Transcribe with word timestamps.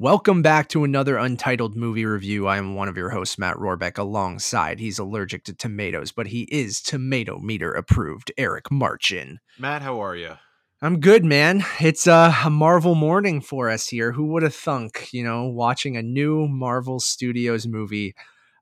Welcome 0.00 0.40
back 0.40 0.68
to 0.68 0.84
another 0.84 1.18
Untitled 1.18 1.76
Movie 1.76 2.06
Review. 2.06 2.46
I 2.46 2.56
am 2.56 2.74
one 2.74 2.88
of 2.88 2.96
your 2.96 3.10
hosts, 3.10 3.36
Matt 3.36 3.58
Rohrbeck, 3.58 3.98
alongside 3.98 4.80
he's 4.80 4.98
allergic 4.98 5.44
to 5.44 5.52
tomatoes, 5.52 6.10
but 6.10 6.28
he 6.28 6.44
is 6.44 6.80
tomato 6.80 7.38
meter 7.38 7.70
approved, 7.70 8.32
Eric 8.38 8.70
Marchin. 8.70 9.40
Matt, 9.58 9.82
how 9.82 10.02
are 10.02 10.16
you? 10.16 10.38
I'm 10.80 11.00
good, 11.00 11.22
man. 11.22 11.66
It's 11.80 12.06
uh, 12.06 12.32
a 12.42 12.48
Marvel 12.48 12.94
morning 12.94 13.42
for 13.42 13.68
us 13.68 13.88
here. 13.88 14.12
Who 14.12 14.28
would 14.28 14.42
have 14.42 14.54
thunk, 14.54 15.10
you 15.12 15.22
know, 15.22 15.48
watching 15.48 15.98
a 15.98 16.02
new 16.02 16.48
Marvel 16.48 16.98
Studios 16.98 17.66
movie 17.66 18.14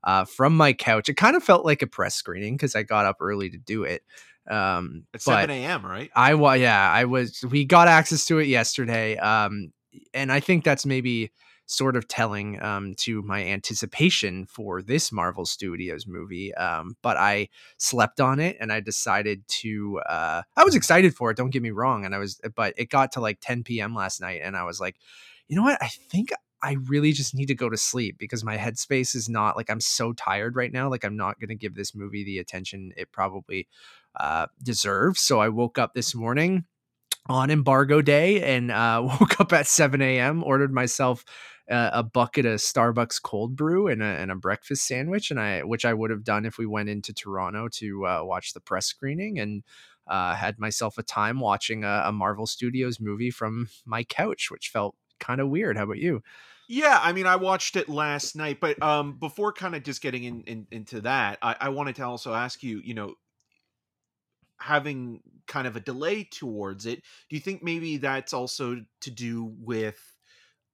uh, 0.03 0.25
from 0.25 0.57
my 0.57 0.73
couch? 0.73 1.09
It 1.09 1.15
kind 1.15 1.37
of 1.37 1.45
felt 1.45 1.65
like 1.65 1.83
a 1.83 1.87
press 1.87 2.17
screening 2.17 2.55
because 2.55 2.75
I 2.75 2.83
got 2.83 3.07
up 3.07 3.19
early 3.21 3.49
to 3.51 3.59
do 3.59 3.85
it. 3.85 4.03
Um, 4.51 5.05
It's 5.15 5.25
7 5.25 5.49
a.m., 5.51 5.87
right? 5.87 6.11
I 6.17 6.35
wa 6.35 6.55
yeah, 6.55 6.91
I 6.91 7.05
was 7.05 7.45
we 7.49 7.65
got 7.65 7.87
access 7.87 8.27
to 8.27 8.41
it 8.41 8.49
yesterday. 8.49 9.17
Um 9.19 9.73
and 10.15 10.33
I 10.33 10.41
think 10.41 10.65
that's 10.65 10.87
maybe 10.87 11.31
sort 11.67 11.97
of 11.97 12.09
telling 12.09 12.63
um 12.63 12.95
to 12.97 13.21
my 13.23 13.45
anticipation 13.45 14.47
for 14.47 14.81
this 14.81 15.13
Marvel 15.13 15.45
Studios 15.45 16.07
movie. 16.07 16.55
Um 16.55 16.97
but 17.03 17.17
I 17.17 17.49
slept 17.77 18.21
on 18.21 18.41
it 18.41 18.57
and 18.61 18.73
I 18.73 18.81
decided 18.81 19.47
to 19.61 20.01
uh 20.09 20.43
I 20.57 20.65
was 20.65 20.75
excited 20.75 21.15
for 21.15 21.31
it, 21.31 21.37
don't 21.37 21.51
get 21.51 21.63
me 21.63 21.71
wrong, 21.71 22.05
and 22.05 22.15
I 22.15 22.19
was 22.19 22.41
but 22.57 22.75
it 22.77 22.91
got 22.91 23.13
to 23.13 23.21
like 23.21 23.39
10 23.41 23.81
p.m. 23.81 23.95
last 23.95 24.21
night 24.21 24.41
and 24.43 24.57
I 24.57 24.65
was 24.65 24.81
like, 24.81 24.97
"You 25.49 25.57
know 25.57 25.63
what? 25.63 25.83
I 25.83 25.89
think 25.89 26.31
I 26.63 26.77
really 26.87 27.13
just 27.13 27.35
need 27.35 27.47
to 27.47 27.55
go 27.55 27.69
to 27.69 27.77
sleep 27.77 28.17
because 28.19 28.43
my 28.45 28.57
headspace 28.57 29.15
is 29.15 29.29
not 29.29 29.57
like 29.57 29.71
I'm 29.71 29.81
so 29.81 30.13
tired 30.13 30.57
right 30.57 30.73
now. 30.73 30.89
Like 30.91 31.05
I'm 31.05 31.17
not 31.17 31.39
going 31.39 31.51
to 31.51 31.55
give 31.55 31.75
this 31.75 31.95
movie 31.95 32.25
the 32.25 32.39
attention 32.39 32.93
it 32.97 33.13
probably 33.13 33.69
uh, 34.19 34.47
deserves. 34.63 35.21
So 35.21 35.39
I 35.41 35.49
woke 35.51 35.79
up 35.79 35.95
this 35.95 36.15
morning 36.15 36.65
on 37.29 37.51
embargo 37.51 38.01
day 38.01 38.43
and 38.57 38.71
uh, 38.71 39.01
woke 39.21 39.41
up 39.41 39.53
at 39.53 39.67
7 39.67 40.01
a.m. 40.01 40.43
Ordered 40.45 40.73
myself 40.73 41.25
uh, 41.71 41.91
a 41.93 42.03
bucket 42.03 42.47
of 42.47 42.61
Starbucks 42.61 43.21
cold 43.23 43.55
brew 43.57 43.89
and 43.89 44.03
a, 44.03 44.07
and 44.07 44.31
a 44.31 44.37
breakfast 44.37 44.87
sandwich, 44.87 45.31
and 45.31 45.39
I 45.39 45.63
which 45.63 45.85
I 45.85 45.95
would 45.95 46.11
have 46.11 46.25
done 46.25 46.45
if 46.45 46.59
we 46.59 46.67
went 46.67 46.89
into 46.89 47.13
Toronto 47.13 47.69
to 47.75 48.07
uh, 48.07 48.21
watch 48.25 48.53
the 48.53 48.61
press 48.61 48.87
screening 48.87 49.39
and. 49.39 49.63
Uh, 50.11 50.35
had 50.35 50.59
myself 50.59 50.97
a 50.97 51.03
time 51.03 51.39
watching 51.39 51.85
a, 51.85 52.05
a 52.07 52.13
Marvel 52.13 52.47
Studios 52.47 52.99
movie 52.99 53.31
from 53.31 53.69
my 53.85 54.03
couch, 54.03 54.51
which 54.51 54.71
felt 54.71 54.97
kind 55.21 55.39
of 55.39 55.51
weird. 55.51 55.77
How 55.77 55.85
about 55.85 55.99
you? 55.99 56.23
Yeah, 56.69 57.01
I 57.03 57.13
mean, 57.13 57.27
I 57.27 57.37
watched 57.37 57.77
it 57.77 57.89
last 57.89 58.37
night, 58.37 58.61
but 58.61 58.81
um, 58.83 59.15
before 59.15 59.55
kind 59.55 59.75
of 59.75 59.83
just 59.83 60.03
getting 60.03 60.25
in, 60.25 60.43
in 60.43 60.67
into 60.71 61.01
that, 61.01 61.39
I, 61.41 61.57
I 61.61 61.69
wanted 61.71 61.97
to 61.97 62.03
also 62.05 62.35
ask 62.35 62.63
you, 62.63 62.81
you 62.85 62.93
know, 62.93 63.15
having 64.61 65.21
kind 65.47 65.67
of 65.67 65.77
a 65.77 65.81
delay 65.81 66.25
towards 66.25 66.87
it, 66.87 67.03
do 67.29 67.37
you 67.37 67.41
think 67.41 67.63
maybe 67.63 67.97
that's 67.99 68.33
also 68.33 68.77
to 69.03 69.11
do 69.11 69.53
with 69.61 69.99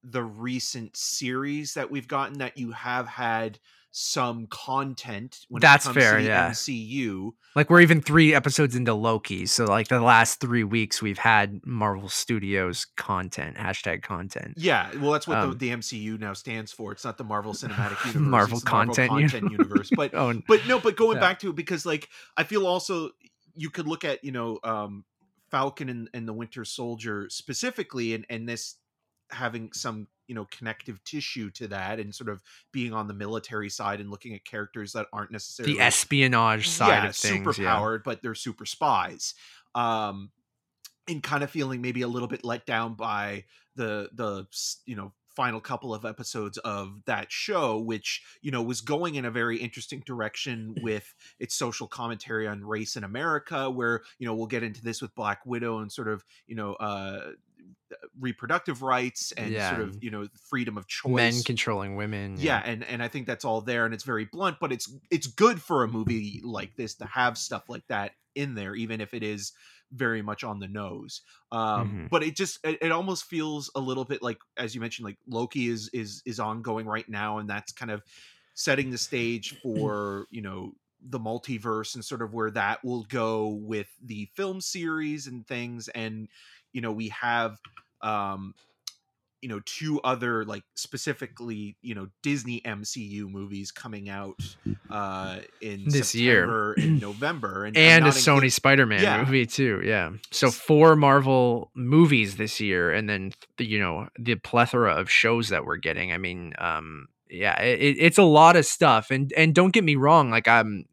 the 0.02 0.22
recent 0.22 0.96
series 0.96 1.74
that 1.74 1.90
we've 1.90 2.08
gotten 2.08 2.38
that 2.38 2.58
you 2.58 2.72
have 2.72 3.08
had 3.08 3.58
some 3.96 4.48
content 4.48 5.38
when 5.48 5.60
That's 5.60 5.84
it 5.86 5.94
comes 5.94 6.04
fair, 6.04 6.18
yeah. 6.18 6.50
MCU? 6.50 7.30
Like 7.54 7.70
we're 7.70 7.80
even 7.80 8.00
three 8.00 8.34
episodes 8.34 8.74
into 8.74 8.92
Loki, 8.92 9.46
so 9.46 9.64
like 9.66 9.86
the 9.88 10.00
last 10.00 10.40
three 10.40 10.64
weeks 10.64 11.00
we've 11.00 11.16
had 11.18 11.64
Marvel 11.64 12.08
Studios 12.08 12.86
content 12.96 13.56
hashtag 13.56 14.02
content. 14.02 14.54
Yeah, 14.56 14.90
well, 14.98 15.12
that's 15.12 15.28
what 15.28 15.38
Um, 15.38 15.50
the, 15.50 15.56
the 15.56 15.70
MCU 15.70 16.18
now 16.18 16.32
stands 16.32 16.72
for. 16.72 16.90
It's 16.90 17.04
not 17.04 17.16
the 17.18 17.24
Marvel 17.24 17.52
Cinematic 17.54 18.04
Universe. 18.04 18.14
Marvel 18.30 18.60
Content 18.60 19.10
Marvel 19.12 19.28
Content 19.28 19.52
Universe. 19.52 19.90
But 19.94 20.10
Oh, 20.14 20.34
but 20.48 20.66
no 20.66 20.80
but 20.80 20.96
going 20.96 21.16
Yeah. 21.16 21.20
back 21.20 21.38
to 21.40 21.50
it 21.50 21.56
because 21.56 21.86
like 21.86 22.08
i 22.36 22.42
feel 22.42 22.66
also 22.66 23.10
you 23.54 23.70
could 23.70 23.86
look 23.86 24.04
at 24.04 24.22
you 24.24 24.32
know 24.32 24.58
um 24.64 25.04
falcon 25.50 25.88
and, 25.88 26.10
and 26.14 26.26
the 26.26 26.32
winter 26.32 26.64
soldier 26.64 27.26
specifically 27.30 28.14
and 28.14 28.26
and 28.28 28.48
this 28.48 28.76
having 29.30 29.72
some 29.72 30.06
you 30.26 30.34
know 30.34 30.46
connective 30.50 31.02
tissue 31.04 31.50
to 31.50 31.68
that 31.68 32.00
and 32.00 32.14
sort 32.14 32.28
of 32.30 32.42
being 32.72 32.92
on 32.92 33.08
the 33.08 33.14
military 33.14 33.68
side 33.68 34.00
and 34.00 34.10
looking 34.10 34.34
at 34.34 34.44
characters 34.44 34.92
that 34.92 35.06
aren't 35.12 35.30
necessarily 35.30 35.74
the 35.74 35.80
espionage 35.80 36.68
side 36.68 36.88
yeah, 36.88 37.08
of 37.08 37.16
things. 37.16 37.36
super 37.36 37.62
yeah. 37.62 37.74
powered 37.74 38.02
but 38.02 38.22
they're 38.22 38.34
super 38.34 38.66
spies 38.66 39.34
um 39.74 40.30
and 41.08 41.22
kind 41.22 41.44
of 41.44 41.50
feeling 41.50 41.82
maybe 41.82 42.02
a 42.02 42.08
little 42.08 42.28
bit 42.28 42.44
let 42.44 42.64
down 42.64 42.94
by 42.94 43.44
the 43.76 44.08
the 44.14 44.46
you 44.86 44.96
know 44.96 45.12
final 45.36 45.60
couple 45.60 45.92
of 45.94 46.04
episodes 46.04 46.58
of 46.58 47.04
that 47.06 47.30
show 47.32 47.78
which 47.78 48.22
you 48.42 48.50
know 48.50 48.62
was 48.62 48.80
going 48.80 49.14
in 49.16 49.24
a 49.24 49.30
very 49.30 49.58
interesting 49.58 50.02
direction 50.06 50.74
with 50.82 51.14
its 51.38 51.54
social 51.54 51.86
commentary 51.88 52.46
on 52.46 52.64
race 52.64 52.96
in 52.96 53.04
america 53.04 53.70
where 53.70 54.02
you 54.18 54.26
know 54.26 54.34
we'll 54.34 54.46
get 54.46 54.62
into 54.62 54.82
this 54.82 55.02
with 55.02 55.14
black 55.14 55.44
widow 55.44 55.78
and 55.78 55.90
sort 55.92 56.08
of 56.08 56.24
you 56.46 56.54
know 56.54 56.74
uh 56.74 57.30
reproductive 58.18 58.82
rights 58.82 59.32
and 59.32 59.50
Yeah, 59.52 59.70
sort 59.70 59.82
of 59.82 60.02
you 60.02 60.10
know 60.10 60.26
freedom 60.48 60.76
of 60.76 60.86
choice. 60.86 61.12
Men 61.12 61.42
controlling 61.44 61.96
women. 61.96 62.36
yeah 62.38 62.62
and 62.64 62.84
and 62.84 63.02
i 63.02 63.08
think 63.08 63.26
that's 63.26 63.44
all 63.44 63.60
there 63.60 63.84
and 63.84 63.94
it's 63.94 64.04
very 64.04 64.24
blunt 64.24 64.56
but 64.60 64.72
it's 64.72 64.92
it's 65.10 65.26
good 65.26 65.60
for 65.60 65.82
a 65.84 65.88
movie 65.88 66.40
like 66.44 66.76
this 66.76 66.94
to 66.96 67.06
have 67.06 67.36
stuff 67.38 67.64
like 67.68 67.86
that 67.88 68.12
in 68.34 68.54
there 68.54 68.74
even 68.74 69.00
if 69.00 69.14
it 69.14 69.22
is 69.22 69.52
very 69.92 70.22
much 70.22 70.42
on 70.44 70.58
the 70.58 70.68
nose 70.68 71.22
um 71.52 71.98
Mhm. 71.98 72.08
but 72.10 72.22
it 72.22 72.34
just 72.36 72.58
it, 72.64 72.78
it 72.82 72.92
almost 72.92 73.24
feels 73.24 73.70
a 73.74 73.80
little 73.80 74.04
bit 74.04 74.22
like 74.22 74.38
as 74.56 74.74
you 74.74 74.80
mentioned 74.80 75.04
like 75.04 75.18
loki 75.28 75.68
is 75.68 75.88
is 75.92 76.22
is 76.26 76.40
ongoing 76.40 76.86
right 76.86 77.08
now 77.08 77.38
and 77.38 77.48
that's 77.48 77.72
kind 77.72 77.90
of 77.90 78.02
setting 78.54 78.90
the 78.90 78.98
stage 78.98 79.52
for 79.62 80.26
you 80.30 80.40
know 80.40 80.72
the 81.00 81.18
multiverse 81.18 81.94
and 81.94 82.04
sort 82.04 82.22
of 82.22 82.32
where 82.32 82.50
that 82.50 82.82
will 82.84 83.04
go 83.04 83.48
with 83.48 83.88
the 84.02 84.26
film 84.34 84.60
series 84.60 85.26
and 85.26 85.46
things 85.46 85.88
and 85.88 86.28
you 86.72 86.80
know 86.80 86.92
we 86.92 87.08
have 87.08 87.58
um 88.00 88.54
you 89.44 89.50
know 89.50 89.60
two 89.66 90.00
other 90.02 90.42
like 90.46 90.62
specifically 90.74 91.76
you 91.82 91.94
know 91.94 92.08
disney 92.22 92.62
mcu 92.62 93.28
movies 93.30 93.70
coming 93.70 94.08
out 94.08 94.36
uh 94.88 95.36
in 95.60 95.84
This 95.86 96.14
year. 96.14 96.40
September 96.46 96.74
and 96.78 97.00
november 97.00 97.64
and, 97.66 97.76
And 97.76 98.06
a 98.06 98.08
Sony 98.08 98.50
Spider-Man 98.50 99.02
Yeah. 99.02 99.18
movie 99.22 99.44
too. 99.44 99.82
Yeah. 99.84 100.12
So 100.30 100.50
four 100.50 100.96
Marvel 100.96 101.70
movies 101.74 102.36
this 102.38 102.58
year, 102.58 102.90
and 102.90 103.06
then 103.06 103.32
th- 103.58 103.68
you 103.68 103.78
know 103.78 104.08
the 104.18 104.36
plethora 104.36 104.94
of 104.94 105.10
shows 105.10 105.50
that 105.50 105.66
we're 105.66 105.76
getting. 105.76 106.10
I 106.10 106.16
mean, 106.16 106.54
um, 106.56 107.08
yeah, 107.28 107.60
it, 107.60 107.80
it- 107.80 107.96
it's 108.00 108.18
a 108.18 108.22
lot 108.22 108.56
of 108.56 108.64
stuff. 108.64 109.10
And 109.10 109.30
and 109.36 109.54
don't 109.54 109.72
get 109.74 109.84
me 109.84 109.96
wrong, 109.96 110.30
like 110.30 110.48
I'm. 110.48 110.86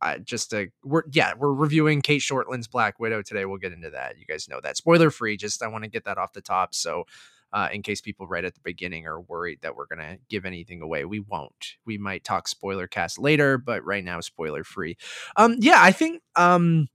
I 0.00 0.18
just 0.18 0.54
uh, 0.54 0.66
we're 0.84 1.02
yeah 1.12 1.32
we're 1.36 1.52
reviewing 1.52 2.00
Cate 2.02 2.22
Shortland's 2.22 2.68
Black 2.68 2.98
Widow 3.00 3.20
today. 3.22 3.44
We'll 3.44 3.58
get 3.58 3.72
into 3.72 3.90
that. 3.90 4.16
You 4.18 4.24
guys 4.26 4.48
know 4.48 4.60
that 4.62 4.76
spoiler 4.76 5.10
free. 5.10 5.36
Just 5.36 5.62
I 5.62 5.66
want 5.68 5.84
to 5.84 5.90
get 5.90 6.04
that 6.04 6.18
off 6.18 6.32
the 6.32 6.40
top. 6.40 6.72
So 6.74 7.04
uh, 7.52 7.68
in 7.72 7.82
case 7.82 8.00
people 8.00 8.26
right 8.26 8.44
at 8.44 8.54
the 8.54 8.60
beginning 8.62 9.06
are 9.06 9.20
worried 9.20 9.60
that 9.62 9.76
we're 9.76 9.86
gonna 9.86 10.18
give 10.28 10.44
anything 10.44 10.82
away, 10.82 11.04
we 11.04 11.20
won't. 11.20 11.76
We 11.86 11.98
might 11.98 12.24
talk 12.24 12.48
spoiler 12.48 12.86
cast 12.86 13.18
later, 13.18 13.58
but 13.58 13.84
right 13.84 14.04
now 14.04 14.20
spoiler 14.20 14.64
free. 14.64 14.96
Um, 15.36 15.56
yeah, 15.58 15.78
I 15.80 15.92
think 15.92 16.22
um 16.36 16.88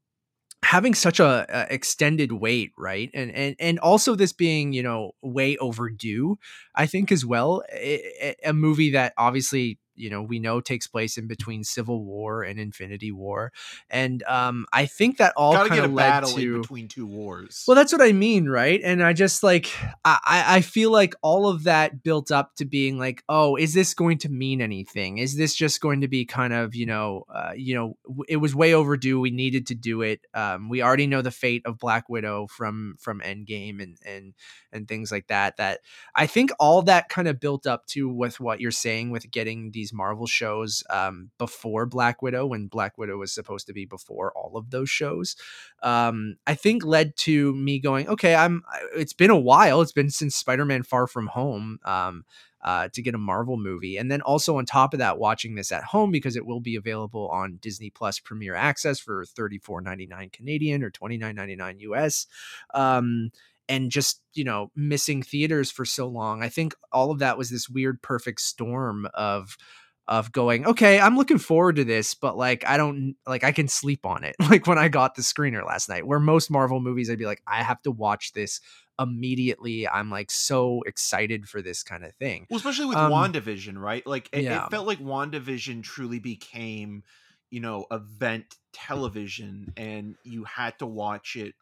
having 0.64 0.94
such 0.94 1.20
a, 1.20 1.46
a 1.50 1.74
extended 1.74 2.32
wait 2.32 2.72
right 2.78 3.10
and 3.14 3.32
and 3.32 3.56
and 3.60 3.80
also 3.80 4.16
this 4.16 4.32
being 4.32 4.72
you 4.74 4.82
know 4.82 5.12
way 5.22 5.58
overdue 5.58 6.38
i 6.74 6.86
think 6.86 7.12
as 7.12 7.26
well 7.26 7.62
a 7.74 8.54
movie 8.54 8.92
that 8.92 9.14
obviously 9.18 9.78
you 9.96 10.10
know 10.10 10.22
we 10.22 10.40
know 10.40 10.62
takes 10.62 10.88
place 10.88 11.18
in 11.18 11.28
between 11.28 11.64
civil 11.64 12.04
war 12.04 12.44
and 12.44 12.60
infinity 12.60 13.12
war 13.12 13.52
and 13.90 14.24
um 14.24 14.66
i 14.74 14.86
think 14.86 15.18
that 15.18 15.34
all 15.36 15.54
kind 15.68 15.84
of 15.84 15.94
led 15.94 16.04
battle 16.04 16.30
to 16.32 16.56
in 16.56 16.62
between 16.62 16.88
two 16.88 17.06
wars 17.06 17.64
well, 17.68 17.76
that's 17.76 17.92
what 17.92 18.02
I 18.02 18.12
mean, 18.12 18.48
right? 18.48 18.80
And 18.84 19.04
I 19.04 19.14
just 19.14 19.44
like 19.44 19.72
I 20.06 20.20
I 20.26 20.62
feel 20.62 20.92
like 20.92 21.16
all 21.22 21.48
of 21.48 21.64
that 21.64 22.04
built 22.04 22.32
up 22.32 22.56
to 22.56 22.66
being 22.66 22.98
like, 22.98 23.24
oh, 23.30 23.56
is 23.56 23.74
this 23.74 23.94
going 23.94 24.20
to 24.20 24.30
mean 24.30 24.62
anything? 24.62 25.18
Is 25.18 25.36
this 25.36 25.56
just 25.56 25.82
going 25.82 26.02
to 26.02 26.08
be 26.08 26.26
kind 26.26 26.54
of 26.54 26.76
you 26.76 26.86
know, 26.86 27.24
uh, 27.34 27.54
you 27.56 27.76
know, 27.76 27.98
it 28.28 28.38
was 28.38 28.56
way 28.56 28.74
overdue. 28.74 29.20
We 29.20 29.32
needed 29.32 29.68
to 29.68 29.76
do 29.76 30.02
it. 30.02 30.22
Um, 30.34 30.70
we 30.70 30.82
already 30.82 31.08
know 31.08 31.22
the 31.22 31.32
fate 31.32 31.64
of 31.66 31.80
Black 31.80 32.10
Widow 32.10 32.48
from 32.48 32.96
from 33.00 33.22
Endgame 33.22 33.82
and 33.82 33.98
and 34.06 34.34
and 34.72 34.88
things 34.88 35.12
like 35.12 35.28
that. 35.28 35.58
That 35.58 35.80
I 36.16 36.28
think 36.28 36.52
all 36.60 36.82
that 36.84 37.10
kind 37.10 37.28
of 37.28 37.40
built 37.40 37.66
up 37.66 37.86
to 37.88 38.10
with 38.10 38.40
what 38.40 38.60
you're 38.60 38.72
saying 38.72 39.12
with 39.12 39.32
getting 39.32 39.72
these 39.84 39.94
Marvel 39.94 40.28
shows 40.28 40.84
um, 40.90 41.30
before 41.38 41.86
Black 41.86 42.22
Widow, 42.22 42.46
when 42.46 42.68
Black 42.68 42.98
Widow 42.98 43.18
was 43.18 43.34
supposed 43.34 43.68
to 43.68 43.74
be 43.74 43.86
before 43.86 44.32
all 44.36 44.56
of 44.56 44.70
those 44.70 44.90
shows 44.90 45.36
um, 45.82 46.38
I 46.48 46.56
think 46.56 46.86
led 46.86 47.16
to 47.18 47.54
me 47.54 47.80
going, 47.80 48.08
okay, 48.08 48.36
I'm. 48.36 48.64
It's 48.96 49.14
been 49.14 49.30
a 49.30 49.40
while. 49.40 49.82
It's 49.82 49.92
been 49.92 50.10
since 50.10 50.36
Spider-Man: 50.36 50.84
Far 50.84 51.08
From 51.08 51.28
Home. 51.28 51.80
Um, 51.86 52.26
uh, 52.62 52.88
to 52.94 53.02
get 53.02 53.14
a 53.14 53.18
Marvel 53.18 53.58
movie, 53.58 53.98
and 53.98 54.10
then 54.10 54.22
also 54.22 54.58
on 54.58 54.66
top 54.66 54.94
of 54.94 55.00
that, 55.00 55.20
watching 55.20 55.56
this 55.56 55.70
at 55.70 55.84
home 55.84 56.12
because 56.12 56.38
it 56.38 56.46
will 56.46 56.62
be 56.62 56.78
available 56.78 57.28
on 57.28 57.60
Disney 57.62 57.90
Plus 57.90 58.20
Premier 58.20 58.56
Access 58.56 59.02
for 59.02 59.26
thirty 59.26 59.58
four 59.58 59.82
ninety 59.82 60.08
nine 60.08 60.30
Canadian 60.30 60.82
or 60.82 60.90
twenty 60.90 61.18
nine 61.18 61.36
ninety 61.36 61.58
nine 61.58 61.80
US. 61.82 62.26
Um, 62.74 63.32
and 63.70 63.92
just 63.92 64.22
you 64.34 64.44
know 64.44 64.72
missing 64.76 65.24
theaters 65.24 65.72
for 65.72 65.86
so 65.86 66.08
long, 66.08 66.44
I 66.44 66.50
think 66.50 66.76
all 66.92 67.12
of 67.12 67.20
that 67.20 67.38
was 67.38 67.50
this 67.50 67.70
weird 67.70 68.02
perfect 68.02 68.42
storm 68.42 69.08
of 69.14 69.58
of 70.06 70.34
going, 70.34 70.66
okay, 70.66 71.00
I'm 71.00 71.16
looking 71.16 71.38
forward 71.38 71.78
to 71.78 71.86
this, 71.86 72.14
but 72.14 72.36
like 72.38 72.66
I 72.68 72.78
don't 72.78 73.16
like 73.26 73.44
I 73.44 73.52
can 73.52 73.68
sleep 73.68 74.06
on 74.06 74.24
it. 74.24 74.36
Like 74.54 74.68
when 74.68 74.78
I 74.78 74.88
got 74.90 75.16
the 75.16 75.22
screener 75.22 75.66
last 75.66 75.90
night, 75.90 76.06
where 76.06 76.20
most 76.20 76.52
Marvel 76.52 76.80
movies 76.80 77.10
I'd 77.10 77.18
be 77.18 77.26
like, 77.26 77.42
I 77.48 77.64
have 77.64 77.82
to 77.84 77.92
watch 77.92 78.34
this 78.34 78.60
immediately. 79.00 79.88
I'm 79.88 80.12
like 80.12 80.30
so 80.30 80.82
excited 80.86 81.48
for 81.48 81.62
this 81.62 81.82
kind 81.82 82.04
of 82.04 82.14
thing. 82.16 82.46
Well, 82.50 82.58
especially 82.58 82.88
with 82.88 82.98
Um, 82.98 83.12
WandaVision, 83.12 83.78
right? 83.78 84.06
Like 84.06 84.30
it, 84.32 84.44
yeah. 84.44 84.66
it 84.66 84.72
felt 84.72 84.86
like 84.86 85.00
WandaVision 85.00 85.84
truly 85.84 86.20
became, 86.20 87.04
you 87.50 87.62
know, 87.62 87.86
event 87.90 88.56
television 88.74 89.74
and 89.78 90.16
you 90.24 90.44
had 90.44 90.78
to 90.80 90.86
watch 90.86 91.36
it, 91.36 91.56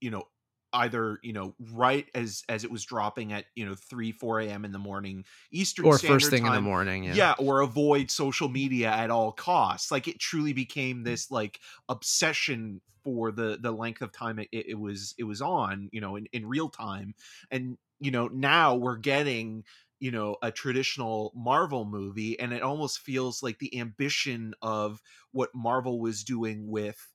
you 0.00 0.10
know, 0.10 0.24
either, 0.72 1.18
you 1.22 1.32
know, 1.32 1.54
right 1.72 2.06
as 2.14 2.42
as 2.48 2.64
it 2.64 2.70
was 2.70 2.84
dropping 2.84 3.32
at, 3.32 3.46
you 3.54 3.66
know, 3.66 3.74
3, 3.74 4.12
4 4.12 4.40
a.m. 4.40 4.64
in 4.64 4.72
the 4.72 4.78
morning 4.78 5.24
Eastern 5.50 5.86
Or 5.86 5.98
Standard 5.98 6.14
first 6.14 6.30
thing 6.30 6.46
in 6.46 6.52
the 6.52 6.60
morning. 6.60 7.04
Yeah. 7.04 7.14
yeah 7.14 7.34
or 7.38 7.60
avoid 7.60 8.10
social 8.10 8.48
media 8.48 8.90
at 8.90 9.10
all 9.10 9.32
costs 9.32 9.90
like 9.90 10.08
it 10.08 10.18
truly 10.18 10.52
became 10.52 10.98
mm. 11.00 11.04
this 11.04 11.30
like 11.30 11.60
obsession 11.88 12.80
for 13.04 13.30
the 13.30 13.58
the 13.60 13.72
length 13.72 14.02
of 14.02 14.12
time 14.12 14.38
it, 14.38 14.48
it 14.52 14.78
was 14.78 15.14
it 15.18 15.24
was 15.24 15.40
on 15.40 15.88
you 15.92 16.00
know 16.00 16.16
in, 16.16 16.26
in 16.32 16.46
real 16.46 16.68
time 16.68 17.14
and 17.50 17.78
you 18.00 18.10
know 18.10 18.28
now 18.28 18.74
we're 18.74 18.96
getting 18.96 19.64
you 20.00 20.10
know 20.10 20.36
a 20.42 20.50
traditional 20.50 21.32
marvel 21.34 21.84
movie 21.84 22.38
and 22.38 22.52
it 22.52 22.62
almost 22.62 23.00
feels 23.00 23.42
like 23.42 23.58
the 23.58 23.78
ambition 23.78 24.54
of 24.62 25.00
what 25.32 25.54
marvel 25.54 26.00
was 26.00 26.24
doing 26.24 26.68
with 26.68 27.08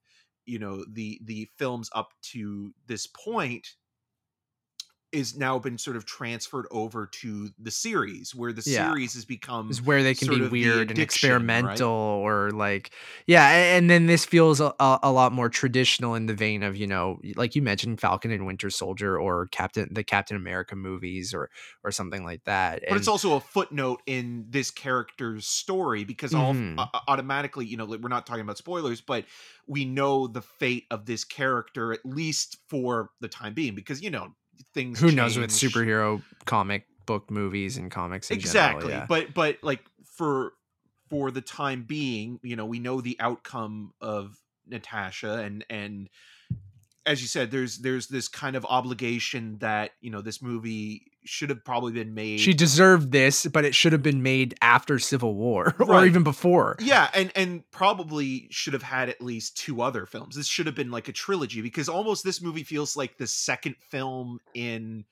you 0.46 0.60
know 0.60 0.84
the 0.92 1.20
the 1.24 1.48
films 1.58 1.90
up 1.94 2.10
to 2.22 2.74
this 2.88 3.08
point 3.08 3.68
is 5.14 5.38
now 5.38 5.60
been 5.60 5.78
sort 5.78 5.96
of 5.98 6.06
transferred 6.06 6.68
over 6.72 7.08
to 7.08 7.50
the 7.60 7.72
series 7.72 8.36
where 8.36 8.54
the 8.54 8.62
Yeah. 8.66 8.96
series 8.96 9.14
has 9.14 9.26
become 9.26 9.70
is 9.70 9.82
where 9.82 10.04
they 10.04 10.16
can 10.16 10.30
be 10.30 10.42
weird 10.42 10.92
and 10.92 11.02
addiction, 11.02 11.60
right? 11.60 11.86
experimental 11.86 11.90
or 11.90 12.52
like 12.52 12.94
yeah 13.28 13.50
and 13.78 13.90
then 13.90 14.08
this 14.08 14.26
feels 14.26 14.60
a, 14.62 14.74
a 14.80 15.12
lot 15.12 15.32
more 15.34 15.50
traditional 15.50 16.16
in 16.16 16.28
the 16.28 16.34
vein 16.34 16.64
of 16.64 16.76
you 16.78 16.88
know 16.88 17.20
like 17.36 17.56
you 17.56 17.62
mentioned 17.62 18.00
falcon 18.02 18.32
and 18.32 18.46
winter 18.46 18.70
soldier 18.70 19.20
or 19.20 19.48
captain 19.48 19.88
the 19.94 20.04
captain 20.04 20.38
america 20.38 20.76
movies 20.76 21.34
or 21.34 21.50
or 21.84 21.92
something 21.92 22.24
like 22.26 22.44
that 22.46 22.84
but 22.88 22.98
it's 22.98 23.08
also 23.08 23.36
a 23.36 23.40
footnote 23.40 24.02
in 24.06 24.46
this 24.50 24.70
character's 24.70 25.48
story 25.48 26.04
because 26.04 26.34
all 26.34 26.58
Mhm. 26.58 26.78
au- 26.78 27.00
automatically 27.08 27.66
you 27.66 27.78
know 27.78 27.86
like, 27.86 28.02
we're 28.02 28.10
not 28.10 28.26
talking 28.26 28.42
about 28.42 28.58
spoilers 28.58 29.02
but 29.02 29.26
we 29.68 29.86
know 29.86 30.28
the 30.28 30.42
fate 30.42 30.86
of 30.92 31.06
this 31.06 31.24
character 31.24 31.94
at 31.94 32.06
least 32.06 32.58
for 32.68 33.12
the 33.22 33.28
time 33.28 33.54
being 33.54 33.76
because 33.76 34.02
you 34.02 34.10
know 34.10 34.34
things 34.74 35.00
who 35.00 35.12
knows 35.12 35.38
with 35.38 35.50
superhero 35.50 36.22
comic 36.46 36.86
book 37.06 37.30
movies 37.30 37.78
and 37.78 37.92
comics 37.92 38.32
exactly 38.32 38.88
general, 38.88 39.00
yeah. 39.02 39.06
but 39.08 39.34
but 39.34 39.58
like 39.62 39.82
for 40.06 40.54
for 41.10 41.32
the 41.32 41.42
time 41.42 41.84
being 41.84 42.40
you 42.44 42.56
know 42.56 42.66
we 42.66 42.80
know 42.80 43.02
the 43.02 43.18
outcome 43.20 43.94
of 44.02 44.38
natasha 44.68 45.40
and 45.40 45.66
and 45.70 46.10
as 47.06 47.22
you 47.22 47.28
said 47.28 47.52
there's 47.52 47.80
there's 47.80 48.08
this 48.08 48.28
kind 48.28 48.56
of 48.56 48.66
obligation 48.70 49.58
that 49.60 49.92
you 50.02 50.10
know 50.10 50.22
this 50.22 50.42
movie 50.42 51.12
should 51.26 51.50
have 51.50 51.64
probably 51.64 51.92
been 51.94 52.14
made 52.14 52.40
she 52.40 52.54
deserved 52.54 53.12
this 53.12 53.46
but 53.48 53.64
it 53.66 53.74
should 53.74 53.92
have 53.94 54.04
been 54.04 54.22
made 54.22 54.54
after 54.62 55.00
civil 55.00 55.36
war 55.36 55.74
or 55.80 55.86
Right. 55.86 56.08
even 56.08 56.24
before. 56.24 56.76
Yeah 56.80 57.10
and 57.14 57.32
and 57.36 57.70
probably 57.72 58.48
should 58.52 58.74
have 58.74 58.84
had 58.84 59.10
at 59.10 59.22
least 59.22 59.58
two 59.58 59.82
other 59.82 60.06
films. 60.06 60.36
This 60.36 60.48
should 60.48 60.66
have 60.66 60.76
been 60.76 60.92
like 60.92 61.08
a 61.08 61.14
trilogy 61.14 61.62
because 61.62 61.88
almost 61.90 62.24
this 62.26 62.42
movie 62.42 62.64
feels 62.64 62.98
like 62.98 63.18
the 63.18 63.28
second 63.28 63.76
film 63.90 64.40
in 64.54 65.06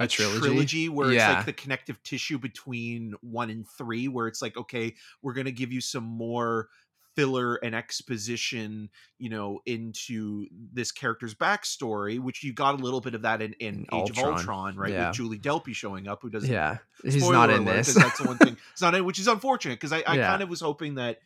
a 0.00 0.08
trilogy, 0.08 0.88
where 0.88 1.12
it's 1.12 1.22
like 1.24 1.46
the 1.46 1.52
connective 1.52 2.02
tissue 2.02 2.36
between 2.38 3.14
one 3.20 3.48
and 3.48 3.64
three 3.78 4.08
where 4.08 4.26
it's 4.26 4.42
like 4.42 4.56
okay 4.56 4.92
we're 5.22 5.32
gonna 5.34 5.52
give 5.52 5.72
you 5.72 5.80
some 5.80 6.02
more 6.04 6.68
filler 7.16 7.56
and 7.56 7.74
exposition 7.74 8.90
you 9.18 9.28
know 9.30 9.60
into 9.66 10.46
this 10.72 10.90
character's 10.92 11.34
backstory 11.34 12.18
which 12.18 12.42
you 12.42 12.52
got 12.52 12.74
a 12.74 12.82
little 12.82 13.00
bit 13.00 13.14
of 13.14 13.22
that 13.22 13.40
in, 13.40 13.52
in 13.54 13.86
age 13.92 14.10
of 14.10 14.18
ultron 14.18 14.76
right 14.76 14.92
yeah. 14.92 15.08
with 15.08 15.16
julie 15.16 15.38
delpy 15.38 15.74
showing 15.74 16.08
up 16.08 16.20
who 16.22 16.30
doesn't 16.30 16.50
yeah 16.50 16.78
he's 17.02 17.28
not 17.28 17.50
in 17.50 17.62
alert, 17.62 17.84
this 17.84 17.94
that's 17.94 18.18
the 18.18 18.26
one 18.26 18.38
thing 18.38 18.56
it's 18.72 18.82
not 18.82 18.94
in 18.94 19.04
which 19.04 19.18
is 19.18 19.28
unfortunate 19.28 19.74
because 19.74 19.92
i, 19.92 20.02
I 20.06 20.16
Yeah. 20.16 20.26
kind 20.28 20.42
of 20.42 20.48
was 20.48 20.60
hoping 20.60 20.96
that 20.96 21.18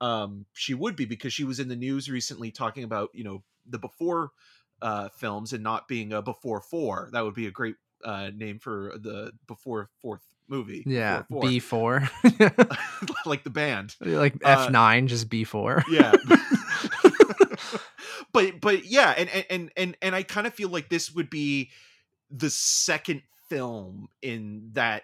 um 0.00 0.46
she 0.54 0.74
would 0.74 0.96
be 0.96 1.04
because 1.04 1.32
she 1.32 1.44
was 1.44 1.60
in 1.60 1.68
the 1.68 1.76
news 1.76 2.10
recently 2.10 2.50
talking 2.50 2.84
about 2.84 3.10
you 3.12 3.24
know 3.24 3.42
the 3.68 3.78
before 3.78 4.30
uh 4.82 5.08
films 5.10 5.52
and 5.52 5.62
not 5.62 5.88
being 5.88 6.12
a 6.12 6.22
before 6.22 6.60
four 6.60 7.08
that 7.12 7.22
would 7.24 7.34
be 7.34 7.46
a 7.46 7.50
great 7.50 7.76
uh 8.04 8.30
name 8.34 8.58
for 8.58 8.92
the 8.98 9.32
before 9.46 9.90
fourth 10.00 10.22
movie 10.48 10.82
yeah 10.86 11.22
b4 11.30 12.08
like 13.26 13.44
the 13.44 13.50
band. 13.50 13.94
Like 14.04 14.34
Uh, 14.44 14.68
f9 14.68 15.06
just 15.06 15.28
b4 15.28 15.82
yeah. 15.90 16.12
But 18.32 18.60
but 18.60 18.84
yeah 18.84 19.14
and 19.16 19.30
and 19.48 19.70
and, 19.76 19.96
and 20.02 20.14
i 20.14 20.22
kind 20.24 20.46
of 20.46 20.52
feel 20.54 20.68
like 20.68 20.88
this 20.88 21.12
would 21.12 21.30
be 21.30 21.70
the 22.30 22.50
second 22.50 23.22
film 23.48 24.08
in 24.22 24.70
that 24.72 25.02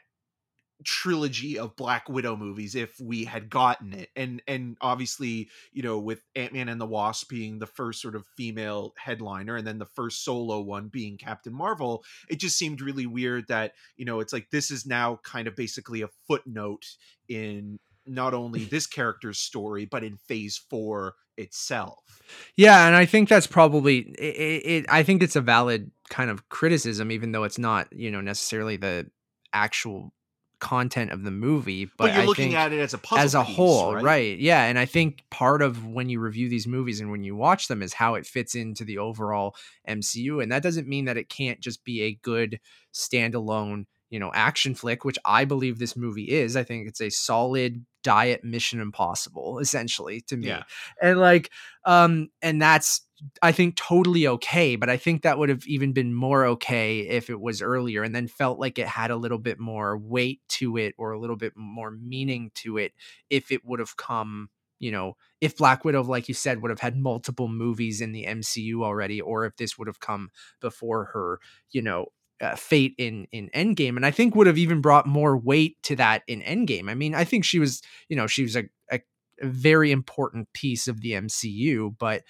trilogy 0.84 1.58
of 1.58 1.76
black 1.76 2.08
widow 2.08 2.36
movies 2.36 2.74
if 2.74 2.98
we 3.00 3.24
had 3.24 3.50
gotten 3.50 3.92
it 3.92 4.08
and 4.16 4.42
and 4.46 4.76
obviously 4.80 5.48
you 5.72 5.82
know 5.82 5.98
with 5.98 6.22
ant-man 6.34 6.68
and 6.68 6.80
the 6.80 6.86
wasp 6.86 7.28
being 7.28 7.58
the 7.58 7.66
first 7.66 8.00
sort 8.00 8.14
of 8.14 8.26
female 8.36 8.92
headliner 8.96 9.56
and 9.56 9.66
then 9.66 9.78
the 9.78 9.86
first 9.86 10.24
solo 10.24 10.60
one 10.60 10.88
being 10.88 11.16
captain 11.16 11.52
marvel 11.52 12.02
it 12.28 12.40
just 12.40 12.56
seemed 12.56 12.80
really 12.80 13.06
weird 13.06 13.46
that 13.48 13.72
you 13.96 14.04
know 14.04 14.20
it's 14.20 14.32
like 14.32 14.48
this 14.50 14.70
is 14.70 14.86
now 14.86 15.18
kind 15.22 15.46
of 15.46 15.56
basically 15.56 16.02
a 16.02 16.08
footnote 16.26 16.86
in 17.28 17.78
not 18.06 18.32
only 18.34 18.64
this 18.70 18.86
character's 18.86 19.38
story 19.38 19.84
but 19.84 20.04
in 20.04 20.16
phase 20.16 20.60
four 20.70 21.14
itself 21.36 22.20
Yeah, 22.56 22.86
and 22.86 22.94
I 22.94 23.06
think 23.06 23.28
that's 23.28 23.46
probably 23.46 24.00
it, 24.18 24.62
it. 24.66 24.86
I 24.88 25.02
think 25.02 25.22
it's 25.22 25.36
a 25.36 25.40
valid 25.40 25.90
kind 26.10 26.30
of 26.30 26.48
criticism, 26.48 27.10
even 27.10 27.32
though 27.32 27.44
it's 27.44 27.58
not, 27.58 27.88
you 27.92 28.10
know, 28.10 28.20
necessarily 28.20 28.76
the 28.76 29.10
actual 29.52 30.12
content 30.60 31.10
of 31.10 31.24
the 31.24 31.30
movie. 31.30 31.86
But, 31.86 31.96
but, 31.98 32.12
you're 32.12 32.22
I 32.22 32.26
looking 32.26 32.50
think 32.50 32.56
at 32.56 32.72
it 32.72 32.80
as 32.80 32.94
a 32.94 32.98
puzzle 32.98 33.24
as 33.24 33.34
a 33.34 33.44
piece, 33.44 33.56
whole, 33.56 33.94
right? 33.94 34.04
right? 34.04 34.38
Yeah, 34.38 34.64
and 34.64 34.78
I 34.78 34.86
think 34.86 35.24
part 35.30 35.62
of 35.62 35.86
when 35.86 36.08
you 36.08 36.20
review 36.20 36.48
these 36.48 36.66
movies 36.66 37.00
and 37.00 37.10
when 37.10 37.24
you 37.24 37.34
watch 37.34 37.68
them 37.68 37.82
is 37.82 37.94
how 37.94 38.14
it 38.14 38.26
fits 38.26 38.54
into 38.54 38.84
the 38.84 38.98
overall 38.98 39.56
MCU, 39.88 40.42
and 40.42 40.52
that 40.52 40.62
doesn't 40.62 40.86
mean 40.86 41.06
that 41.06 41.16
it 41.16 41.28
can't 41.28 41.60
just 41.60 41.84
be 41.84 42.02
a 42.02 42.14
good 42.22 42.60
standalone, 42.92 43.86
you 44.10 44.18
know, 44.18 44.30
action 44.34 44.74
flick, 44.74 45.04
which 45.04 45.18
I 45.24 45.44
believe 45.44 45.78
this 45.78 45.96
movie 45.96 46.24
is. 46.28 46.56
I 46.56 46.64
think 46.64 46.88
it's 46.88 47.00
a 47.00 47.10
solid 47.10 47.84
diet 48.02 48.44
Mission 48.44 48.80
Impossible, 48.80 49.58
essentially 49.60 50.20
to 50.22 50.36
me 50.36 50.48
yeah 50.48 50.62
and 51.00 51.18
like 51.18 51.50
um 51.84 52.28
and 52.42 52.60
that's 52.60 53.02
i 53.42 53.52
think 53.52 53.76
totally 53.76 54.26
okay 54.26 54.76
but 54.76 54.88
i 54.88 54.96
think 54.96 55.22
that 55.22 55.38
would 55.38 55.48
have 55.48 55.66
even 55.66 55.92
been 55.92 56.14
more 56.14 56.44
okay 56.46 57.00
if 57.00 57.28
it 57.30 57.40
was 57.40 57.62
earlier 57.62 58.02
and 58.02 58.14
then 58.14 58.26
felt 58.28 58.58
like 58.58 58.78
it 58.78 58.86
had 58.86 59.10
a 59.10 59.16
little 59.16 59.38
bit 59.38 59.58
more 59.58 59.98
weight 59.98 60.40
to 60.48 60.76
it 60.76 60.94
or 60.98 61.12
a 61.12 61.20
little 61.20 61.36
bit 61.36 61.52
more 61.56 61.90
meaning 61.90 62.50
to 62.54 62.78
it 62.78 62.92
if 63.28 63.52
it 63.52 63.64
would 63.64 63.78
have 63.78 63.96
come 63.96 64.48
you 64.78 64.90
know 64.90 65.16
if 65.40 65.56
black 65.56 65.84
widow 65.84 66.02
like 66.02 66.28
you 66.28 66.34
said 66.34 66.62
would 66.62 66.70
have 66.70 66.80
had 66.80 66.96
multiple 66.96 67.48
movies 67.48 68.00
in 68.00 68.12
the 68.12 68.24
mcu 68.24 68.82
already 68.82 69.20
or 69.20 69.44
if 69.44 69.56
this 69.56 69.78
would 69.78 69.88
have 69.88 70.00
come 70.00 70.30
before 70.60 71.06
her 71.12 71.38
you 71.70 71.82
know 71.82 72.06
uh, 72.40 72.56
fate 72.56 72.94
in 72.98 73.26
in 73.32 73.50
Endgame, 73.54 73.96
and 73.96 74.06
I 74.06 74.10
think 74.10 74.34
would 74.34 74.46
have 74.46 74.58
even 74.58 74.80
brought 74.80 75.06
more 75.06 75.36
weight 75.36 75.76
to 75.84 75.96
that 75.96 76.22
in 76.26 76.40
Endgame. 76.42 76.90
I 76.90 76.94
mean, 76.94 77.14
I 77.14 77.24
think 77.24 77.44
she 77.44 77.58
was, 77.58 77.82
you 78.08 78.16
know, 78.16 78.26
she 78.26 78.42
was 78.42 78.56
a, 78.56 78.64
a 78.90 79.00
very 79.42 79.90
important 79.92 80.52
piece 80.52 80.88
of 80.88 81.00
the 81.00 81.14
MCU, 81.14 81.94
but 81.98 82.22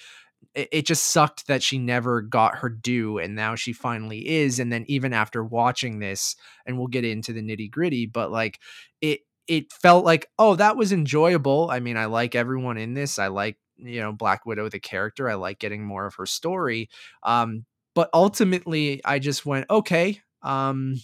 it, 0.55 0.69
it 0.73 0.87
just 0.87 1.05
sucked 1.09 1.47
that 1.47 1.63
she 1.63 1.79
never 1.79 2.23
got 2.23 2.57
her 2.59 2.69
due 2.69 3.19
and 3.19 3.35
now 3.35 3.55
she 3.55 3.73
finally 3.73 4.27
is 4.29 4.59
and 4.59 4.73
then 4.73 4.85
even 4.89 5.13
after 5.13 5.45
watching 5.45 5.99
this 5.99 6.37
and 6.67 6.79
we'll 6.79 6.87
get 6.89 7.05
into 7.05 7.33
the 7.33 7.43
nitty 7.43 7.71
gritty 7.71 8.07
but 8.07 8.31
like 8.31 8.59
it 9.01 9.21
it 9.47 9.73
felt 9.73 10.05
like 10.05 10.27
oh 10.39 10.55
that 10.55 10.77
was 10.77 10.93
enjoyable. 10.93 11.69
I 11.71 11.81
mean 11.81 11.97
i 11.97 12.07
like 12.07 12.35
everyone 12.35 12.77
in 12.79 12.95
this. 12.95 13.19
I 13.19 13.29
like 13.29 13.59
you 13.77 14.01
know 14.01 14.13
black 14.13 14.47
widow 14.47 14.69
the 14.69 14.81
character. 14.81 15.29
I 15.29 15.35
like 15.35 15.59
getting 15.59 15.85
more 15.85 16.07
of 16.07 16.15
her 16.17 16.27
story. 16.27 16.89
Um 17.23 17.65
but 17.95 18.11
ultimately 18.15 19.01
i 19.05 19.19
just 19.19 19.45
went 19.47 19.67
okay 19.71 20.21
um 20.43 20.95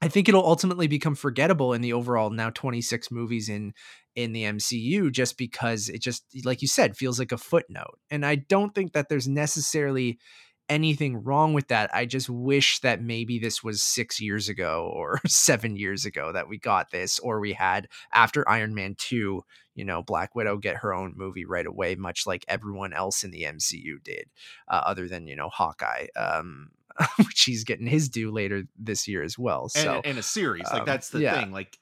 I 0.00 0.08
think 0.08 0.28
it'll 0.28 0.46
ultimately 0.46 0.86
become 0.86 1.16
forgettable 1.16 1.72
in 1.72 1.80
the 1.80 1.92
overall 1.92 2.30
now 2.30 2.50
26 2.50 3.10
movies 3.10 3.48
in 3.48 3.74
in 4.14 4.32
the 4.32 4.44
MCU 4.44 5.10
just 5.10 5.36
because 5.36 5.88
it 5.88 6.00
just 6.00 6.24
like 6.44 6.62
you 6.62 6.68
said 6.68 6.96
feels 6.96 7.18
like 7.18 7.32
a 7.32 7.38
footnote. 7.38 7.98
And 8.10 8.24
I 8.24 8.36
don't 8.36 8.74
think 8.74 8.92
that 8.92 9.08
there's 9.08 9.28
necessarily 9.28 10.18
anything 10.68 11.22
wrong 11.22 11.54
with 11.54 11.68
that. 11.68 11.90
I 11.94 12.04
just 12.04 12.28
wish 12.28 12.80
that 12.80 13.02
maybe 13.02 13.38
this 13.38 13.62
was 13.62 13.82
6 13.82 14.20
years 14.20 14.48
ago 14.48 14.90
or 14.92 15.20
7 15.26 15.76
years 15.76 16.04
ago 16.04 16.32
that 16.32 16.48
we 16.48 16.58
got 16.58 16.90
this 16.90 17.18
or 17.18 17.40
we 17.40 17.52
had 17.52 17.88
after 18.12 18.48
Iron 18.48 18.74
Man 18.74 18.94
2, 18.98 19.42
you 19.74 19.84
know, 19.84 20.02
Black 20.02 20.34
Widow 20.34 20.58
get 20.58 20.76
her 20.76 20.94
own 20.94 21.14
movie 21.16 21.44
right 21.44 21.66
away 21.66 21.94
much 21.94 22.26
like 22.26 22.44
everyone 22.48 22.92
else 22.92 23.24
in 23.24 23.30
the 23.30 23.42
MCU 23.42 24.02
did 24.02 24.28
uh, 24.68 24.82
other 24.84 25.08
than, 25.08 25.26
you 25.26 25.36
know, 25.36 25.48
Hawkeye. 25.48 26.06
Um 26.16 26.70
which 27.16 27.42
he's 27.42 27.62
getting 27.62 27.86
his 27.86 28.08
due 28.08 28.30
later 28.30 28.64
this 28.76 29.06
year 29.06 29.22
as 29.22 29.38
well. 29.38 29.68
So 29.68 30.00
and 30.04 30.18
a 30.18 30.22
series 30.22 30.64
like 30.72 30.80
um, 30.80 30.86
that's 30.86 31.10
the 31.10 31.20
yeah. 31.20 31.40
thing 31.40 31.52
like 31.52 31.78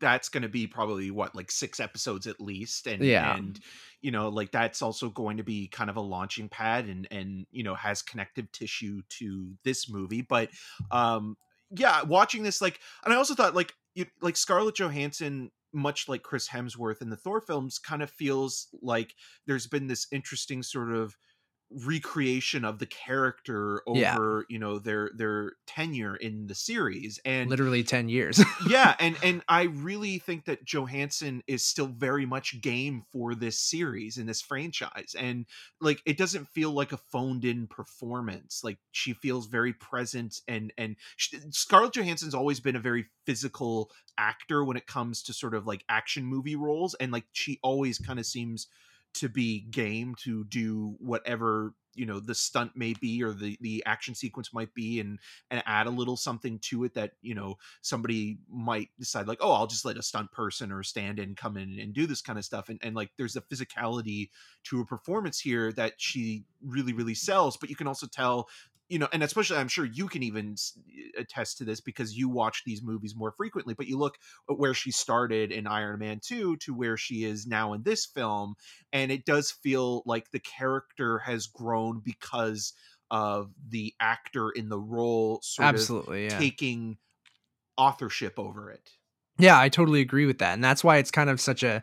that's 0.00 0.28
going 0.28 0.42
to 0.42 0.48
be 0.48 0.66
probably 0.66 1.10
what 1.10 1.34
like 1.34 1.50
six 1.50 1.80
episodes 1.80 2.26
at 2.26 2.40
least 2.40 2.86
and 2.86 3.02
yeah. 3.02 3.36
and 3.36 3.60
you 4.00 4.10
know 4.10 4.28
like 4.28 4.52
that's 4.52 4.80
also 4.80 5.08
going 5.08 5.38
to 5.38 5.42
be 5.42 5.66
kind 5.68 5.90
of 5.90 5.96
a 5.96 6.00
launching 6.00 6.48
pad 6.48 6.86
and 6.86 7.08
and 7.10 7.46
you 7.50 7.64
know 7.64 7.74
has 7.74 8.02
connective 8.02 8.50
tissue 8.52 9.02
to 9.08 9.52
this 9.64 9.90
movie 9.90 10.22
but 10.22 10.50
um 10.90 11.36
yeah 11.76 12.02
watching 12.02 12.42
this 12.42 12.60
like 12.62 12.78
and 13.04 13.12
i 13.12 13.16
also 13.16 13.34
thought 13.34 13.54
like 13.54 13.72
you, 13.94 14.06
like 14.22 14.36
scarlett 14.36 14.76
johansson 14.76 15.50
much 15.72 16.08
like 16.08 16.22
chris 16.22 16.48
hemsworth 16.48 17.02
in 17.02 17.10
the 17.10 17.16
thor 17.16 17.40
films 17.40 17.78
kind 17.78 18.02
of 18.02 18.10
feels 18.10 18.68
like 18.82 19.14
there's 19.46 19.66
been 19.66 19.88
this 19.88 20.06
interesting 20.12 20.62
sort 20.62 20.94
of 20.94 21.16
recreation 21.84 22.64
of 22.64 22.78
the 22.78 22.86
character 22.86 23.82
Yeah. 23.92 24.14
over 24.14 24.46
you 24.48 24.58
know 24.58 24.78
their 24.78 25.10
their 25.16 25.52
tenure 25.66 26.14
in 26.16 26.46
the 26.46 26.54
series 26.54 27.18
and 27.24 27.50
literally 27.50 27.82
10 27.82 28.08
years 28.08 28.40
yeah 28.68 28.94
and 29.00 29.16
and 29.22 29.42
i 29.48 29.62
really 29.64 30.18
think 30.18 30.44
that 30.44 30.64
johansson 30.64 31.42
is 31.46 31.64
still 31.64 31.86
very 31.86 32.26
much 32.26 32.60
game 32.60 33.02
for 33.10 33.34
this 33.34 33.58
series 33.58 34.18
and 34.18 34.28
this 34.28 34.40
franchise 34.40 35.16
and 35.18 35.46
like 35.80 36.00
it 36.06 36.16
doesn't 36.16 36.48
feel 36.48 36.70
like 36.70 36.92
a 36.92 36.96
phoned 36.96 37.44
in 37.44 37.66
performance 37.66 38.62
like 38.62 38.78
she 38.92 39.12
feels 39.12 39.46
very 39.46 39.72
present 39.72 40.40
and 40.46 40.72
and 40.78 40.96
she, 41.16 41.36
scarlett 41.50 41.92
johansson's 41.92 42.34
always 42.34 42.60
been 42.60 42.76
a 42.76 42.80
very 42.80 43.06
physical 43.26 43.90
actor 44.18 44.64
when 44.64 44.76
it 44.76 44.86
comes 44.86 45.22
to 45.22 45.32
sort 45.32 45.54
of 45.54 45.66
like 45.66 45.84
action 45.88 46.24
movie 46.24 46.56
roles 46.56 46.94
and 46.94 47.10
like 47.10 47.24
she 47.32 47.58
always 47.62 47.98
kind 47.98 48.18
of 48.18 48.26
seems 48.26 48.68
to 49.14 49.28
be 49.28 49.60
game 49.70 50.14
to 50.24 50.44
do 50.44 50.96
whatever 50.98 51.74
you 51.96 52.06
know 52.06 52.20
the 52.20 52.34
stunt 52.34 52.72
may 52.76 52.92
be 53.00 53.22
or 53.22 53.32
the 53.32 53.56
the 53.60 53.82
action 53.86 54.14
sequence 54.14 54.52
might 54.52 54.74
be 54.74 55.00
and 55.00 55.18
and 55.50 55.62
add 55.66 55.86
a 55.86 55.90
little 55.90 56.16
something 56.16 56.58
to 56.58 56.84
it 56.84 56.94
that 56.94 57.12
you 57.22 57.34
know 57.34 57.56
somebody 57.82 58.38
might 58.50 58.88
decide 58.98 59.28
like 59.28 59.38
oh 59.40 59.52
i'll 59.52 59.66
just 59.66 59.84
let 59.84 59.96
a 59.96 60.02
stunt 60.02 60.30
person 60.32 60.72
or 60.72 60.82
stand 60.82 61.18
in 61.18 61.34
come 61.34 61.56
in 61.56 61.78
and 61.78 61.94
do 61.94 62.06
this 62.06 62.20
kind 62.20 62.38
of 62.38 62.44
stuff 62.44 62.68
and, 62.68 62.80
and 62.82 62.94
like 62.94 63.10
there's 63.16 63.36
a 63.36 63.40
physicality 63.42 64.28
to 64.64 64.80
a 64.80 64.86
performance 64.86 65.38
here 65.40 65.72
that 65.72 65.94
she 65.98 66.44
really 66.62 66.92
really 66.92 67.14
sells 67.14 67.56
but 67.56 67.70
you 67.70 67.76
can 67.76 67.86
also 67.86 68.06
tell 68.06 68.48
you 68.88 68.98
know 68.98 69.08
and 69.12 69.22
especially 69.22 69.56
i'm 69.56 69.68
sure 69.68 69.84
you 69.84 70.08
can 70.08 70.22
even 70.22 70.54
attest 71.18 71.58
to 71.58 71.64
this 71.64 71.80
because 71.80 72.16
you 72.16 72.28
watch 72.28 72.62
these 72.64 72.82
movies 72.82 73.14
more 73.16 73.32
frequently 73.32 73.74
but 73.74 73.86
you 73.86 73.98
look 73.98 74.16
at 74.50 74.58
where 74.58 74.74
she 74.74 74.90
started 74.90 75.52
in 75.52 75.66
iron 75.66 75.98
man 75.98 76.20
2 76.22 76.56
to 76.58 76.74
where 76.74 76.96
she 76.96 77.24
is 77.24 77.46
now 77.46 77.72
in 77.72 77.82
this 77.82 78.06
film 78.06 78.54
and 78.92 79.10
it 79.10 79.24
does 79.24 79.50
feel 79.50 80.02
like 80.06 80.30
the 80.30 80.40
character 80.40 81.18
has 81.18 81.46
grown 81.46 82.00
because 82.04 82.72
of 83.10 83.50
the 83.68 83.94
actor 84.00 84.50
in 84.50 84.68
the 84.68 84.78
role 84.78 85.40
sort 85.42 85.66
absolutely 85.66 86.24
yeah. 86.24 86.38
taking 86.38 86.96
authorship 87.76 88.38
over 88.38 88.70
it. 88.70 88.90
Yeah 89.38 89.58
i 89.58 89.68
totally 89.68 90.00
agree 90.00 90.26
with 90.26 90.38
that 90.38 90.54
and 90.54 90.62
that's 90.62 90.84
why 90.84 90.98
it's 90.98 91.10
kind 91.10 91.30
of 91.30 91.40
such 91.40 91.62
a, 91.62 91.82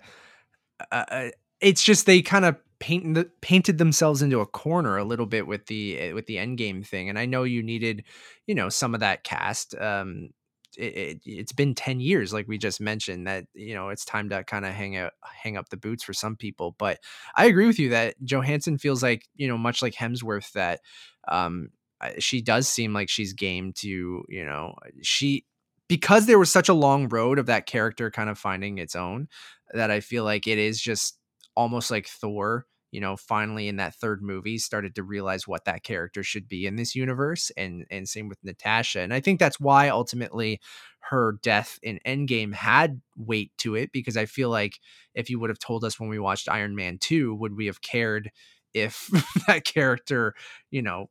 a, 0.91 1.05
a 1.11 1.31
it's 1.59 1.83
just 1.83 2.05
they 2.05 2.21
kind 2.21 2.45
of 2.45 2.55
paint 2.81 3.17
painted 3.41 3.77
themselves 3.77 4.21
into 4.21 4.41
a 4.41 4.45
corner 4.45 4.97
a 4.97 5.05
little 5.05 5.27
bit 5.27 5.47
with 5.47 5.67
the 5.67 5.97
eh, 5.99 6.11
with 6.13 6.25
the 6.25 6.37
end 6.37 6.57
game 6.57 6.83
thing 6.83 7.07
and 7.09 7.19
i 7.19 7.25
know 7.25 7.43
you 7.43 7.63
needed 7.63 8.03
you 8.47 8.55
know 8.55 8.69
some 8.69 8.93
of 8.93 8.99
that 8.99 9.23
cast 9.23 9.75
um 9.75 10.29
it, 10.77 10.95
it, 10.97 11.21
it's 11.25 11.51
been 11.51 11.75
10 11.75 11.99
years 11.99 12.33
like 12.33 12.47
we 12.47 12.57
just 12.57 12.81
mentioned 12.81 13.27
that 13.27 13.45
you 13.53 13.75
know 13.75 13.89
it's 13.89 14.03
time 14.03 14.29
to 14.29 14.43
kind 14.45 14.65
of 14.65 14.73
hang 14.73 14.97
out 14.97 15.11
hang 15.43 15.57
up 15.57 15.69
the 15.69 15.77
boots 15.77 16.03
for 16.03 16.13
some 16.13 16.35
people 16.35 16.75
but 16.79 16.97
i 17.35 17.45
agree 17.45 17.67
with 17.67 17.77
you 17.79 17.89
that 17.89 18.15
johansson 18.23 18.77
feels 18.77 19.03
like 19.03 19.27
you 19.35 19.47
know 19.47 19.57
much 19.57 19.81
like 19.81 19.93
hemsworth 19.93 20.51
that 20.53 20.79
um 21.27 21.69
she 22.17 22.41
does 22.41 22.67
seem 22.67 22.93
like 22.93 23.09
she's 23.09 23.33
game 23.33 23.73
to 23.73 24.23
you 24.27 24.43
know 24.45 24.73
she 25.03 25.45
because 25.87 26.25
there 26.25 26.39
was 26.39 26.49
such 26.51 26.69
a 26.69 26.73
long 26.73 27.07
road 27.09 27.37
of 27.37 27.45
that 27.45 27.65
character 27.67 28.09
kind 28.09 28.29
of 28.29 28.39
finding 28.39 28.77
its 28.79 28.95
own 28.95 29.27
that 29.73 29.91
i 29.91 29.99
feel 29.99 30.23
like 30.23 30.47
it 30.47 30.57
is 30.57 30.81
just 30.81 31.19
almost 31.55 31.91
like 31.91 32.07
thor 32.07 32.65
you 32.91 32.99
know 32.99 33.15
finally 33.15 33.67
in 33.67 33.77
that 33.77 33.95
third 33.95 34.21
movie 34.21 34.57
started 34.57 34.95
to 34.95 35.03
realize 35.03 35.47
what 35.47 35.65
that 35.65 35.83
character 35.83 36.23
should 36.23 36.47
be 36.47 36.65
in 36.65 36.75
this 36.75 36.95
universe 36.95 37.51
and 37.57 37.85
and 37.89 38.07
same 38.07 38.27
with 38.27 38.37
natasha 38.43 38.99
and 38.99 39.13
i 39.13 39.19
think 39.19 39.39
that's 39.39 39.59
why 39.59 39.89
ultimately 39.89 40.59
her 40.99 41.37
death 41.41 41.79
in 41.81 41.99
endgame 42.05 42.53
had 42.53 43.01
weight 43.17 43.51
to 43.57 43.75
it 43.75 43.91
because 43.91 44.17
i 44.17 44.25
feel 44.25 44.49
like 44.49 44.79
if 45.15 45.29
you 45.29 45.39
would 45.39 45.49
have 45.49 45.59
told 45.59 45.83
us 45.83 45.99
when 45.99 46.09
we 46.09 46.19
watched 46.19 46.49
iron 46.49 46.75
man 46.75 46.97
2 46.99 47.33
would 47.35 47.55
we 47.55 47.65
have 47.65 47.81
cared 47.81 48.29
if 48.73 49.09
that 49.47 49.65
character 49.65 50.33
you 50.69 50.81
know 50.81 51.09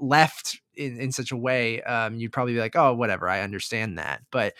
left 0.00 0.60
in, 0.76 1.00
in 1.00 1.10
such 1.10 1.32
a 1.32 1.36
way 1.36 1.82
um 1.82 2.16
you'd 2.16 2.32
probably 2.32 2.52
be 2.52 2.60
like 2.60 2.76
oh 2.76 2.94
whatever 2.94 3.28
i 3.28 3.40
understand 3.40 3.98
that 3.98 4.20
but 4.30 4.54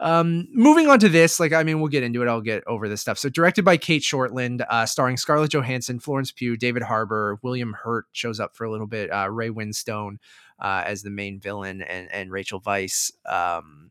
um, 0.00 0.46
moving 0.52 0.88
on 0.88 1.00
to 1.00 1.08
this, 1.08 1.40
like 1.40 1.52
I 1.52 1.64
mean, 1.64 1.80
we'll 1.80 1.88
get 1.88 2.04
into 2.04 2.22
it. 2.22 2.28
I'll 2.28 2.40
get 2.40 2.62
over 2.66 2.88
this 2.88 3.00
stuff. 3.00 3.18
So, 3.18 3.28
directed 3.28 3.64
by 3.64 3.76
Cate 3.76 4.02
Shortland, 4.02 4.64
uh, 4.68 4.86
starring 4.86 5.16
Scarlett 5.16 5.52
Johansson, 5.52 5.98
Florence 5.98 6.30
Pugh, 6.30 6.56
David 6.56 6.82
Harbour, 6.82 7.38
William 7.42 7.72
Hurt 7.72 8.06
shows 8.12 8.38
up 8.38 8.56
for 8.56 8.64
a 8.64 8.70
little 8.70 8.86
bit, 8.86 9.12
uh, 9.12 9.28
Ray 9.28 9.50
Winstone 9.50 10.18
uh, 10.60 10.82
as 10.86 11.02
the 11.02 11.10
main 11.10 11.40
villain, 11.40 11.82
and 11.82 12.08
and 12.12 12.30
Rachel 12.30 12.60
Weisz. 12.60 13.10
Um, 13.26 13.90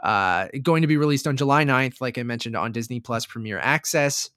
uh, 0.00 0.48
going 0.62 0.82
to 0.82 0.88
be 0.88 0.98
released 0.98 1.26
on 1.26 1.36
July 1.36 1.64
9th, 1.64 2.00
like 2.00 2.18
I 2.18 2.22
mentioned, 2.22 2.56
on 2.56 2.72
Disney 2.72 3.00
Plus 3.00 3.26
Premier 3.26 3.58
Access 3.58 4.30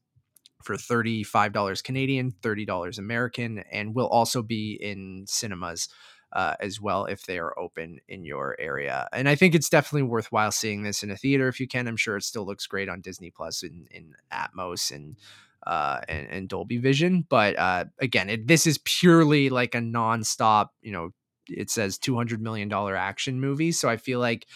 for 0.64 0.76
$35 0.76 1.84
Canadian, 1.84 2.32
$30 2.42 2.98
American, 2.98 3.60
and 3.72 3.94
will 3.94 4.08
also 4.08 4.42
be 4.42 4.78
in 4.80 5.26
cinemas 5.28 5.90
uh, 6.34 6.56
as 6.60 6.82
well 6.82 7.06
if 7.06 7.26
they 7.26 7.40
are 7.40 7.58
open 7.58 8.00
in 8.08 8.26
your 8.26 8.56
area. 8.60 9.08
And 9.14 9.30
I 9.30 9.36
think 9.36 9.56
it's 9.56 9.70
definitely 9.70 10.04
worthwhile 10.04 10.52
seeing 10.52 10.84
this 10.84 11.04
in 11.04 11.12
a 11.12 11.18
theater 11.18 11.48
if 11.48 11.60
you 11.60 11.68
can. 11.68 11.88
I'm 11.88 11.98
sure 11.98 12.18
it 12.18 12.24
still 12.24 12.46
looks 12.46 12.68
great 12.68 12.90
on 12.90 13.02
Disney 13.02 13.32
Plus 13.32 13.64
in, 13.64 13.88
in 13.92 14.14
Atmos 14.32 14.92
and 14.92 15.18
uh, 15.66 16.00
and, 16.08 16.28
and 16.30 16.50
Dolby 16.50 16.78
Vision. 16.78 17.26
But 17.28 17.58
uh, 17.60 17.86
again, 18.00 18.30
it, 18.30 18.48
this 18.48 18.66
is 18.66 18.80
purely 18.80 19.50
like 19.50 19.76
a 19.76 19.80
nonstop. 19.80 20.68
You 20.82 20.92
know, 20.94 21.10
it 21.50 21.70
says 21.70 21.98
200 21.98 22.42
million 22.42 22.70
dollar 22.70 22.96
action 22.96 23.40
movie. 23.40 23.72
So 23.72 23.90
I 23.90 23.98
feel 23.98 24.20
like 24.20 24.48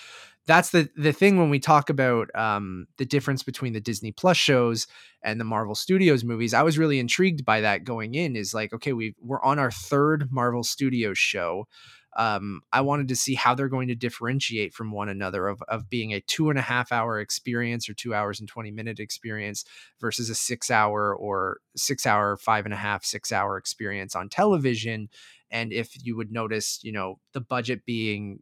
that's 0.51 0.71
the 0.71 0.89
the 0.97 1.13
thing 1.13 1.37
when 1.37 1.49
we 1.49 1.59
talk 1.59 1.89
about 1.89 2.29
um, 2.35 2.85
the 2.97 3.05
difference 3.05 3.41
between 3.41 3.71
the 3.71 3.79
Disney 3.79 4.11
Plus 4.11 4.35
shows 4.35 4.85
and 5.23 5.39
the 5.39 5.45
Marvel 5.45 5.75
Studios 5.75 6.25
movies. 6.25 6.53
I 6.53 6.61
was 6.61 6.77
really 6.77 6.99
intrigued 6.99 7.45
by 7.45 7.61
that 7.61 7.85
going 7.85 8.15
in. 8.15 8.35
Is 8.35 8.53
like, 8.53 8.73
okay, 8.73 8.91
we 8.91 9.15
we're 9.21 9.41
on 9.41 9.59
our 9.59 9.71
third 9.71 10.27
Marvel 10.29 10.63
Studios 10.63 11.17
show. 11.17 11.69
Um, 12.17 12.59
I 12.73 12.81
wanted 12.81 13.07
to 13.07 13.15
see 13.15 13.35
how 13.35 13.55
they're 13.55 13.69
going 13.69 13.87
to 13.87 13.95
differentiate 13.95 14.73
from 14.73 14.91
one 14.91 15.07
another 15.07 15.47
of, 15.47 15.61
of 15.69 15.89
being 15.89 16.13
a 16.13 16.19
two 16.19 16.49
and 16.49 16.59
a 16.59 16.61
half 16.61 16.91
hour 16.91 17.21
experience 17.21 17.87
or 17.87 17.93
two 17.93 18.13
hours 18.13 18.41
and 18.41 18.49
20 18.49 18.71
minute 18.71 18.99
experience 18.99 19.63
versus 20.01 20.29
a 20.29 20.35
six 20.35 20.69
hour 20.69 21.15
or 21.15 21.59
six 21.77 22.05
hour, 22.05 22.35
five 22.35 22.65
and 22.65 22.73
a 22.73 22.77
half, 22.77 23.05
six 23.05 23.31
hour 23.31 23.55
experience 23.55 24.17
on 24.17 24.27
television. 24.27 25.07
And 25.49 25.71
if 25.71 26.05
you 26.05 26.17
would 26.17 26.33
notice, 26.33 26.81
you 26.83 26.91
know, 26.91 27.19
the 27.31 27.39
budget 27.39 27.85
being 27.85 28.39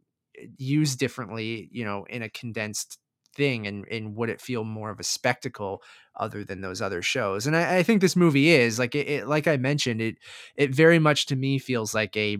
used 0.58 0.98
differently, 0.98 1.68
you 1.72 1.84
know, 1.84 2.04
in 2.08 2.22
a 2.22 2.28
condensed 2.28 2.98
thing 3.34 3.66
and 3.66 3.86
and 3.90 4.16
would 4.16 4.28
it 4.28 4.40
feel 4.40 4.64
more 4.64 4.90
of 4.90 4.98
a 4.98 5.04
spectacle 5.04 5.82
other 6.16 6.44
than 6.44 6.60
those 6.60 6.82
other 6.82 7.00
shows 7.02 7.46
and 7.46 7.56
i, 7.56 7.78
I 7.78 7.82
think 7.82 8.00
this 8.00 8.16
movie 8.16 8.50
is 8.50 8.78
like 8.78 8.94
it, 8.94 9.08
it, 9.08 9.28
like 9.28 9.46
i 9.46 9.56
mentioned 9.56 10.00
it 10.00 10.16
it 10.56 10.74
very 10.74 10.98
much 10.98 11.26
to 11.26 11.36
me 11.36 11.58
feels 11.58 11.94
like 11.94 12.16
a 12.16 12.38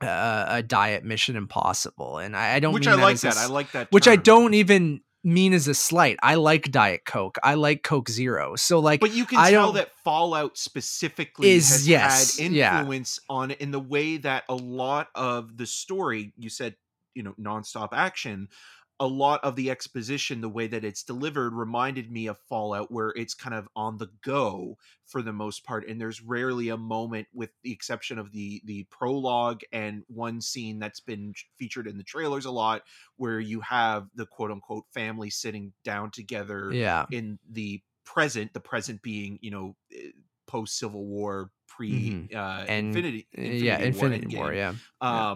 uh, 0.00 0.46
a 0.48 0.62
diet 0.62 1.04
mission 1.04 1.34
impossible 1.34 2.18
and 2.18 2.36
i, 2.36 2.54
I 2.54 2.60
don't 2.60 2.72
which 2.72 2.86
mean 2.86 2.98
i 2.98 3.02
like 3.02 3.18
that 3.20 3.32
a 3.32 3.36
that 3.36 3.50
i 3.50 3.52
like 3.52 3.72
that 3.72 3.90
which 3.90 4.06
i 4.06 4.14
don't 4.14 4.54
even 4.54 5.00
mean 5.24 5.52
as 5.52 5.66
a 5.66 5.74
slight 5.74 6.16
i 6.22 6.36
like 6.36 6.70
diet 6.70 7.04
coke 7.04 7.36
i 7.42 7.54
like 7.54 7.82
coke 7.82 8.08
zero 8.08 8.54
so 8.54 8.78
like 8.78 9.00
but 9.00 9.12
you 9.12 9.26
can 9.26 9.40
I 9.40 9.50
tell 9.50 9.72
that 9.72 9.90
fallout 10.04 10.56
specifically 10.56 11.50
Is- 11.50 11.68
has 11.70 11.88
yes, 11.88 12.38
had 12.38 12.52
yeah. 12.52 12.78
influence 12.78 13.18
on 13.28 13.50
in 13.50 13.72
the 13.72 13.80
way 13.80 14.18
that 14.18 14.44
a 14.48 14.54
lot 14.54 15.08
of 15.16 15.56
the 15.56 15.66
story 15.66 16.32
you 16.36 16.48
said 16.48 16.76
you 17.18 17.22
know 17.24 17.34
nonstop 17.50 17.90
action 17.92 18.48
a 19.00 19.06
lot 19.06 19.38
of 19.44 19.54
the 19.54 19.70
exposition 19.70 20.40
the 20.40 20.48
way 20.48 20.66
that 20.66 20.84
it's 20.84 21.04
delivered 21.04 21.54
reminded 21.54 22.10
me 22.10 22.26
of 22.26 22.36
fallout 22.48 22.90
where 22.90 23.10
it's 23.10 23.32
kind 23.32 23.54
of 23.54 23.68
on 23.76 23.96
the 23.98 24.08
go 24.24 24.76
for 25.06 25.22
the 25.22 25.32
most 25.32 25.64
part 25.64 25.86
and 25.88 26.00
there's 26.00 26.20
rarely 26.20 26.68
a 26.70 26.76
moment 26.76 27.28
with 27.32 27.50
the 27.62 27.70
exception 27.72 28.18
of 28.18 28.32
the 28.32 28.60
the 28.64 28.82
prologue 28.90 29.60
and 29.72 30.02
one 30.08 30.40
scene 30.40 30.80
that's 30.80 30.98
been 31.00 31.32
featured 31.58 31.86
in 31.86 31.96
the 31.96 32.02
trailers 32.02 32.44
a 32.44 32.50
lot 32.50 32.82
where 33.16 33.38
you 33.38 33.60
have 33.60 34.08
the 34.16 34.26
quote 34.26 34.50
unquote 34.50 34.84
family 34.92 35.30
sitting 35.30 35.72
down 35.84 36.10
together 36.10 36.72
yeah 36.72 37.06
in 37.12 37.38
the 37.52 37.80
present 38.04 38.52
the 38.52 38.60
present 38.60 39.00
being 39.02 39.38
you 39.42 39.50
know 39.52 39.76
post 40.48 40.76
civil 40.78 41.06
war 41.06 41.50
pre 41.68 42.28
uh 42.34 42.38
Mm-hmm. 42.38 42.70
And- 42.70 42.86
infinity, 42.96 43.28
yeah 43.36 43.78
infinity 43.78 44.36
war 44.36 44.50
Endgame. 44.50 44.56
yeah 44.56 44.72
Yeah. 45.02 45.30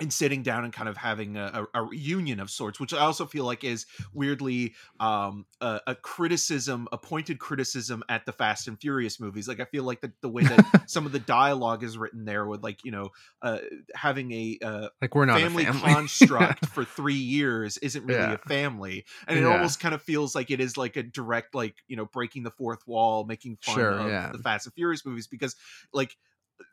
And 0.00 0.12
sitting 0.12 0.42
down 0.44 0.64
and 0.64 0.72
kind 0.72 0.88
of 0.88 0.96
having 0.96 1.36
a, 1.36 1.66
a, 1.74 1.80
a 1.80 1.84
reunion 1.84 2.38
of 2.38 2.50
sorts, 2.50 2.78
which 2.78 2.94
I 2.94 2.98
also 2.98 3.26
feel 3.26 3.44
like 3.44 3.64
is 3.64 3.84
weirdly 4.12 4.74
um, 5.00 5.44
a, 5.60 5.80
a, 5.88 5.94
criticism, 5.96 6.86
a 6.92 6.98
pointed 6.98 7.38
criticism 7.40 8.04
at 8.08 8.24
the 8.24 8.32
Fast 8.32 8.68
and 8.68 8.80
Furious 8.80 9.18
movies. 9.18 9.48
Like 9.48 9.58
I 9.58 9.64
feel 9.64 9.82
like 9.82 10.00
the, 10.00 10.12
the 10.20 10.28
way 10.28 10.44
that 10.44 10.64
some 10.86 11.04
of 11.04 11.10
the 11.12 11.18
dialogue 11.18 11.82
is 11.82 11.98
written 11.98 12.24
there, 12.24 12.46
with 12.46 12.62
like 12.62 12.84
you 12.84 12.92
know 12.92 13.10
uh, 13.42 13.58
having 13.94 14.30
a 14.32 14.58
uh, 14.62 14.88
like 15.02 15.14
we're 15.14 15.24
not 15.24 15.40
family, 15.40 15.64
family. 15.64 15.80
construct 15.92 16.66
for 16.66 16.84
three 16.84 17.14
years 17.14 17.76
isn't 17.78 18.04
really 18.04 18.18
Yeah. 18.20 18.34
a 18.34 18.38
family, 18.38 19.04
and 19.26 19.38
it 19.38 19.42
Yeah. 19.42 19.48
almost 19.48 19.80
kind 19.80 19.94
of 19.94 20.02
feels 20.02 20.34
like 20.34 20.50
it 20.50 20.60
is 20.60 20.76
like 20.76 20.96
a 20.96 21.02
direct 21.02 21.54
like 21.54 21.74
you 21.88 21.96
know 21.96 22.04
breaking 22.06 22.44
the 22.44 22.50
fourth 22.52 22.86
wall, 22.86 23.24
making 23.24 23.58
fun 23.62 23.74
Sure, 23.76 23.98
of 23.98 24.08
yeah. 24.08 24.30
the 24.32 24.38
Fast 24.38 24.66
and 24.66 24.74
Furious 24.74 25.04
movies 25.04 25.26
because 25.26 25.56
like 25.92 26.16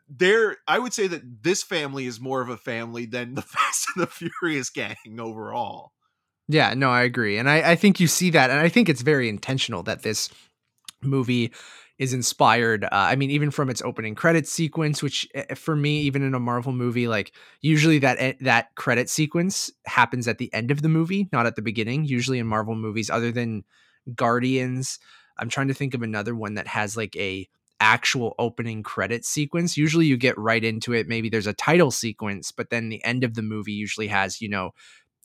there 0.08 0.56
i 0.68 0.78
would 0.78 0.92
say 0.92 1.06
that 1.06 1.42
this 1.42 1.62
family 1.62 2.06
is 2.06 2.20
more 2.20 2.40
of 2.40 2.48
a 2.48 2.56
family 2.56 3.06
than 3.06 3.34
the 3.34 3.42
fast 3.56 3.88
and 3.94 4.02
the 4.02 4.06
furious 4.06 4.70
gang 4.70 4.96
overall 5.18 5.92
Yeah, 6.48 6.74
no, 6.74 6.90
I 6.90 7.02
agree. 7.02 7.38
And 7.38 7.50
I, 7.50 7.72
I 7.72 7.76
think 7.76 7.98
you 7.98 8.06
see 8.06 8.30
that. 8.30 8.50
And 8.50 8.60
I 8.60 8.68
think 8.68 8.88
it's 8.88 9.02
very 9.02 9.28
intentional 9.28 9.82
that 9.82 10.02
this 10.02 10.30
movie 11.02 11.52
is 11.98 12.12
inspired. 12.12 12.84
Uh, 12.84 12.88
I 12.92 13.16
mean, 13.16 13.30
even 13.30 13.50
from 13.50 13.70
its 13.70 13.82
opening 13.82 14.14
credit 14.14 14.46
sequence, 14.46 15.02
which 15.02 15.26
uh, 15.34 15.54
for 15.54 15.74
me, 15.74 16.02
even 16.02 16.22
in 16.22 16.34
a 16.34 16.40
Marvel 16.40 16.72
movie, 16.72 17.08
like 17.08 17.32
usually 17.62 17.98
that 18.00 18.20
e- 18.22 18.44
that 18.44 18.74
credit 18.74 19.08
sequence 19.08 19.72
happens 19.86 20.28
at 20.28 20.38
the 20.38 20.52
end 20.54 20.70
of 20.70 20.82
the 20.82 20.88
movie, 20.88 21.28
not 21.32 21.46
at 21.46 21.56
the 21.56 21.62
beginning. 21.62 22.04
Usually 22.04 22.38
in 22.38 22.46
Marvel 22.46 22.74
movies, 22.74 23.10
other 23.10 23.32
than 23.32 23.64
Guardians, 24.14 24.98
I'm 25.38 25.48
trying 25.48 25.68
to 25.68 25.74
think 25.74 25.94
of 25.94 26.02
another 26.02 26.34
one 26.34 26.54
that 26.54 26.68
has 26.68 26.96
like 26.96 27.16
a 27.16 27.48
actual 27.80 28.34
opening 28.38 28.82
credit 28.82 29.24
sequence. 29.24 29.76
Usually 29.76 30.06
you 30.06 30.16
get 30.16 30.38
right 30.38 30.64
into 30.64 30.92
it. 30.92 31.08
Maybe 31.08 31.28
there's 31.28 31.46
a 31.46 31.52
title 31.52 31.90
sequence, 31.90 32.50
but 32.50 32.70
then 32.70 32.88
the 32.88 33.04
end 33.04 33.24
of 33.24 33.34
the 33.34 33.42
movie 33.42 33.72
usually 33.72 34.08
has, 34.08 34.40
you 34.40 34.48
know, 34.48 34.72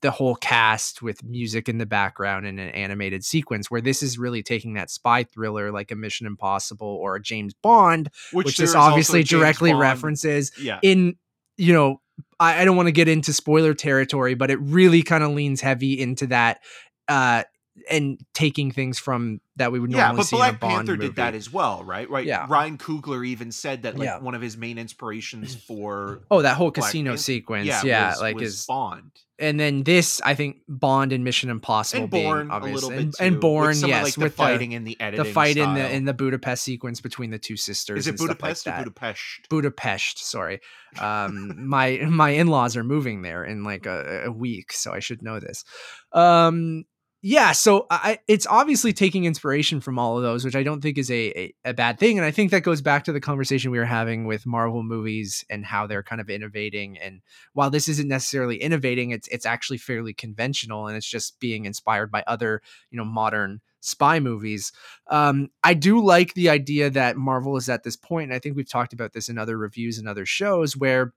the 0.02 0.12
whole 0.12 0.36
cast 0.36 1.02
with 1.02 1.24
music 1.24 1.70
in 1.70 1.78
the 1.78 1.86
background 1.86 2.46
and 2.46 2.60
an 2.60 2.70
animated 2.70 3.24
sequence 3.24 3.70
where 3.70 3.82
this 3.82 4.02
is 4.02 4.18
really 4.18 4.42
taking 4.44 4.74
that 4.74 4.90
spy 4.90 5.24
thriller 5.24 5.72
like 5.72 5.92
a 5.92 5.96
Mission 5.96 6.26
Impossible 6.26 6.88
or 6.88 7.16
a 7.16 7.22
James 7.22 7.54
Bond, 7.54 8.10
which, 8.34 8.46
which, 8.46 8.58
this 8.58 8.76
obviously 8.76 9.24
directly 9.24 9.72
Bond- 9.72 9.82
references 9.82 10.52
yeah 10.60 10.80
in, 10.82 11.16
you 11.58 11.74
know, 11.74 12.02
I, 12.40 12.62
I 12.62 12.66
don't 12.66 12.76
want 12.76 12.88
to 12.88 12.92
get 12.92 13.08
into 13.08 13.32
spoiler 13.32 13.74
territory, 13.74 14.34
but 14.34 14.50
it 14.50 14.60
really 14.60 15.04
kind 15.04 15.24
of 15.24 15.32
leans 15.32 15.62
heavy 15.62 16.00
into 16.00 16.28
that 16.28 16.62
uh 17.08 17.44
and 17.90 18.20
taking 18.34 18.72
things 18.72 19.00
from 19.00 19.42
that 19.56 19.72
we 19.72 19.80
would 19.80 19.90
normally 19.92 20.10
yeah 20.12 20.18
but 20.18 20.24
see 20.26 20.36
in 20.36 20.42
a 20.42 20.46
black 20.46 20.60
Bond 20.60 20.74
panther 20.76 20.92
movie. 20.94 21.08
did 21.08 21.16
that 21.18 21.36
as 21.36 21.52
well 21.52 21.84
right 21.84 22.10
right 22.10 22.26
Yeah. 22.26 22.46
ryan 22.50 22.78
coogler 22.78 23.26
even 23.26 23.52
said 23.52 23.84
that 23.84 23.98
like 23.98 24.06
Yeah. 24.06 24.20
one 24.20 24.36
of 24.36 24.42
his 24.42 24.58
main 24.58 24.78
inspirations 24.78 25.56
for 25.68 26.22
Oh, 26.32 26.42
that 26.42 26.56
whole 26.58 26.72
Black 26.72 26.86
casino 26.92 27.16
sequence. 27.16 27.68
yeah, 27.68 27.82
Yeah, 27.84 28.10
was, 28.12 28.22
like 28.22 28.36
was 28.36 28.54
is 28.54 28.66
bond 28.66 29.12
and 29.40 29.60
then 29.60 29.82
this 29.84 30.22
I 30.24 30.36
think 30.36 30.58
Bond 30.68 31.12
and 31.12 31.24
Mission 31.24 31.50
Impossible 31.50 32.04
and 32.04 32.12
being 32.12 32.24
born 32.26 32.52
a 32.52 32.54
obvious 32.54 32.76
little 32.76 32.92
and, 32.92 33.12
bit 33.12 33.18
too, 33.18 33.24
and 33.24 33.36
with 33.36 33.42
Bourne 33.42 33.84
of, 33.84 33.90
yes 33.90 34.04
like, 34.04 34.14
the 34.14 34.22
with 34.22 34.34
fighting 34.36 34.74
and 34.76 34.86
the 34.86 34.96
the, 35.00 35.04
editing 35.04 35.26
the 35.26 35.32
fight 35.32 35.58
in 35.58 35.74
the 35.74 35.92
in 35.92 36.06
the 36.06 36.14
Budapest 36.14 36.62
sequence 36.64 37.02
between 37.02 37.32
the 37.32 37.40
two 37.40 37.58
sisters 37.58 38.00
is 38.02 38.08
it 38.08 38.12
and 38.12 38.20
stuff 38.20 38.30
like 38.30 38.40
budapest 38.40 38.68
or 38.68 38.72
budapest 38.78 39.50
Budapest, 39.50 40.20
sorry. 40.30 40.60
Um, 41.00 41.68
my 41.68 41.98
my 42.08 42.30
in 42.32 42.48
laws 42.48 42.76
are 42.78 42.84
moving 42.84 43.22
there 43.24 43.44
in 43.44 43.64
like 43.64 43.86
a, 43.86 44.26
a 44.26 44.32
week, 44.32 44.74
so 44.74 44.92
I 44.94 45.00
should 45.00 45.22
know 45.24 45.40
this. 45.40 45.64
Um, 46.12 46.84
yeah, 47.24 47.52
so 47.52 47.86
I, 47.92 48.18
it's 48.28 48.48
obviously 48.48 48.94
taking 48.94 49.26
inspiration 49.26 49.80
from 49.80 50.00
all 50.00 50.18
of 50.18 50.24
those, 50.24 50.44
which 50.44 50.56
I 50.56 50.64
don't 50.64 50.82
think 50.82 50.98
is 50.98 51.12
a, 51.12 51.40
a 51.40 51.54
a 51.66 51.74
bad 51.74 52.00
thing, 52.00 52.18
and 52.18 52.26
I 52.26 52.32
think 52.32 52.50
that 52.50 52.64
goes 52.64 52.82
back 52.82 53.04
to 53.04 53.12
the 53.12 53.22
conversation 53.22 53.70
we 53.70 53.78
were 53.78 53.86
having 53.86 54.26
with 54.26 54.48
Marvel 54.48 54.82
movies 54.82 55.46
and 55.48 55.64
how 55.64 55.86
they're 55.86 56.02
kind 56.02 56.20
of 56.20 56.32
innovating. 56.32 56.98
And 56.98 57.22
while 57.54 57.70
this 57.70 57.88
isn't 57.88 58.08
necessarily 58.08 58.58
innovating, 58.58 59.12
it's 59.12 59.28
it's 59.28 59.46
actually 59.46 59.78
fairly 59.78 60.14
conventional, 60.14 60.88
and 60.88 60.98
it's 60.98 61.10
just 61.10 61.40
being 61.40 61.66
inspired 61.66 62.10
by 62.10 62.24
other 62.26 62.64
you 62.90 62.98
know 62.98 63.06
modern 63.06 63.62
spy 63.82 64.20
movies. 64.20 64.72
Um, 65.08 65.50
I 65.64 65.76
do 65.76 66.04
like 66.04 66.34
the 66.34 66.50
idea 66.50 66.90
that 66.90 67.18
Marvel 67.18 67.56
is 67.56 67.70
at 67.70 67.84
this 67.84 67.96
point, 67.96 68.32
and 68.32 68.34
I 68.34 68.40
think 68.40 68.56
we've 68.56 68.70
talked 68.70 68.94
about 68.94 69.14
this 69.14 69.30
in 69.30 69.38
other 69.38 69.60
reviews 69.60 70.00
and 70.00 70.08
other 70.08 70.26
shows 70.26 70.76
where 70.76 71.14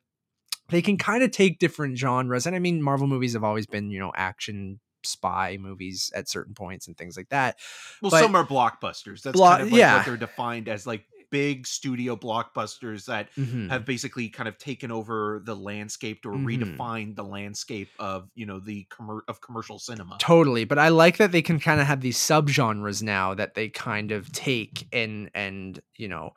they 0.68 0.82
can 0.82 0.98
kind 0.98 1.22
of 1.22 1.30
take 1.30 1.58
different 1.58 1.96
genres. 1.96 2.46
And 2.46 2.54
I 2.54 2.58
mean, 2.58 2.82
Marvel 2.82 3.06
movies 3.06 3.32
have 3.34 3.44
always 3.44 3.66
been, 3.66 3.90
you 3.90 3.98
know, 3.98 4.12
action 4.16 4.80
spy 5.06 5.56
movies 5.60 6.10
at 6.14 6.28
certain 6.28 6.54
points 6.54 6.86
and 6.88 6.96
things 6.96 7.16
like 7.16 7.28
that. 7.30 7.58
well 8.02 8.10
but- 8.10 8.20
some 8.20 8.34
are 8.34 8.44
blockbusters 8.46 9.22
that's 9.22 9.36
Blo- 9.36 9.50
kind 9.50 9.62
of 9.62 9.72
like 9.72 9.78
yeah. 9.78 9.96
what 9.96 10.06
they're 10.06 10.16
defined 10.16 10.68
as 10.68 10.86
like 10.86 11.04
big 11.30 11.66
studio 11.66 12.14
blockbusters 12.14 13.06
that 13.06 13.28
Mhm. 13.34 13.68
have 13.68 13.84
basically 13.84 14.28
kind 14.28 14.48
of 14.48 14.56
taken 14.56 14.92
over 14.92 15.42
the 15.44 15.56
landscape 15.56 16.24
or 16.24 16.32
Mhm. 16.32 16.44
redefined 16.76 17.16
the 17.16 17.24
landscape 17.24 17.88
of 17.98 18.28
you 18.36 18.46
know 18.46 18.60
the 18.60 18.86
commer- 18.90 19.22
of 19.26 19.40
commercial 19.40 19.80
cinema. 19.80 20.16
Totally, 20.20 20.64
but 20.64 20.78
I 20.78 20.90
like 20.90 21.16
that 21.16 21.32
they 21.32 21.42
can 21.42 21.58
kind 21.58 21.80
of 21.80 21.88
have 21.88 22.02
these 22.02 22.18
subgenres 22.18 23.02
now 23.02 23.34
that 23.34 23.54
they 23.54 23.68
kind 23.68 24.12
of 24.12 24.30
take 24.30 24.86
and 24.92 25.28
and 25.34 25.80
you 25.96 26.06
know 26.08 26.34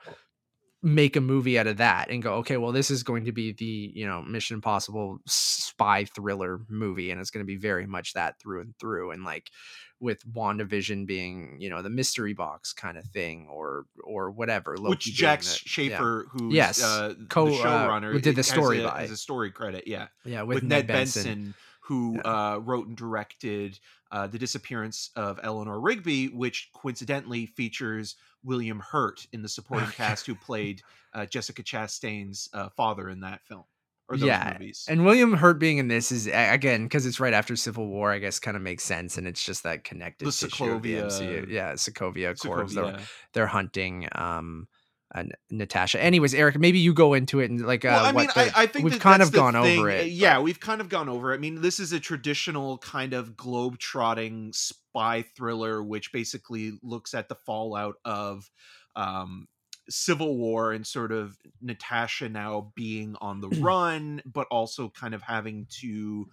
make 0.88 1.18
a 1.18 1.22
movie 1.22 1.60
out 1.60 1.68
of 1.68 1.78
that 1.78 2.10
and 2.10 2.24
go 2.24 2.36
okay 2.36 2.56
well 2.56 2.72
this 2.72 2.90
is 2.90 3.04
going 3.04 3.26
to 3.26 3.34
be 3.34 3.52
the 3.52 3.92
you 3.94 4.08
know 4.08 4.22
mission 4.22 4.56
impossible 4.56 5.20
spy 5.26 6.06
thriller 6.06 6.62
movie 6.70 7.12
and 7.12 7.20
it's 7.20 7.30
going 7.30 7.44
to 7.44 7.48
be 7.48 7.58
very 7.58 7.86
much 7.86 8.14
that 8.14 8.40
through 8.40 8.62
and 8.62 8.74
through 8.80 9.12
and 9.12 9.26
like 9.26 9.52
with 10.00 10.24
WandaVision 10.32 11.06
being 11.06 11.58
you 11.60 11.70
know 11.70 11.82
the 11.82 11.90
mystery 11.90 12.34
box 12.34 12.72
kind 12.72 12.98
of 12.98 13.04
thing 13.06 13.48
or 13.52 13.86
or 14.04 14.32
whatever 14.32 14.72
Which 14.74 14.82
Loki 14.82 15.10
being 15.10 15.16
Jac 15.18 15.42
the- 15.42 15.48
yeah. 15.48 15.58
Schaeffer, 15.66 16.28
who's 16.32 16.54
Yes. 16.54 16.84
uh, 16.84 17.16
Co- 17.30 17.50
the 17.50 17.56
uh, 17.56 17.66
showrunner, 17.66 18.12
who 18.14 18.20
did 18.22 18.36
the 18.36 18.44
story 18.44 18.82
a, 18.84 18.88
by. 18.88 19.02
has 19.02 19.12
a 19.12 19.18
story 19.18 19.52
credit, 19.52 19.86
yeah, 19.88 20.08
yeah 20.24 20.44
with, 20.44 20.56
with, 20.58 20.64
Ned 20.66 20.88
Benson, 20.88 21.54
who 21.88 22.16
Yeah. 22.24 22.54
uh, 22.54 22.58
wrote 22.58 22.88
and 22.88 22.98
directed 22.98 23.80
uh, 24.12 24.28
the 24.28 24.38
disappearance 24.40 25.10
of 25.16 25.40
Eleanor 25.44 25.80
Rigby, 25.80 26.28
which 26.30 26.70
coincidentally 26.74 27.46
features 27.46 28.16
William 28.44 28.80
Hurt 28.80 29.26
in 29.34 29.42
the 29.42 29.50
supporting 29.50 29.90
cast, 29.90 30.26
who 30.26 30.36
played 30.36 30.82
uh, 31.14 31.26
Jessica 31.26 31.64
Chastain's 31.64 32.50
uh, 32.54 32.70
father 32.70 33.10
in 33.10 33.22
that 33.22 33.44
film 33.46 33.64
or 34.10 34.16
those 34.16 34.28
Yeah, 34.28 34.54
movies. 34.54 34.86
And 34.88 35.04
William 35.06 35.34
Hurt 35.34 35.60
being 35.60 35.78
in 35.80 35.88
this 35.90 36.12
is 36.12 36.28
again 36.28 36.84
because 36.84 37.06
it's 37.06 37.20
right 37.20 37.34
after 37.34 37.56
Civil 37.56 37.88
War. 37.88 38.12
I 38.12 38.20
guess 38.20 38.40
kind 38.40 38.56
of 38.56 38.64
makes 38.64 38.84
sense, 38.84 39.18
and 39.18 39.28
it's 39.28 39.44
just 39.44 39.64
that 39.64 39.84
connected 39.84 40.26
The 40.26 40.32
tissue 40.32 40.72
of 40.72 40.82
the 40.82 40.94
Sokovia- 40.94 41.06
MCU. 41.08 41.50
Yeah, 41.50 41.74
Sokovia 41.74 42.30
Accords. 42.32 42.74
They're, 42.74 43.00
they're 43.34 43.48
hunting 43.48 44.08
um 44.14 44.68
uh, 45.16 45.24
Natasha. 45.50 46.02
Anyways, 46.02 46.34
Eric, 46.34 46.60
maybe 46.60 46.80
you 46.80 46.94
go 46.94 47.14
into 47.14 47.40
it 47.40 47.50
and 47.50 47.62
like 47.66 47.86
uh, 47.86 47.90
well, 47.90 48.06
I 48.06 48.12
what 48.12 48.16
mean, 48.16 48.30
the- 48.36 48.58
I, 48.58 48.64
I 48.64 48.66
think 48.68 48.86
we've 48.86 49.00
kind 49.00 49.22
of 49.22 49.32
gone 49.32 49.54
thing. 49.54 49.80
over 49.80 49.90
it. 49.90 50.08
Yeah, 50.08 50.36
but- 50.36 50.44
we've 50.44 50.60
kind 50.60 50.82
of 50.82 50.90
gone 50.90 51.08
over 51.10 51.32
it. 51.32 51.36
I 51.36 51.40
mean, 51.40 51.62
this 51.62 51.80
is 51.80 51.94
a 51.94 52.00
traditional 52.00 52.78
kind 52.80 53.14
of 53.14 53.38
globe-trotting 53.38 54.52
spy 54.54 55.24
thriller, 55.36 55.82
which 55.84 56.12
basically 56.12 56.74
looks 56.84 57.14
at 57.14 57.30
the 57.30 57.36
fallout 57.36 57.96
of 58.04 58.50
um, 58.96 59.48
Civil 59.90 60.38
War 60.38 60.74
and 60.74 60.86
sort 60.86 61.12
of 61.12 61.38
Natasha 61.62 62.28
now 62.30 62.72
being 62.76 63.16
on 63.22 63.40
the 63.42 63.48
run, 63.62 64.22
but 64.26 64.48
also 64.52 64.90
kind 64.90 65.14
of 65.14 65.22
having 65.22 65.68
to 65.82 66.28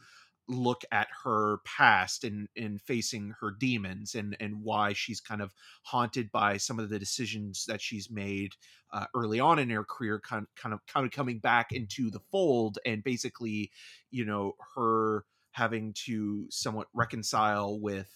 look 0.49 0.85
at 0.93 1.09
her 1.25 1.59
past 1.65 2.25
and 2.25 2.49
and 2.57 2.81
facing 2.83 3.35
her 3.41 3.51
demons 3.51 4.15
and 4.15 4.37
and 4.41 4.63
why 4.63 4.93
she's 4.93 5.21
kind 5.21 5.41
of 5.41 5.55
haunted 5.83 6.31
by 6.33 6.57
some 6.57 6.79
of 6.79 6.91
the 6.91 6.99
decisions 6.99 7.65
that 7.67 7.81
she's 7.81 8.11
made 8.11 8.53
uh, 8.93 9.07
early 9.15 9.41
on 9.41 9.59
in 9.59 9.71
her 9.71 9.85
career 9.85 10.21
kind, 10.21 10.47
kind 10.57 10.75
of 10.75 10.81
kind 10.87 11.07
of 11.07 11.13
coming 11.13 11.39
back 11.39 11.73
into 11.73 12.11
the 12.11 12.21
fold 12.31 12.79
and 12.85 13.03
basically 13.03 13.71
you 14.11 14.25
know 14.25 14.53
her 14.75 15.25
having 15.53 15.95
to 15.95 16.47
somewhat 16.51 16.89
reconcile 16.93 17.81
with 17.81 18.11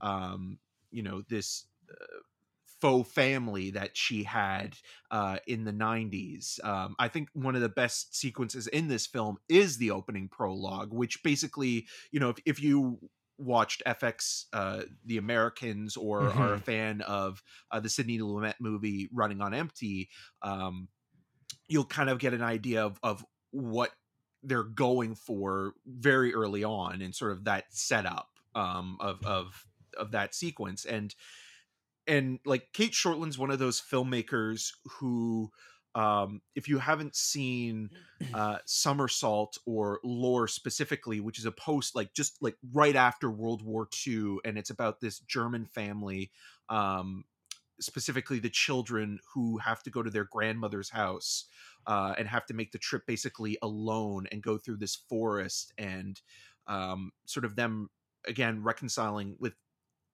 um 0.00 0.58
you 0.90 1.02
know 1.02 1.22
this 1.28 1.66
uh, 1.90 2.18
faux 2.82 3.08
family 3.12 3.70
that 3.70 3.96
she 3.96 4.24
had 4.24 4.76
uh, 5.12 5.36
in 5.46 5.62
the 5.62 5.72
90s. 5.72 6.62
Um, 6.64 6.96
I 6.98 7.06
think 7.06 7.28
one 7.32 7.54
of 7.54 7.60
the 7.60 7.68
best 7.68 8.16
sequences 8.16 8.66
in 8.66 8.88
this 8.88 9.06
film 9.06 9.36
is 9.48 9.78
the 9.78 9.92
opening 9.92 10.28
prologue, 10.28 10.92
which 10.92 11.22
basically, 11.22 11.86
you 12.10 12.18
know, 12.18 12.30
if, 12.30 12.38
if 12.44 12.60
you 12.60 12.98
watched 13.38 13.84
FX 13.86 14.46
uh, 14.52 14.82
The 15.06 15.18
Americans 15.18 15.96
or 15.96 16.22
are 16.30 16.54
a 16.54 16.58
fan 16.58 17.02
of 17.02 17.40
uh, 17.70 17.78
the 17.78 17.88
Sidney 17.88 18.18
Lumet 18.18 18.54
movie 18.58 19.08
Running 19.12 19.40
on 19.40 19.54
Empty, 19.54 20.08
um, 20.42 20.88
you'll 21.68 21.84
kind 21.84 22.10
of 22.10 22.18
get 22.18 22.34
an 22.34 22.42
idea 22.42 22.84
of, 22.84 22.98
of 23.04 23.24
what 23.52 23.92
they're 24.42 24.64
going 24.64 25.14
for 25.14 25.74
very 25.86 26.34
early 26.34 26.64
on 26.64 27.00
and 27.00 27.14
sort 27.14 27.30
of 27.30 27.44
that 27.44 27.66
setup 27.70 28.26
um, 28.56 28.96
of, 28.98 29.24
of, 29.24 29.66
of 29.96 30.10
that 30.10 30.34
sequence. 30.34 30.84
And, 30.84 31.14
and 32.12 32.38
like 32.44 32.72
Cate 32.74 32.92
Shortland's 32.92 33.38
one 33.38 33.50
of 33.50 33.58
those 33.58 33.80
filmmakers 33.80 34.72
who 34.98 35.50
um 35.94 36.40
if 36.54 36.68
you 36.68 36.78
haven't 36.78 37.14
seen 37.16 37.90
uh 38.34 38.58
somersault 38.64 39.58
or 39.66 40.00
lore 40.04 40.48
specifically 40.48 41.20
which 41.20 41.38
is 41.38 41.44
a 41.44 41.52
post 41.52 41.94
like 41.94 42.14
just 42.14 42.40
like 42.40 42.56
right 42.72 42.96
after 42.96 43.30
world 43.30 43.62
war 43.62 43.86
ii 44.06 44.38
and 44.44 44.56
it's 44.56 44.70
about 44.70 45.00
this 45.00 45.18
german 45.20 45.66
family 45.66 46.30
um 46.70 47.24
specifically 47.78 48.38
the 48.38 48.48
children 48.48 49.18
who 49.34 49.58
have 49.58 49.82
to 49.82 49.90
go 49.90 50.02
to 50.02 50.10
their 50.10 50.24
grandmother's 50.24 50.88
house 50.88 51.46
uh, 51.86 52.14
and 52.16 52.28
have 52.28 52.46
to 52.46 52.54
make 52.54 52.70
the 52.72 52.78
trip 52.78 53.02
basically 53.06 53.58
alone 53.62 54.26
and 54.30 54.42
go 54.42 54.56
through 54.56 54.76
this 54.76 54.94
forest 55.08 55.72
and 55.78 56.20
um, 56.68 57.10
sort 57.26 57.44
of 57.44 57.56
them 57.56 57.90
again 58.26 58.62
reconciling 58.62 59.36
with 59.40 59.54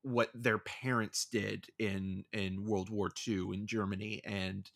what 0.02 0.30
their 0.34 0.58
parents 0.58 1.26
did 1.30 1.66
in 1.78 2.24
in 2.32 2.64
World 2.64 2.90
War 2.90 3.10
II 3.26 3.48
in 3.52 3.66
Germany 3.66 4.20
and 4.24 4.70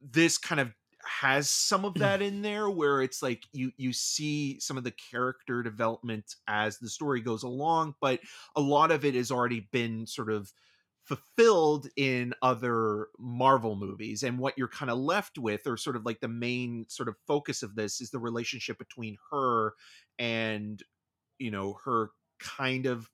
this 0.00 0.38
kind 0.38 0.60
of 0.60 0.72
has 1.04 1.48
some 1.48 1.84
of 1.84 1.94
mm. 1.94 2.00
that 2.00 2.20
in 2.22 2.42
there 2.42 2.68
where 2.68 3.02
it's 3.02 3.22
like 3.22 3.44
you 3.52 3.72
you 3.76 3.92
see 3.92 4.58
some 4.60 4.76
of 4.76 4.84
the 4.84 4.94
character 5.10 5.62
development 5.62 6.34
as 6.46 6.78
the 6.78 6.88
story 6.88 7.20
goes 7.20 7.42
along 7.42 7.94
but 8.00 8.20
a 8.56 8.60
lot 8.60 8.90
of 8.90 9.04
it 9.04 9.14
has 9.14 9.30
already 9.30 9.68
been 9.72 10.06
sort 10.06 10.30
of 10.30 10.52
fulfilled 11.08 11.88
in 11.96 12.34
other 12.42 13.06
Marvel 13.18 13.76
movies 13.76 14.22
and 14.22 14.38
what 14.38 14.52
you're 14.58 14.68
kind 14.68 14.90
of 14.90 14.98
left 14.98 15.38
with 15.38 15.66
or 15.66 15.76
sort 15.76 15.96
of 15.96 16.04
like 16.04 16.20
the 16.20 16.28
main 16.28 16.84
sort 16.88 17.08
of 17.08 17.16
focus 17.26 17.62
of 17.62 17.74
this 17.74 18.02
is 18.02 18.10
the 18.10 18.18
relationship 18.18 18.76
between 18.78 19.16
her 19.30 19.72
and 20.18 20.82
you 21.38 21.50
know 21.50 21.78
her 21.84 22.10
kind 22.38 22.84
of 22.84 23.08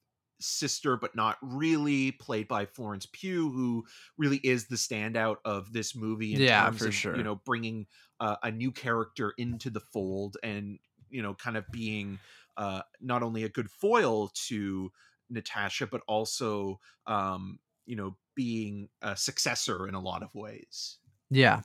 sister, 0.45 0.97
but 0.97 1.15
not 1.17 1.39
really, 1.43 2.13
played 2.13 2.49
by 2.49 2.67
Florence 2.67 3.07
Pugh, 3.13 3.51
who 3.51 3.85
really 4.17 4.39
is 4.39 4.67
the 4.67 4.77
standout 4.77 5.37
of 5.45 5.73
this 5.73 5.95
movie 5.95 6.35
in 6.35 6.47
Yeah, 6.47 6.47
terms 6.47 6.85
for 6.85 6.91
of 6.91 6.93
sure. 6.93 7.13
you 7.13 7.23
know 7.23 7.37
bringing 7.37 7.87
uh, 8.21 8.37
a 8.43 8.51
new 8.51 8.73
character 8.73 9.35
into 9.39 9.71
the 9.71 9.81
fold 9.81 10.37
and 10.43 10.79
you 11.11 11.23
know 11.23 11.35
kind 11.35 11.57
of 11.57 11.71
being 11.71 12.21
uh, 12.57 12.83
not 13.01 13.23
only 13.23 13.45
a 13.45 13.49
good 13.49 13.71
foil 13.71 14.29
to 14.29 14.91
Natasha, 15.31 15.87
but 15.87 16.03
also 16.07 16.81
um, 17.07 17.59
you 17.87 17.97
know 17.97 18.17
being 18.35 18.89
a 19.03 19.17
successor 19.17 19.87
in 19.89 19.95
a 19.95 20.01
lot 20.01 20.23
of 20.23 20.35
ways. 20.35 20.99
Yeah. 21.35 21.63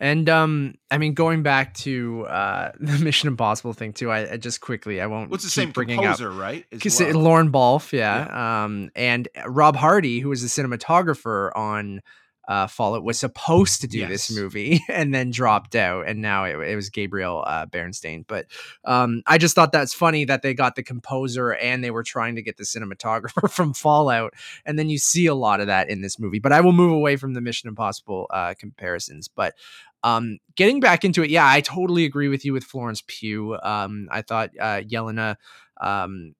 And 0.00 0.28
um 0.28 0.74
I 0.90 0.98
mean 0.98 1.14
going 1.14 1.42
back 1.42 1.74
to 1.74 2.26
uh 2.26 2.72
the 2.80 2.98
Mission 2.98 3.28
Impossible 3.28 3.72
thing 3.72 3.92
too, 3.92 4.10
I, 4.10 4.32
I 4.32 4.36
just 4.36 4.60
quickly 4.60 5.00
I 5.00 5.06
won't 5.06 5.30
What's 5.30 5.44
the 5.44 5.50
same 5.50 5.70
bringing 5.70 5.98
up 5.98 6.16
composer, 6.16 6.30
right? 6.30 6.64
As 6.72 6.78
because 6.78 7.00
well. 7.00 7.14
Lorne 7.14 7.50
Balfe, 7.50 7.92
yeah, 7.92 8.64
um, 8.64 8.90
and 8.96 9.28
Rob 9.46 9.76
Hardy, 9.76 10.20
who 10.20 10.28
was 10.28 10.42
the 10.42 10.48
cinematographer 10.48 11.56
on 11.56 12.02
uh, 12.48 12.66
Fallout, 12.66 13.04
was 13.04 13.18
supposed 13.18 13.80
to 13.80 13.86
do 13.86 14.06
this 14.06 14.34
movie 14.34 14.82
and 14.88 15.14
then 15.14 15.30
dropped 15.30 15.74
out, 15.74 16.06
and 16.06 16.20
now 16.20 16.44
it, 16.44 16.56
it 16.56 16.76
was 16.76 16.90
Gabriel 16.90 17.44
uh, 17.46 17.66
Beristain. 17.66 18.24
But 18.26 18.46
um, 18.84 19.22
I 19.26 19.38
just 19.38 19.54
thought 19.54 19.72
that's 19.72 19.94
funny 19.94 20.24
that 20.26 20.42
they 20.42 20.54
got 20.54 20.76
the 20.76 20.82
composer 20.82 21.54
and 21.54 21.82
they 21.82 21.90
were 21.90 22.02
trying 22.02 22.34
to 22.36 22.42
get 22.42 22.56
the 22.56 22.64
cinematographer 22.64 23.50
from 23.50 23.72
Fallout, 23.72 24.34
and 24.64 24.78
then 24.78 24.88
you 24.88 24.98
see 24.98 25.26
a 25.26 25.34
lot 25.34 25.60
of 25.60 25.66
that 25.68 25.88
in 25.88 26.00
this 26.00 26.18
movie. 26.18 26.38
But 26.38 26.52
I 26.52 26.60
will 26.60 26.72
move 26.72 26.92
away 26.92 27.16
from 27.16 27.34
the 27.34 27.40
Mission 27.40 27.68
Impossible 27.68 28.26
uh, 28.30 28.54
comparisons, 28.58 29.28
but. 29.28 29.54
Um, 30.02 30.36
getting 30.54 30.80
back 30.80 31.02
into 31.02 31.22
it, 31.22 31.30
yeah, 31.30 31.48
I 31.48 31.62
totally 31.62 32.04
agree 32.04 32.28
with 32.28 32.44
you 32.44 32.52
with 32.52 32.62
Florence 32.62 33.02
Pugh. 33.06 33.56
Um, 33.62 34.06
I 34.10 34.20
thought 34.20 34.50
uh, 34.60 34.82
Yelena 34.82 35.36
um, 35.80 36.34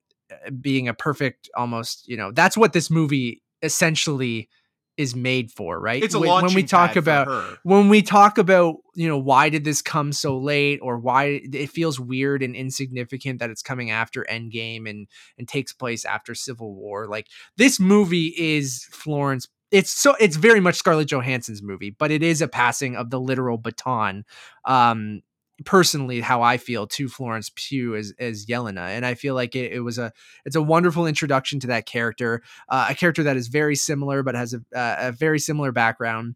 being 0.61 0.89
a 0.89 0.95
perfect 0.95 1.49
almost 1.57 2.07
you 2.09 2.17
know 2.17 2.31
that's 2.33 2.57
what 2.57 2.73
this 2.73 2.91
movie 2.91 3.43
essentially 3.63 4.49
is 4.97 5.15
made 5.15 5.51
for 5.51 5.81
right? 5.81 6.03
It's 6.03 6.15
a 6.15 6.21
when, 6.21 6.29
launching 6.29 6.49
when 6.49 6.55
we 6.57 6.63
talk 6.65 6.97
about 6.97 7.59
when 7.63 7.89
we 7.89 8.03
talk 8.03 8.39
about 8.39 8.77
you 8.95 9.09
know 9.09 9.19
why 9.19 9.49
did 9.49 9.65
this 9.65 9.83
come 9.83 10.13
so 10.13 10.39
late 10.39 10.79
or 10.83 10.99
why 10.99 11.41
it 11.53 11.71
feels 11.71 11.99
weird 11.99 12.43
and 12.43 12.55
insignificant 12.55 13.41
that 13.41 13.51
it's 13.51 13.63
coming 13.63 13.91
after 13.91 14.25
endgame 14.31 14.89
and 14.89 15.09
and 15.39 15.49
takes 15.49 15.73
place 15.73 16.05
after 16.05 16.35
civil 16.35 16.75
war 16.75 17.09
like 17.09 17.27
this 17.57 17.81
movie 17.81 18.35
is 18.39 18.87
florence 18.91 19.49
it's 19.71 19.91
so 19.91 20.15
it's 20.21 20.37
very 20.37 20.61
much 20.61 20.77
scarlett 20.77 21.09
johansson's 21.09 21.63
movie 21.63 21.91
but 21.91 22.11
it 22.11 22.23
is 22.23 22.41
a 22.41 22.49
passing 22.49 22.97
of 22.97 23.11
the 23.11 23.21
literal 23.21 23.59
baton 23.59 24.25
um 24.65 25.21
personally 25.65 26.21
how 26.21 26.43
I 26.43 26.57
feel 26.57 26.87
to 26.89 27.09
Florence 27.09 27.51
Pugh 27.55 27.95
as 27.95 28.13
as 28.19 28.47
Yelena, 28.47 28.89
and 28.89 29.07
I 29.07 29.15
feel 29.15 29.35
like 29.35 29.55
it, 29.55 29.73
it 29.73 29.81
was 29.81 29.99
a 29.99 30.13
it's 30.45 30.57
a 30.57 30.63
wonderful 30.63 31.07
introduction 31.07 31.61
to 31.61 31.67
that 31.69 31.87
character, 31.87 32.43
uh, 32.69 32.89
a 32.91 32.95
character 32.95 33.23
that 33.23 33.37
is 33.37 33.49
very 33.49 33.77
similar 33.77 34.23
but 34.23 34.35
has 34.35 34.55
a, 34.55 34.61
a 34.75 35.13
very 35.13 35.39
similar 35.39 35.73
background. 35.73 36.35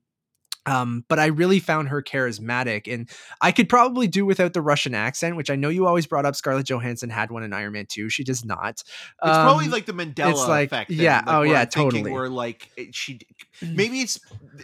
Um, 0.69 1.05
but 1.09 1.19
I 1.19 1.27
really 1.27 1.61
found 1.61 1.89
her 1.89 2.03
charismatic, 2.03 2.93
and 2.93 3.09
I 3.41 3.53
could 3.53 3.69
probably 3.69 4.07
do 4.07 4.25
without 4.27 4.53
the 4.53 4.61
Russian 4.61 4.95
accent, 4.95 5.37
which 5.37 5.51
I 5.51 5.57
know 5.57 5.69
you 5.69 5.87
always 5.87 6.07
brought 6.07 6.27
up. 6.27 6.37
Scarlett 6.37 6.67
Johansson 6.67 7.11
had 7.11 7.31
one 7.31 7.43
in 7.43 7.53
Iron 7.53 7.73
Man 7.73 7.87
2. 7.89 8.09
She 8.11 8.25
does 8.25 8.45
not. 8.45 8.71
It's 8.71 8.85
probably 9.23 9.67
Um, 9.67 9.71
like 9.71 9.87
the 9.87 9.93
Mandela 9.93 10.31
it's 10.31 10.47
like- 10.49 10.67
effect. 10.69 10.91
yeah, 10.91 11.19
like, 11.19 11.25
oh, 11.29 11.43
yeah, 11.43 11.61
I'm 11.63 11.69
totally. 11.69 12.11
Where 12.13 12.29
like 12.29 12.69
she, 12.93 13.21
maybe 13.63 14.01
it's 14.01 14.21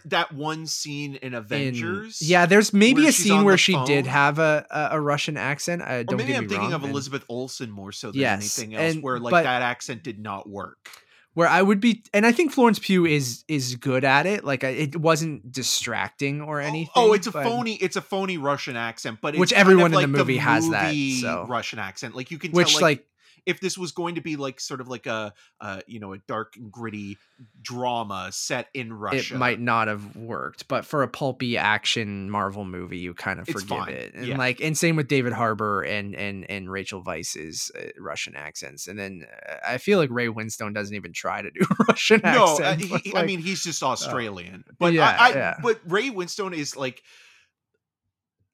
that 0.07 0.33
one 0.33 0.67
scene 0.67 1.14
in 1.17 1.29
in- 1.29 1.35
Avengers. 1.35 2.21
yeah, 2.23 2.47
there's 2.47 2.73
maybe 2.73 3.07
a 3.07 3.12
scene 3.12 3.45
where 3.45 3.57
she 3.59 3.77
did 3.87 4.07
have 4.07 4.38
a, 4.38 4.67
a, 4.71 4.88
a 4.93 5.01
Russian 5.01 5.37
accent. 5.37 5.83
I 5.83 5.97
or 5.97 6.05
don't 6.05 6.19
maybe 6.19 6.35
I'm 6.35 6.43
thinking 6.49 6.59
wrong, 6.59 6.73
of 6.75 6.83
and- 6.83 6.93
Elizabeth 6.93 7.25
Olsen 7.29 7.71
more 7.71 7.93
so 7.93 8.11
than 8.11 8.21
Yes, 8.21 8.59
anything 8.59 8.77
else, 8.77 8.95
and- 8.95 9.03
where 9.03 9.19
like 9.19 9.31
but- 9.31 9.45
that 9.45 9.62
accent 9.62 10.03
did 10.03 10.19
not 10.19 10.49
work. 10.49 10.88
Where 11.35 11.49
I 11.49 11.61
would 11.62 11.81
be, 11.81 12.03
and 12.14 12.25
I 12.25 12.33
think 12.33 12.53
Florence 12.53 12.79
Pugh 12.79 13.05
is 13.07 13.44
is 13.49 13.77
good 13.77 14.05
at 14.05 14.27
it. 14.27 14.44
Like 14.44 14.64
it 14.64 14.97
wasn't 14.97 15.53
distracting 15.53 16.40
or 16.40 16.61
Oh-, 16.61 16.64
oh 16.64 16.66
anything. 16.68 16.92
Oh, 16.97 17.12
it's 17.12 17.27
a 17.27 17.33
but- 17.33 17.44
phony. 17.44 17.75
It's 17.75 17.97
a 17.97 18.01
phony 18.03 18.38
Russian 18.38 18.77
accent, 18.77 19.18
but 19.20 19.35
it's 19.35 19.40
Which 19.40 19.51
kind 19.53 19.61
everyone 19.61 19.92
of 19.94 20.03
in 20.03 20.11
the 20.12 20.16
like 20.18 20.27
movie 20.27 20.37
has 20.38 20.68
that, 20.70 20.87
movie 20.87 21.20
so- 21.20 21.47
Russian 21.49 21.79
accent. 21.79 22.14
Like 22.16 22.31
you 22.31 22.38
can 22.38 22.53
Which 22.53 22.73
tell, 22.73 22.83
like, 22.83 22.99
like, 22.99 23.07
if 23.46 23.61
this 23.61 23.76
was 23.76 23.92
going 23.92 24.14
to 24.14 24.20
be 24.20 24.37
like 24.37 24.59
sort 24.59 24.80
of 24.80 24.88
like 24.88 25.07
a 25.07 25.33
uh, 25.61 25.80
you 25.87 26.00
know 26.00 26.12
a 26.14 26.18
dark 26.18 26.54
and 26.57 26.72
gritty 26.72 27.18
drama 27.61 28.30
set 28.33 28.68
in 28.74 28.92
Russia, 28.92 29.35
it 29.35 29.38
might 29.38 29.61
not 29.61 29.88
have 29.88 30.16
worked, 30.16 30.66
but 30.68 30.85
for 30.85 31.02
a 31.02 31.09
pulpy 31.09 31.59
action 31.59 32.30
Marvel 32.30 32.64
movie, 32.64 32.98
you 32.98 33.12
kind 33.14 33.38
of 33.38 33.48
It's 33.48 33.62
forgive 33.62 33.78
fine, 33.78 33.88
it. 33.92 34.14
And 34.14 34.26
yeah. 34.26 34.38
like, 34.38 34.61
and 34.61 34.76
same 34.76 34.96
with 34.96 35.09
David 35.09 35.33
Harbour 35.33 35.83
and 35.83 36.14
and 36.14 36.48
and 36.50 36.70
Rachel 36.70 37.02
Weisz's 37.02 37.70
uh, 37.78 37.88
Russian 37.98 38.35
accents. 38.37 38.87
And 38.87 38.98
then 38.98 39.26
uh, 39.48 39.57
I 39.66 39.78
feel 39.78 39.98
like 39.98 40.11
Ray 40.11 40.28
Winstone 40.28 40.72
doesn't 40.74 40.94
even 40.94 41.12
try 41.12 41.42
to 41.42 41.50
do 41.50 41.66
Russian 41.88 42.20
No, 42.24 42.57
uh, 42.59 42.62
accent. 42.62 42.80
he- 42.83 43.12
but, 43.12 43.18
I 43.22 43.26
mean 43.26 43.40
he's 43.40 43.62
just 43.62 43.83
Australian, 43.83 44.64
but 44.78 44.92
yeah, 44.92 45.16
I, 45.18 45.26
I 45.26 45.28
yeah. 45.35 45.57
but 45.62 45.80
Ray 45.87 46.09
Winstone 46.11 46.54
is 46.57 46.76
like 46.76 47.02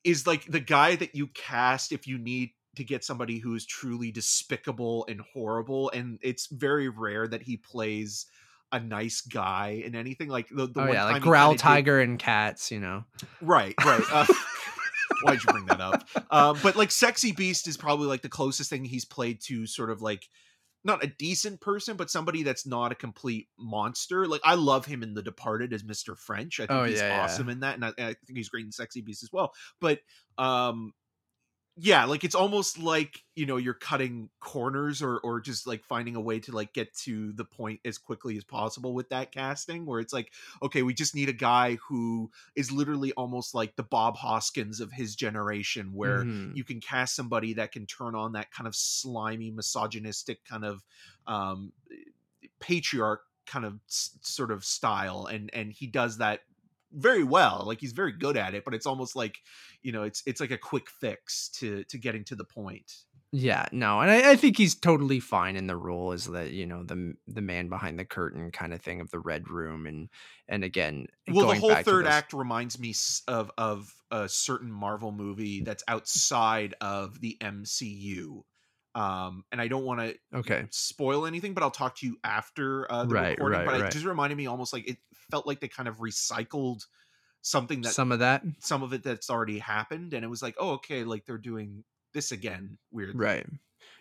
is 0.03 0.27
like 0.27 0.47
the 0.47 0.61
guy 0.61 0.97
that 0.97 1.15
you 1.15 1.27
cast 1.29 1.93
if 1.93 2.07
you 2.07 2.19
need 2.19 2.51
to 2.77 2.85
get 2.85 3.05
somebody 3.05 3.39
who 3.39 3.55
is 3.55 3.67
truly 3.67 4.11
despicable 4.13 5.05
and 5.09 5.21
horrible, 5.33 5.91
and 5.91 6.19
it's 6.23 6.47
very 6.47 6.89
rare 6.89 7.27
that 7.29 7.43
he 7.43 7.57
plays 7.57 8.27
a 8.73 8.79
nice 8.79 9.21
guy 9.23 9.83
in 9.85 9.95
anything. 9.97 10.29
Like 10.29 10.49
the, 10.49 10.67
the 10.69 10.81
oh 10.81 10.85
one 10.87 10.93
yeah, 10.93 11.03
time 11.05 11.13
like 11.15 11.23
Growl 11.23 11.49
kinda 11.51 11.57
did- 11.59 11.63
Tiger 11.63 12.01
and 12.01 12.19
Cats. 12.19 12.71
You 12.71 12.81
know, 12.81 13.05
right, 13.41 13.75
right. 13.85 14.03
Uh, 14.13 14.27
why'd 15.23 15.43
you 15.43 15.53
bring 15.53 15.67
that 15.67 15.81
up? 15.81 16.09
Um, 16.31 16.59
but 16.63 16.77
like 16.77 16.91
Sexy 16.91 17.33
Beast 17.33 17.67
is 17.69 17.77
probably 17.77 18.07
like 18.07 18.23
the 18.23 18.29
closest 18.29 18.71
thing 18.71 18.85
he's 18.85 19.05
played 19.05 19.41
to 19.47 19.67
sort 19.67 19.91
of 19.91 20.01
like 20.03 20.29
not 20.83 21.05
a 21.05 21.09
decent 21.09 21.61
person, 21.61 21.97
but 21.97 22.11
somebody 22.11 22.43
that's 22.43 22.67
not 22.67 22.91
a 22.91 22.95
complete 22.95 23.49
monster. 23.59 24.27
Like 24.27 24.41
I 24.45 24.55
love 24.55 24.87
him 24.87 25.03
in 25.03 25.13
The 25.13 25.23
Departed 25.23 25.73
as 25.75 25.83
Mr. 25.83 26.17
French. 26.17 26.59
I 26.61 26.63
think 26.67 26.71
Oh, 26.71 26.85
he's 26.85 27.01
yeah, 27.01 27.09
yeah. 27.17 27.25
awesome 27.25 27.49
in 27.51 27.61
that, 27.61 27.75
and 27.75 27.85
I, 27.85 27.89
and 27.99 28.07
I 28.07 28.15
think 28.27 28.37
he's 28.39 28.49
great 28.49 28.65
in 28.65 28.73
Sexy 28.73 29.03
Beast 29.03 29.23
as 29.23 29.31
well. 29.33 29.53
But 29.81 29.99
um, 30.39 30.95
yeah, 31.83 32.05
like 32.05 32.25
it's 32.25 32.35
almost 32.35 32.79
like 32.79 33.23
you 33.35 33.47
know 33.47 33.57
you're 33.57 33.73
cutting 33.75 34.29
corners 34.41 35.01
or 35.03 35.19
or 35.21 35.41
just 35.41 35.67
like 35.67 35.83
finding 35.83 36.15
a 36.15 36.21
way 36.21 36.39
to 36.41 36.53
like 36.53 36.75
get 36.75 36.93
to 36.99 37.33
the 37.33 37.45
point 37.45 37.81
as 37.87 37.97
quickly 37.97 38.37
as 38.37 38.45
possible 38.45 38.93
with 38.93 39.09
that 39.09 39.33
casting, 39.33 39.87
where 39.87 39.99
it's 40.01 40.13
like 40.13 40.35
okay, 40.63 40.83
we 40.83 40.93
just 40.93 41.15
need 41.15 41.29
a 41.31 41.33
guy 41.33 41.77
who 41.77 42.31
is 42.55 42.71
literally 42.71 43.13
almost 43.13 43.55
like 43.55 43.77
the 43.77 43.83
Bob 43.83 44.17
Hoskins 44.17 44.81
of 44.81 44.93
his 44.93 45.17
generation, 45.17 45.95
where 45.95 46.27
Mhm. 46.27 46.53
you 46.53 46.65
can 46.65 46.81
cast 46.81 47.17
somebody 47.17 47.55
that 47.55 47.73
can 47.73 47.87
turn 47.87 48.15
on 48.15 48.33
that 48.33 48.51
kind 48.51 48.67
of 48.67 48.75
slimy 48.77 49.51
misogynistic 49.51 50.45
kind 50.45 50.65
of 50.65 50.85
um 51.27 51.73
patriarch 52.61 53.23
kind 53.47 53.65
of 53.65 53.81
s- 53.89 54.19
sort 54.23 54.51
of 54.51 54.65
style 54.65 55.27
and 55.27 55.51
and 55.53 55.73
he 55.73 55.87
does 55.87 56.19
that 56.19 56.43
very 56.93 57.23
well 57.23 57.65
like 57.67 57.81
he's 57.81 57.93
very 57.93 58.13
good 58.13 58.37
at 58.37 58.55
it 58.55 58.65
but 58.65 58.75
it's 58.75 58.87
almost 58.87 59.15
like 59.15 59.39
you 59.83 59.93
know 59.93 60.03
it's 60.03 60.23
it's 60.27 60.41
like 60.41 60.51
a 60.51 60.59
quick 60.59 60.89
fix 60.91 61.49
to 61.49 61.85
to 61.85 61.99
getting 61.99 62.25
to 62.25 62.35
the 62.35 62.45
point. 62.45 62.93
Yeah, 63.33 63.67
no, 63.71 64.01
and 64.01 64.11
I, 64.11 64.33
I 64.33 64.37
think 64.37 64.59
he's 64.59 64.75
totally 64.75 65.21
fine 65.21 65.55
in 65.55 65.69
the 65.69 65.77
role 65.77 66.11
as 66.11 66.25
the 66.25 66.53
you 66.53 66.67
know 66.67 66.83
the 66.83 67.15
the 67.29 67.41
man 67.41 67.69
behind 67.69 67.97
the 67.97 68.05
curtain 68.05 68.51
kind 68.51 68.75
of 68.75 68.81
thing 68.81 69.01
of 69.01 69.11
the 69.13 69.21
red 69.21 69.49
room 69.49 69.87
and 69.87 70.09
and 70.49 70.65
again 70.65 71.07
well 71.31 71.47
the 71.47 71.55
whole 71.55 71.75
third 71.77 72.09
act 72.09 72.33
reminds 72.33 72.79
me 72.81 72.93
of 73.29 73.53
of 73.57 73.95
a 74.11 74.29
certain 74.29 74.73
marvel 74.73 75.13
movie 75.13 75.63
that's 75.63 75.85
outside 75.87 76.75
of 76.81 77.21
the 77.21 77.37
mcu 77.41 78.43
um 78.95 79.45
and 79.53 79.61
i 79.61 79.69
don't 79.69 79.85
want 79.85 80.01
to 80.01 80.17
Okay, 80.33 80.69
spoil 80.73 81.27
anything, 81.27 81.55
but 81.55 81.63
I'll 81.63 81.71
talk 81.71 81.97
to 81.99 82.07
you 82.07 82.19
after 82.25 82.91
uh, 82.93 83.05
the 83.05 83.15
Right, 83.15 83.39
recording. 83.39 83.63
right, 83.63 83.65
but 83.65 83.77
it 83.77 83.91
right. 83.91 83.91
just 83.91 84.07
reminded 84.07 84.37
me 84.37 84.47
almost 84.47 84.73
like 84.73 84.89
it 84.89 84.99
felt 85.15 85.47
like 85.47 85.61
they 85.61 85.69
kind 85.69 85.89
of 85.89 85.99
recycled 85.99 86.87
something 87.43 87.83
that 87.83 87.97
some, 87.97 88.03
some 88.03 88.13
of 88.13 88.19
that. 88.21 88.45
Some 88.61 88.83
of 88.83 88.93
it 88.93 89.03
that's 89.03 89.31
already 89.31 89.59
happened, 89.59 90.15
and 90.15 90.25
it 90.25 90.29
was 90.29 90.43
like, 90.43 90.57
oh, 90.59 90.73
okay, 90.75 91.05
like 91.05 91.27
they're 91.27 91.39
doing 91.39 91.85
this 92.15 92.33
again 92.33 92.79
weird 92.93 93.19
Right. 93.19 93.47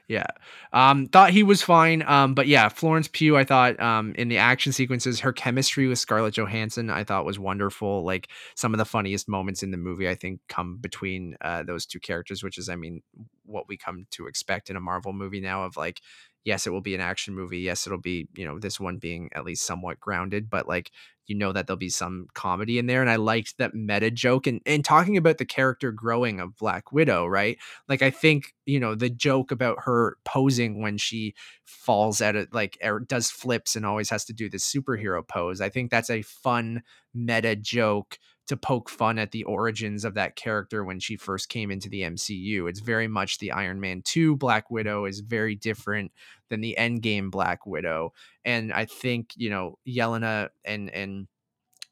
Yeah. 0.10 0.26
Um, 0.74 1.06
thought 1.06 1.30
he 1.30 1.43
was 1.43 1.62
fine. 1.62 2.02
Um, 2.02 2.34
but 2.34 2.48
yeah, 2.48 2.67
Florence 2.67 3.08
Pugh, 3.08 3.38
I 3.38 3.43
thought 3.43 3.80
um, 3.80 4.15
in 4.15 4.28
the 4.28 4.39
action 4.39 4.72
sequences, 4.72 5.19
her 5.19 5.32
chemistry 5.32 5.88
with 5.88 6.00
Scarlett 6.00 6.34
Johansson, 6.34 6.89
I 6.89 7.04
thought 7.04 7.26
was 7.26 7.38
wonderful. 7.38 8.04
Like 8.04 8.28
some 8.56 8.74
of 8.74 8.80
the 8.80 8.86
funniest 8.86 9.30
moments 9.30 9.62
in 9.62 9.69
the 9.69 9.78
movie, 9.78 10.10
I 10.10 10.15
think, 10.15 10.39
come 10.50 10.78
between 10.78 11.38
uh, 11.41 11.62
those 11.62 11.86
two 11.86 12.00
characters, 12.00 12.41
which 12.41 12.58
is, 12.58 12.69
I 12.69 12.76
mean, 12.76 13.04
what 13.45 13.67
we 13.67 13.78
come 13.78 14.08
to 14.12 14.26
expect 14.26 14.72
in 14.72 14.76
a 14.76 14.82
Marvel 14.82 15.13
movie 15.13 15.41
now 15.41 15.63
of 15.63 15.78
like, 15.78 16.02
yes, 16.50 16.66
it 16.66 16.72
will 16.72 16.82
be 16.82 16.96
an 16.96 17.02
action 17.02 17.36
movie. 17.36 17.60
Yes, 17.60 17.86
it'll 17.86 18.00
be, 18.00 18.28
you 18.36 18.44
know, 18.44 18.58
this 18.58 18.80
one 18.80 18.98
being 18.98 19.30
at 19.36 19.46
least 19.46 19.68
somewhat 19.68 20.00
grounded, 20.00 20.50
but 20.50 20.68
like 20.68 20.92
you 21.28 21.36
know 21.36 21.54
that 21.54 21.68
there'll 21.68 21.78
be 21.78 21.90
some 21.90 22.28
comedy 22.34 22.80
in 22.80 22.88
there. 22.88 23.02
And 23.02 23.10
I 23.10 23.18
liked 23.18 23.60
that 23.60 23.76
meta 23.76 24.10
joke 24.10 24.48
and, 24.48 24.62
and 24.66 24.84
talking 24.84 25.16
about 25.16 25.38
the 25.38 25.46
character 25.46 25.92
growing 25.92 26.40
of 26.40 26.58
Black 26.58 26.92
Widow, 26.92 27.28
right? 27.28 27.60
Like 27.88 28.02
I 28.02 28.10
think, 28.10 28.56
you 28.66 28.80
know, 28.80 28.96
the 28.96 29.12
joke 29.12 29.52
about 29.52 29.84
her 29.84 30.18
posing 30.26 30.82
when 30.82 30.98
she 30.98 31.36
falls 31.66 32.20
at 32.20 32.36
it, 32.36 32.52
like 32.52 32.80
or 32.84 33.00
does 33.00 33.30
flips 33.30 33.76
and 33.76 33.86
always 33.86 34.10
has 34.10 34.26
to 34.26 34.34
do 34.34 34.50
this 34.50 34.66
superhero 34.66 35.26
pose. 35.26 35.62
I 35.62 35.70
think 35.70 35.92
that's 35.92 36.10
a 36.10 36.24
fun 36.24 36.82
meta 37.14 37.56
joke 37.56 38.18
to 38.50 38.58
poke 38.58 38.90
fun 38.90 39.20
at 39.20 39.30
the 39.30 39.44
origins 39.44 40.04
of 40.04 40.16
that 40.16 40.36
character 40.36 40.84
when 40.84 41.00
she 41.00 41.16
first 41.16 41.50
came 41.50 41.70
into 41.70 41.88
the 41.88 42.02
MCU. 42.02 42.68
It's 42.68 42.80
very 42.80 43.08
much 43.08 43.38
the 43.38 43.52
Iron 43.52 43.80
Man 43.80 44.02
2 44.04 44.38
Black 44.38 44.72
Widow 44.72 45.06
is 45.06 45.20
very 45.20 45.56
different 45.56 46.12
than 46.50 46.60
the 46.60 46.76
Endgame 46.76 47.30
Black 47.30 47.68
Widow. 47.68 48.12
And 48.44 48.74
I 48.74 48.86
think, 48.86 49.34
you 49.36 49.52
know, 49.52 49.78
Yelena 49.88 50.50
and 50.66 50.90
and 50.90 51.28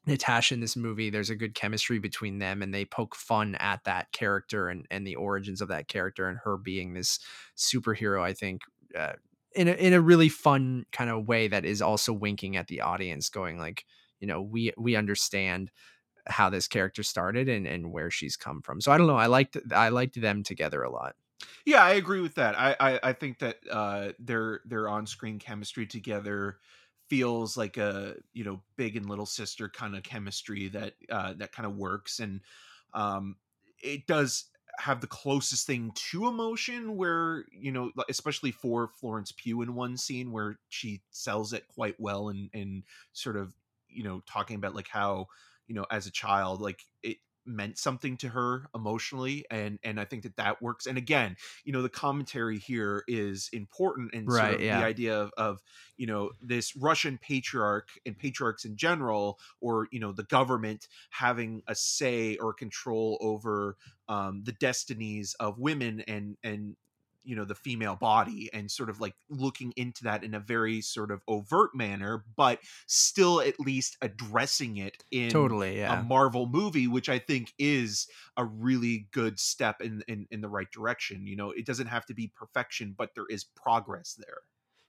Natasha 0.04 0.54
in 0.54 0.60
this 0.60 0.74
movie, 0.74 1.10
there's 1.10 1.30
a 1.30 1.36
good 1.36 1.54
chemistry 1.54 2.00
between 2.00 2.40
them 2.40 2.60
and 2.60 2.74
they 2.74 2.84
poke 2.84 3.14
fun 3.14 3.54
at 3.60 3.84
that 3.84 4.10
character 4.10 4.68
and, 4.68 4.84
and 4.90 5.06
the 5.06 5.14
origins 5.14 5.60
of 5.60 5.68
that 5.68 5.86
character 5.86 6.28
and 6.28 6.38
her 6.42 6.56
being 6.56 6.92
this 6.92 7.20
superhero, 7.56 8.20
I 8.20 8.32
think, 8.32 8.62
uh, 8.98 9.12
in 9.54 9.68
a, 9.68 9.72
in 9.72 9.92
a 9.92 10.00
really 10.00 10.28
fun 10.28 10.86
kind 10.90 11.08
of 11.08 11.28
way 11.28 11.46
that 11.46 11.64
is 11.64 11.80
also 11.80 12.12
winking 12.12 12.56
at 12.56 12.66
the 12.66 12.80
audience 12.80 13.28
going 13.28 13.58
like, 13.60 13.84
you 14.18 14.26
know, 14.26 14.42
we, 14.42 14.72
we 14.76 14.96
understand 14.96 15.70
how 16.28 16.50
this 16.50 16.68
character 16.68 17.02
started 17.02 17.48
and, 17.48 17.66
and 17.66 17.92
where 17.92 18.10
she's 18.10 18.36
come 18.36 18.62
from. 18.62 18.80
So 18.80 18.92
I 18.92 18.98
don't 18.98 19.06
know. 19.06 19.16
I 19.16 19.26
liked 19.26 19.56
I 19.72 19.88
liked 19.90 20.20
them 20.20 20.42
together 20.42 20.82
a 20.82 20.90
lot. 20.90 21.16
Yeah, 21.64 21.82
I 21.82 21.92
agree 21.92 22.20
with 22.20 22.34
that. 22.34 22.58
I 22.58 22.76
I, 22.80 23.00
I 23.10 23.12
think 23.12 23.38
that 23.38 23.58
uh, 23.70 24.12
their 24.18 24.60
their 24.64 24.88
on 24.88 25.06
screen 25.06 25.38
chemistry 25.38 25.86
together 25.86 26.58
feels 27.08 27.56
like 27.56 27.76
a 27.76 28.16
you 28.32 28.44
know 28.44 28.62
big 28.76 28.96
and 28.96 29.08
little 29.08 29.26
sister 29.26 29.68
kind 29.68 29.96
of 29.96 30.02
chemistry 30.02 30.68
that 30.68 30.94
uh, 31.10 31.34
that 31.34 31.52
kind 31.52 31.66
of 31.66 31.76
works, 31.76 32.20
and 32.20 32.40
um, 32.92 33.36
it 33.82 34.06
does 34.06 34.50
have 34.78 35.00
the 35.00 35.06
closest 35.08 35.66
thing 35.66 35.90
to 35.94 36.28
emotion 36.28 36.96
where 36.96 37.44
you 37.50 37.72
know 37.72 37.90
especially 38.08 38.52
for 38.52 38.86
florence 38.86 39.32
pugh 39.32 39.60
in 39.60 39.74
one 39.74 39.96
scene 39.96 40.30
where 40.30 40.60
she 40.68 41.02
sells 41.10 41.52
it 41.52 41.66
quite 41.66 41.98
well 41.98 42.28
and 42.28 42.48
and 42.54 42.84
sort 43.12 43.36
of 43.36 43.56
you 43.88 44.04
know 44.04 44.20
talking 44.20 44.54
about 44.54 44.76
like 44.76 44.86
how 44.86 45.26
you 45.68 45.74
know 45.74 45.86
as 45.90 46.06
a 46.06 46.10
child 46.10 46.60
like 46.60 46.84
it 47.02 47.18
meant 47.48 47.78
something 47.78 48.16
to 48.18 48.28
her 48.28 48.66
emotionally 48.74 49.44
and 49.50 49.78
and 49.82 49.98
i 49.98 50.04
think 50.04 50.22
that 50.22 50.36
that 50.36 50.60
works 50.60 50.86
and 50.86 50.98
again 50.98 51.34
you 51.64 51.72
know 51.72 51.80
the 51.80 51.88
commentary 51.88 52.58
here 52.58 53.02
is 53.08 53.48
important 53.52 54.14
and 54.14 54.28
right, 54.28 54.50
sort 54.50 54.54
of 54.54 54.60
yeah. 54.60 54.80
the 54.80 54.84
idea 54.84 55.18
of, 55.18 55.30
of 55.38 55.62
you 55.96 56.06
know 56.06 56.30
this 56.42 56.76
russian 56.76 57.18
patriarch 57.18 57.88
and 58.04 58.18
patriarchs 58.18 58.64
in 58.66 58.76
general 58.76 59.38
or 59.60 59.88
you 59.90 59.98
know 59.98 60.12
the 60.12 60.24
government 60.24 60.88
having 61.10 61.62
a 61.66 61.74
say 61.74 62.36
or 62.36 62.52
control 62.52 63.16
over 63.20 63.76
um, 64.08 64.42
the 64.44 64.52
destinies 64.52 65.34
of 65.40 65.58
women 65.58 66.02
and 66.06 66.36
and 66.42 66.76
you 67.28 67.36
know 67.36 67.44
the 67.44 67.54
female 67.54 67.94
body 67.94 68.50
and 68.52 68.70
sort 68.70 68.90
of 68.90 69.00
like 69.00 69.14
looking 69.28 69.72
into 69.76 70.04
that 70.04 70.24
in 70.24 70.34
a 70.34 70.40
very 70.40 70.80
sort 70.80 71.10
of 71.10 71.20
overt 71.28 71.70
manner 71.74 72.24
but 72.36 72.58
still 72.86 73.40
at 73.40 73.60
least 73.60 73.96
addressing 74.00 74.78
it 74.78 75.04
in 75.10 75.30
totally 75.30 75.78
yeah. 75.78 76.00
a 76.00 76.02
marvel 76.02 76.48
movie 76.48 76.88
which 76.88 77.08
i 77.08 77.18
think 77.18 77.52
is 77.58 78.06
a 78.36 78.44
really 78.44 79.08
good 79.12 79.38
step 79.38 79.80
in, 79.80 80.02
in 80.08 80.26
in 80.30 80.40
the 80.40 80.48
right 80.48 80.70
direction 80.72 81.26
you 81.26 81.36
know? 81.36 81.50
It 81.50 81.66
doesn't 81.66 81.86
have 81.88 82.06
to 82.06 82.14
be 82.14 82.32
perfection 82.34 82.94
but 82.96 83.10
there 83.14 83.26
is 83.28 83.44
progress 83.44 84.16
there. 84.18 84.38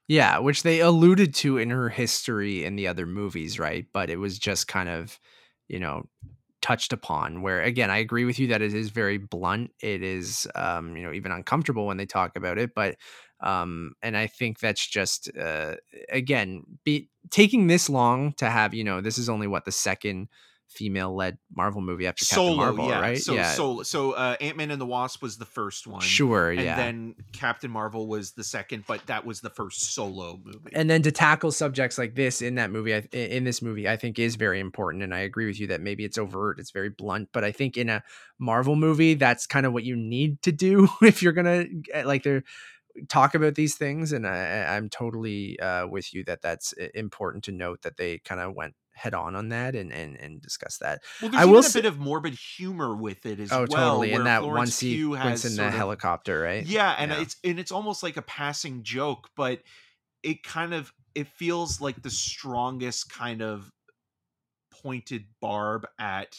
Yeah 0.08 0.40
which 0.40 0.64
they 0.64 0.80
alluded 0.80 1.34
to 1.36 1.58
in 1.58 1.70
her 1.70 1.90
history 1.90 2.64
in 2.66 2.76
the 2.76 2.88
other 2.88 3.06
movies 3.06 3.60
right? 3.60 3.86
But 3.92 4.10
it 4.10 4.18
was 4.18 4.40
just 4.40 4.68
kind 4.68 4.90
of 4.90 5.20
you 5.68 5.80
know 5.80 6.08
touched 6.62 6.94
upon 6.94 7.42
where 7.42 7.62
again 7.62 7.90
i 7.90 7.98
agree 7.98 8.26
with 8.26 8.40
you 8.40 8.48
that 8.48 8.62
it 8.62 8.74
is 8.74 8.90
very 8.90 9.18
blunt 9.18 9.72
it 9.82 10.04
is 10.04 10.48
um 10.56 10.96
you 10.96 11.04
know 11.04 11.14
even 11.14 11.32
uncomfortable 11.32 11.86
when 11.86 11.98
they 11.98 12.06
talk 12.06 12.36
about 12.36 12.58
it 12.58 12.72
but 12.76 12.96
um 13.42 13.94
and 14.02 14.18
i 14.18 14.28
think 14.28 14.60
that's 14.60 14.86
just 14.86 15.30
uh 15.38 15.76
again 16.12 16.64
be 16.84 17.10
taking 17.30 17.68
this 17.68 17.90
long 17.90 18.34
to 18.34 18.50
have 18.50 18.74
you 18.74 18.84
know 18.84 19.02
this 19.02 19.18
is 19.18 19.30
only 19.30 19.48
what 19.48 19.66
the 19.66 19.72
second 19.72 20.28
female 20.70 21.16
led 21.16 21.38
Marvel 21.54 21.82
movie 21.82 22.08
after 22.08 22.24
Solo, 22.24 22.50
Captain 22.50 22.76
Marvel, 22.78 22.88
yeah. 22.90 23.00
right? 23.02 23.18
So 23.18 23.34
yeah. 23.34 23.52
Solo. 23.52 23.84
So 23.84 24.12
uh, 24.12 24.36
Ant 24.40 24.56
Man 24.56 24.72
and 24.72 24.80
the 24.80 24.86
Wasp 24.86 25.22
was 25.22 25.38
the 25.38 25.46
first 25.46 25.88
one. 25.88 26.02
Sure, 26.02 26.52
and 26.52 26.62
yeah. 26.62 26.76
then 26.76 27.16
Captain 27.34 27.70
Marvel 27.72 28.08
was 28.08 28.32
the 28.32 28.44
second, 28.44 28.84
but 28.88 29.06
that 29.08 29.26
was 29.26 29.42
the 29.42 29.50
first 29.50 29.94
solo 29.94 30.40
movie. 30.44 30.72
And 30.74 30.90
then 30.90 31.02
to 31.02 31.12
tackle 31.12 31.52
subjects 31.52 31.98
like 31.98 32.16
this 32.16 32.42
in 32.42 32.56
that 32.56 32.72
movie, 32.72 32.94
in 32.94 33.44
this 33.44 33.62
movie, 33.62 33.90
I 33.90 33.98
think 33.98 34.20
is 34.20 34.36
very 34.36 34.60
important. 34.60 35.04
And 35.04 35.14
I 35.14 35.20
agree 35.20 35.48
with 35.48 35.60
you 35.60 35.68
that 35.68 35.82
maybe 35.82 36.06
it's 36.06 36.18
overt, 36.18 36.60
it's 36.60 36.72
very 36.72 36.90
blunt, 36.90 37.30
but 37.34 37.44
I 37.44 37.52
think 37.52 37.76
in 37.76 37.90
a 37.90 38.04
Marvel 38.38 38.76
movie, 38.76 39.16
that's 39.16 39.48
kind 39.48 39.66
of 39.66 39.74
what 39.74 39.84
you 39.84 39.96
need 39.96 40.42
to 40.44 40.52
do 40.52 40.88
if 41.02 41.24
you're 41.24 41.34
gonna 41.34 41.66
like 42.06 42.24
they're 42.24 42.44
talk 43.08 43.36
about 43.36 43.56
these 43.56 43.76
things 43.76 44.12
and 44.12 44.28
I, 44.28 44.76
am 44.76 44.90
totally 44.90 45.60
uh, 45.60 45.88
with 45.88 46.14
you 46.14 46.24
that 46.26 46.42
that's 46.42 46.74
important 46.94 47.44
to 47.46 47.52
note 47.52 47.84
that 47.84 47.98
they 47.98 48.18
kind 48.20 48.42
of 48.42 48.56
went 48.56 48.76
head 49.00 49.14
on 49.14 49.36
on 49.36 49.50
that 49.50 49.76
and 49.76 49.92
and 49.92 50.18
and 50.18 50.42
discuss 50.42 50.78
that. 50.78 51.02
Well, 51.22 51.32
I 51.34 51.46
will 51.46 51.60
a 51.60 51.74
bit 51.74 51.86
of 51.86 52.00
morbid 52.00 52.34
humor 52.34 52.96
with 52.96 53.26
it 53.26 53.40
as 53.40 53.52
oh, 53.52 53.66
well. 53.70 53.98
totally. 53.98 54.14
And 54.14 54.26
that 54.26 54.42
Florence 54.42 54.58
one 54.58 54.68
sequence 54.68 55.46
in 55.46 55.56
the 55.56 55.68
of, 55.68 55.74
helicopter, 55.74 56.40
right? 56.40 56.66
Yeah, 56.66 56.96
and 56.98 57.12
yeah. 57.12 57.22
it's 57.22 57.38
and 57.44 57.60
it's 57.60 57.72
almost 57.72 58.04
like 58.04 58.18
a 58.18 58.22
passing 58.22 58.84
joke, 58.84 59.30
but 59.36 59.62
it 60.24 60.44
kind 60.44 60.74
of 60.74 60.94
it 61.16 61.28
feels 61.28 61.82
like 61.82 62.02
the 62.02 62.10
strongest 62.10 63.12
kind 63.12 63.42
of 63.42 63.72
pointed 64.82 65.26
barb 65.42 65.88
at 66.00 66.38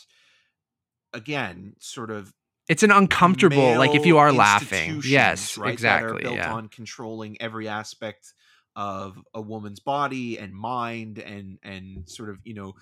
again 1.13 1.75
sort 1.79 2.11
of 2.11 2.33
it's 2.69 2.83
an 2.83 2.91
uncomfortable 2.91 3.77
like 3.77 3.95
if 3.95 4.07
you 4.07 4.19
are 4.19 4.33
laughing 4.33 5.03
yes 5.05 5.59
right, 5.59 5.73
exactly 5.73 6.23
built 6.23 6.37
yeah. 6.37 6.53
on 6.53 6.69
controlling 6.69 7.37
every 7.41 7.69
aspect 7.69 8.33
of 8.77 9.19
a 9.35 9.41
woman's 9.41 9.81
body 9.81 10.39
and 10.39 10.55
mind 10.55 11.19
and 11.19 11.59
and 11.63 12.09
sort 12.09 12.31
of 12.31 12.39
you 12.45 12.55
know 12.55 12.75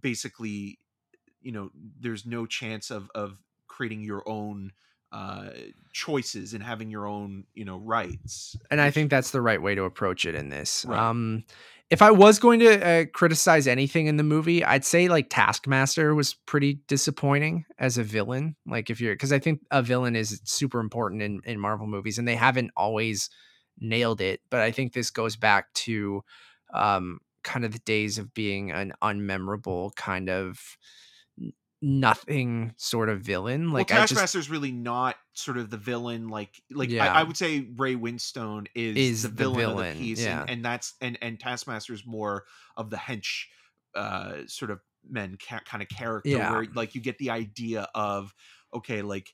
basically 0.00 0.78
you 1.40 1.52
know 1.52 1.70
there's 2.00 2.26
no 2.26 2.46
chance 2.46 2.90
of 2.90 3.10
of 3.14 3.38
creating 3.66 4.02
your 4.02 4.22
own 4.26 4.72
uh 5.12 5.50
choices 5.92 6.52
and 6.52 6.62
having 6.62 6.90
your 6.90 7.06
own 7.06 7.44
you 7.54 7.64
know 7.64 7.78
rights 7.78 8.56
and 8.70 8.80
i 8.80 8.90
think 8.90 9.10
that's 9.10 9.30
the 9.30 9.40
right 9.40 9.62
way 9.62 9.74
to 9.74 9.84
approach 9.84 10.26
it 10.26 10.34
in 10.34 10.48
this 10.48 10.84
right. 10.88 10.98
um 10.98 11.44
if 11.90 12.02
i 12.02 12.10
was 12.10 12.40
going 12.40 12.58
to 12.58 12.84
uh, 12.84 13.04
criticize 13.12 13.68
anything 13.68 14.06
in 14.06 14.16
the 14.16 14.24
movie 14.24 14.64
i'd 14.64 14.84
say 14.84 15.08
like 15.08 15.28
taskmaster 15.30 16.14
was 16.14 16.34
pretty 16.34 16.80
disappointing 16.88 17.64
as 17.78 17.98
a 17.98 18.02
villain 18.02 18.56
like 18.66 18.90
if 18.90 19.00
you're 19.00 19.14
because 19.14 19.32
i 19.32 19.38
think 19.38 19.60
a 19.70 19.80
villain 19.80 20.16
is 20.16 20.40
super 20.44 20.80
important 20.80 21.22
in 21.22 21.40
in 21.44 21.60
marvel 21.60 21.86
movies 21.86 22.18
and 22.18 22.26
they 22.26 22.36
haven't 22.36 22.70
always 22.76 23.30
nailed 23.78 24.20
it. 24.20 24.40
But 24.50 24.60
I 24.60 24.70
think 24.70 24.92
this 24.92 25.10
goes 25.10 25.36
back 25.36 25.72
to 25.74 26.22
um, 26.72 27.20
kind 27.42 27.64
of 27.64 27.72
the 27.72 27.78
days 27.80 28.18
of 28.18 28.34
being 28.34 28.70
an 28.70 28.92
unmemorable 29.02 29.94
kind 29.94 30.28
of 30.28 30.76
nothing 31.82 32.74
sort 32.76 33.08
of 33.08 33.20
villain. 33.20 33.70
Like 33.70 33.90
well, 33.90 34.06
Taskmaster's 34.06 34.50
really 34.50 34.72
not 34.72 35.16
sort 35.32 35.58
of 35.58 35.70
the 35.70 35.76
villain. 35.76 36.28
Like 36.28 36.60
like 36.70 36.90
yeah. 36.90 37.12
I, 37.12 37.20
I, 37.20 37.22
would 37.22 37.36
say 37.36 37.68
Ray 37.76 37.94
Winstone 37.94 38.66
is, 38.74 38.96
is 38.96 39.22
the, 39.22 39.28
villain 39.28 39.58
the, 39.58 39.66
villain 39.66 39.88
of 39.88 39.94
the 39.94 40.00
piece, 40.00 40.24
yeah. 40.24 40.40
and, 40.42 40.50
and, 40.50 40.64
that's 40.64 40.94
and 41.00 41.18
and 41.22 41.38
Taskmaster's 41.38 42.06
more 42.06 42.44
of 42.76 42.90
the 42.90 42.96
hench 42.96 43.44
uh, 43.94 44.38
sort 44.46 44.70
of 44.70 44.80
men 45.08 45.38
ca- 45.48 45.60
kind 45.64 45.82
of 45.82 45.88
character 45.88 46.30
yeah. 46.30 46.50
where 46.50 46.66
like 46.74 46.94
you 46.94 47.00
get 47.00 47.18
the 47.18 47.30
idea 47.30 47.88
of 47.94 48.34
okay 48.74 49.02
like 49.02 49.32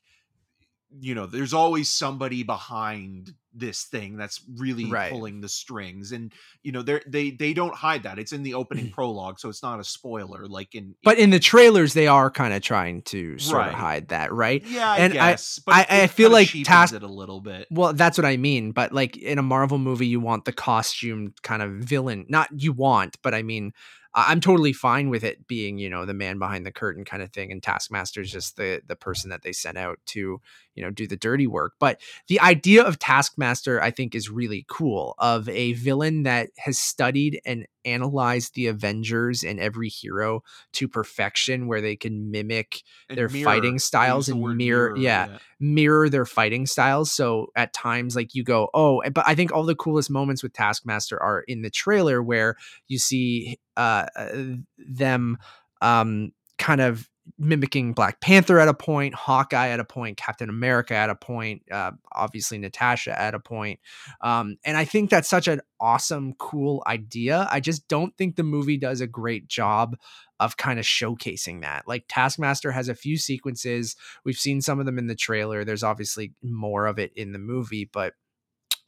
you 0.99 1.15
know 1.15 1.25
there's 1.25 1.53
always 1.53 1.89
somebody 1.89 2.43
behind 2.43 3.33
this 3.53 3.83
thing 3.83 4.17
that's 4.17 4.41
really 4.57 4.89
right. 4.89 5.11
pulling 5.11 5.41
the 5.41 5.49
strings 5.49 6.11
and 6.11 6.33
you 6.63 6.71
know 6.71 6.81
they 6.81 6.99
they 7.05 7.31
they 7.31 7.53
don't 7.53 7.75
hide 7.75 8.03
that 8.03 8.17
it's 8.17 8.31
in 8.31 8.41
the 8.43 8.53
opening 8.53 8.87
mm. 8.87 8.91
prologue 8.91 9.39
so 9.39 9.47
it's 9.49 9.61
not 9.61 9.79
a 9.79 9.83
spoiler 9.83 10.47
like 10.47 10.73
in 10.73 10.95
but 11.03 11.17
in 11.19 11.29
the 11.29 11.39
trailers 11.39 11.93
they 11.93 12.07
are 12.07 12.31
kind 12.31 12.53
of 12.53 12.61
trying 12.61 13.01
to 13.03 13.37
sort 13.37 13.59
right. 13.59 13.67
of 13.69 13.73
hide 13.75 14.07
that 14.07 14.33
right 14.33 14.63
yeah 14.65 14.91
I 14.91 14.97
and 14.97 15.13
guess, 15.13 15.59
i 15.67 15.85
i, 15.89 16.01
I 16.03 16.07
feel 16.07 16.31
like 16.31 16.49
task 16.63 16.95
it 16.95 17.03
a 17.03 17.07
little 17.07 17.41
bit 17.41 17.67
well 17.69 17.93
that's 17.93 18.17
what 18.17 18.25
i 18.25 18.37
mean 18.37 18.71
but 18.71 18.91
like 18.91 19.17
in 19.17 19.37
a 19.37 19.43
marvel 19.43 19.77
movie 19.77 20.07
you 20.07 20.19
want 20.19 20.45
the 20.45 20.53
costume 20.53 21.33
kind 21.43 21.61
of 21.61 21.71
villain 21.73 22.25
not 22.29 22.49
you 22.55 22.73
want 22.73 23.17
but 23.21 23.33
i 23.33 23.43
mean 23.43 23.73
I'm 24.15 24.41
totally 24.41 24.73
fine 24.73 25.09
with 25.09 25.23
it 25.23 25.47
being, 25.47 25.77
you 25.77 25.89
know, 25.89 26.05
the 26.05 26.13
man 26.13 26.37
behind 26.37 26.65
the 26.65 26.71
curtain 26.71 27.03
kind 27.03 27.23
of 27.23 27.31
thing, 27.31 27.51
and 27.51 27.63
Taskmaster 27.63 28.21
is 28.21 28.31
just 28.31 28.57
the 28.57 28.81
the 28.85 28.95
person 28.95 29.29
that 29.31 29.41
they 29.41 29.51
sent 29.51 29.77
out 29.77 29.99
to, 30.07 30.39
you 30.75 30.83
know, 30.83 30.91
do 30.91 31.07
the 31.07 31.17
dirty 31.17 31.47
work. 31.47 31.73
But 31.79 31.99
the 32.27 32.39
idea 32.39 32.83
of 32.83 32.99
Taskmaster, 32.99 33.81
I 33.81 33.91
think, 33.91 34.13
is 34.13 34.29
really 34.29 34.65
cool. 34.69 35.15
Of 35.17 35.49
a 35.49 35.73
villain 35.73 36.23
that 36.23 36.49
has 36.57 36.77
studied 36.77 37.41
and 37.45 37.65
analyzed 37.85 38.55
the 38.55 38.67
Avengers 38.67 39.43
and 39.43 39.59
every 39.59 39.89
hero 39.89 40.41
to 40.73 40.87
perfection, 40.87 41.67
where 41.67 41.81
they 41.81 41.95
can 41.95 42.31
mimic 42.31 42.83
And 43.09 43.17
their 43.17 43.29
mirror. 43.29 43.43
fighting 43.43 43.79
styles 43.79 44.29
and 44.29 44.41
word 44.41 44.57
mirror, 44.57 44.97
yeah, 44.97 45.37
mirror 45.59 46.09
their 46.09 46.25
fighting 46.25 46.65
styles. 46.65 47.11
So 47.11 47.47
at 47.55 47.73
times, 47.73 48.15
like 48.15 48.35
you 48.35 48.43
go, 48.43 48.69
oh, 48.73 49.01
but 49.13 49.27
I 49.27 49.35
think 49.35 49.51
all 49.51 49.63
the 49.63 49.75
coolest 49.75 50.09
moments 50.09 50.43
with 50.43 50.53
Taskmaster 50.53 51.21
are 51.21 51.41
in 51.47 51.61
the 51.61 51.69
trailer 51.69 52.21
where 52.21 52.55
you 52.87 52.97
see 52.97 53.59
uh, 53.77 54.05
uh, 54.15 54.29
them 54.77 55.37
um, 55.81 56.31
kind 56.57 56.81
of 56.81 57.09
mimicking 57.37 57.93
Black 57.93 58.19
Panther 58.19 58.59
at 58.59 58.67
a 58.67 58.73
point, 58.73 59.15
Hawkeye 59.15 59.69
at 59.69 59.79
a 59.79 59.85
point, 59.85 60.17
Captain 60.17 60.49
America 60.49 60.93
at 60.93 61.09
a 61.09 61.15
point, 61.15 61.63
uh, 61.71 61.91
obviously 62.13 62.57
Natasha 62.57 63.19
at 63.19 63.33
a 63.33 63.39
point. 63.39 63.79
Um, 64.21 64.57
and 64.65 64.77
I 64.77 64.85
think 64.85 65.09
that's 65.09 65.29
such 65.29 65.47
an 65.47 65.61
awesome, 65.79 66.33
cool 66.33 66.83
idea. 66.85 67.47
I 67.49 67.59
just 67.59 67.87
don't 67.87 68.15
think 68.17 68.35
the 68.35 68.43
movie 68.43 68.77
does 68.77 69.01
a 69.01 69.07
great 69.07 69.47
job 69.47 69.95
of 70.39 70.57
kind 70.57 70.79
of 70.79 70.85
showcasing 70.85 71.61
that. 71.61 71.87
Like 71.87 72.05
Taskmaster 72.09 72.71
has 72.71 72.89
a 72.89 72.95
few 72.95 73.17
sequences. 73.17 73.95
We've 74.25 74.37
seen 74.37 74.61
some 74.61 74.79
of 74.79 74.85
them 74.85 74.99
in 74.99 75.07
the 75.07 75.15
trailer. 75.15 75.63
There's 75.63 75.83
obviously 75.83 76.33
more 76.41 76.85
of 76.87 76.99
it 76.99 77.13
in 77.15 77.31
the 77.31 77.39
movie, 77.39 77.89
but 77.91 78.13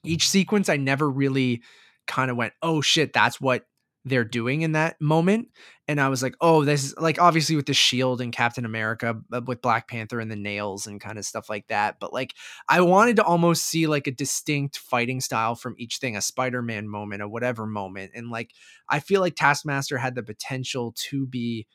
each 0.03 0.27
sequence 0.29 0.69
I 0.69 0.77
never 0.77 1.09
really 1.09 1.61
kind 2.07 2.29
of 2.29 2.37
went, 2.37 2.53
oh 2.61 2.81
shit, 2.81 3.13
that's 3.13 3.39
what 3.39 3.65
they're 4.05 4.23
doing 4.23 4.61
in 4.61 4.73
that 4.73 5.01
moment. 5.01 5.49
And 5.87 5.99
I 5.99 6.09
was 6.09 6.21
like, 6.21 6.35
oh, 6.39 6.63
this 6.63 6.85
is 6.85 6.97
like 6.97 7.19
obviously 7.19 7.55
with 7.55 7.65
the 7.65 7.73
shield 7.73 8.21
and 8.21 8.31
Captain 8.31 8.65
America, 8.65 9.19
uh, 9.33 9.41
with 9.45 9.61
Black 9.61 9.87
Panther 9.87 10.19
and 10.19 10.29
the 10.29 10.35
nails 10.35 10.85
and 10.85 11.01
kind 11.01 11.17
of 11.17 11.25
stuff 11.25 11.49
like 11.49 11.67
that. 11.67 11.99
But 11.99 12.13
like, 12.13 12.35
I 12.69 12.81
wanted 12.81 13.15
to 13.17 13.23
almost 13.23 13.65
see 13.65 13.87
like 13.87 14.07
a 14.07 14.11
distinct 14.11 14.77
fighting 14.77 15.21
style 15.21 15.55
from 15.55 15.75
each 15.77 15.97
thing, 15.97 16.15
a 16.15 16.21
Spider 16.21 16.61
Man 16.61 16.87
moment, 16.87 17.23
a 17.23 17.27
whatever 17.27 17.65
moment. 17.65 18.11
And 18.15 18.29
like, 18.29 18.51
I 18.87 18.99
feel 18.99 19.21
like 19.21 19.35
Taskmaster 19.35 19.97
had 19.97 20.15
the 20.15 20.23
potential 20.23 20.93
to 21.09 21.25
be 21.25 21.67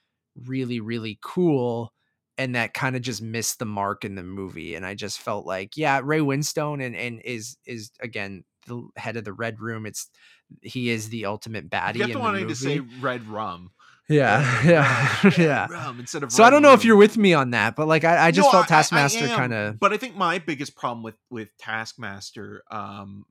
really, 0.47 0.81
really 0.81 1.19
cool 1.23 1.93
and 2.39 2.55
that 2.55 2.73
kind 2.73 2.97
of 2.97 3.03
just 3.03 3.21
missed 3.21 3.59
the 3.59 3.67
mark 3.67 4.03
in 4.03 4.15
the 4.15 4.23
movie 4.23 4.75
and 4.75 4.87
i 4.87 4.95
just 4.95 5.21
felt 5.21 5.45
like 5.45 5.77
yeah 5.77 6.01
ray 6.03 6.21
winstone 6.21 6.83
and 6.83 6.97
and 6.97 7.21
is 7.23 7.59
is 7.67 7.91
again 8.01 8.45
the 8.67 8.83
head 8.97 9.17
of 9.17 9.25
the 9.25 9.33
red 9.33 9.61
room 9.61 9.85
it's 9.85 10.09
he 10.63 10.91
is 10.91 11.09
the 11.09 11.27
ultimate 11.27 11.69
baddie 11.71 11.97
You 11.97 12.01
have 12.03 12.11
in 12.11 12.15
to 12.15 12.19
the 12.19 12.19
wanting 12.21 12.49
to 12.49 12.55
say 12.55 12.81
red 13.01 13.27
rum. 13.29 13.71
yeah 14.09 14.63
yeah 15.23 15.31
yeah 15.39 15.67
rum 15.71 16.01
instead 16.01 16.23
of 16.23 16.33
so 16.33 16.43
i 16.43 16.51
don't 16.51 16.63
know 16.63 16.73
if 16.73 16.85
you're 16.85 16.97
with 16.97 17.17
me 17.17 17.33
on 17.35 17.51
that 17.53 17.77
but 17.77 17.87
like 17.87 18.05
i, 18.05 18.27
I 18.27 18.31
just 18.31 18.47
No, 18.49 18.53
felt 18.53 18.69
taskmaster 18.69 19.27
kind 19.29 19.53
of 19.55 19.79
But 19.79 19.93
I 19.93 19.97
think 19.99 20.17
my 20.17 20.39
biggest 20.39 20.75
problem 20.77 21.03
with 21.03 21.15
with 21.31 21.49
Taskmaster, 21.59 22.63
um, 22.71 23.25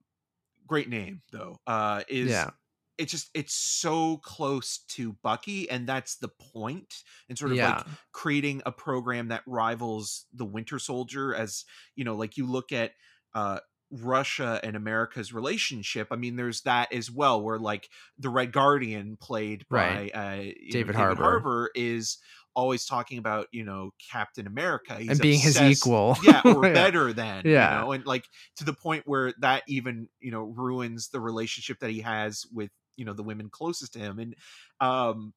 great 0.67 0.87
name 0.89 1.21
though, 1.31 1.59
uh, 1.67 2.03
is 2.07 2.29
yeah 2.29 2.51
it's 2.97 3.11
just 3.13 3.29
it's 3.33 3.53
so 3.53 4.17
close 4.17 4.79
to 4.89 5.13
Bucky, 5.23 5.69
and 5.69 5.87
that's 5.87 6.17
the 6.17 6.27
point. 6.27 6.49
point, 6.53 6.93
and 7.29 7.37
sort 7.37 7.51
of 7.51 7.57
yeah 7.57 7.77
like 7.77 7.85
creating 8.11 8.61
a 8.65 8.71
program 8.73 9.29
that 9.29 9.41
rivals 9.45 10.25
the 10.33 10.43
Winter 10.45 10.79
Soldier. 10.79 11.33
As 11.33 11.63
you 11.95 12.03
know, 12.03 12.15
like 12.15 12.35
you 12.37 12.45
look 12.45 12.71
at 12.73 12.91
uh, 13.33 13.59
Russia 13.91 14.59
and 14.63 14.75
America's 14.75 15.33
relationship. 15.33 16.07
I 16.11 16.15
mean, 16.15 16.35
there's 16.35 16.61
that 16.61 16.93
as 16.93 17.09
well, 17.11 17.41
where 17.41 17.57
like 17.59 17.89
the 18.17 18.29
Red 18.29 18.51
Guardian, 18.51 19.17
played 19.17 19.65
Right. 19.69 20.11
by 20.13 20.19
uh, 20.19 20.41
you 20.59 20.77
know, 20.77 20.87
David 20.87 20.95
Harbour. 20.95 21.71
is 21.75 22.17
always 22.55 22.85
talking 22.85 23.17
about 23.17 23.47
you 23.51 23.63
know 23.63 23.91
Captain 24.11 24.47
America 24.47 24.95
He's 24.95 25.19
and 25.19 25.21
being 25.21 25.39
his 25.39 25.61
equal 25.61 26.17
yeah 26.23 26.41
or 26.47 26.65
Yeah. 26.65 26.73
better 26.73 27.13
than 27.13 27.45
Yeah. 27.45 27.69
you 27.69 27.77
know 27.77 27.91
and 27.91 28.05
like 28.05 28.27
to 28.57 28.63
the 28.65 28.73
point 28.73 29.03
where 29.07 29.33
that 29.39 29.63
even 29.67 30.09
you 30.19 30.31
know 30.31 30.43
ruins 30.43 31.09
the 31.09 31.19
relationship 31.19 31.79
that 31.79 31.91
he 31.91 32.01
has 32.01 32.45
with 32.51 32.71
you 32.97 33.05
know 33.05 33.13
the 33.13 33.23
women 33.23 33.49
closest 33.49 33.93
to 33.93 33.99
him 33.99 34.19
and 34.19 34.35
um 34.81 35.33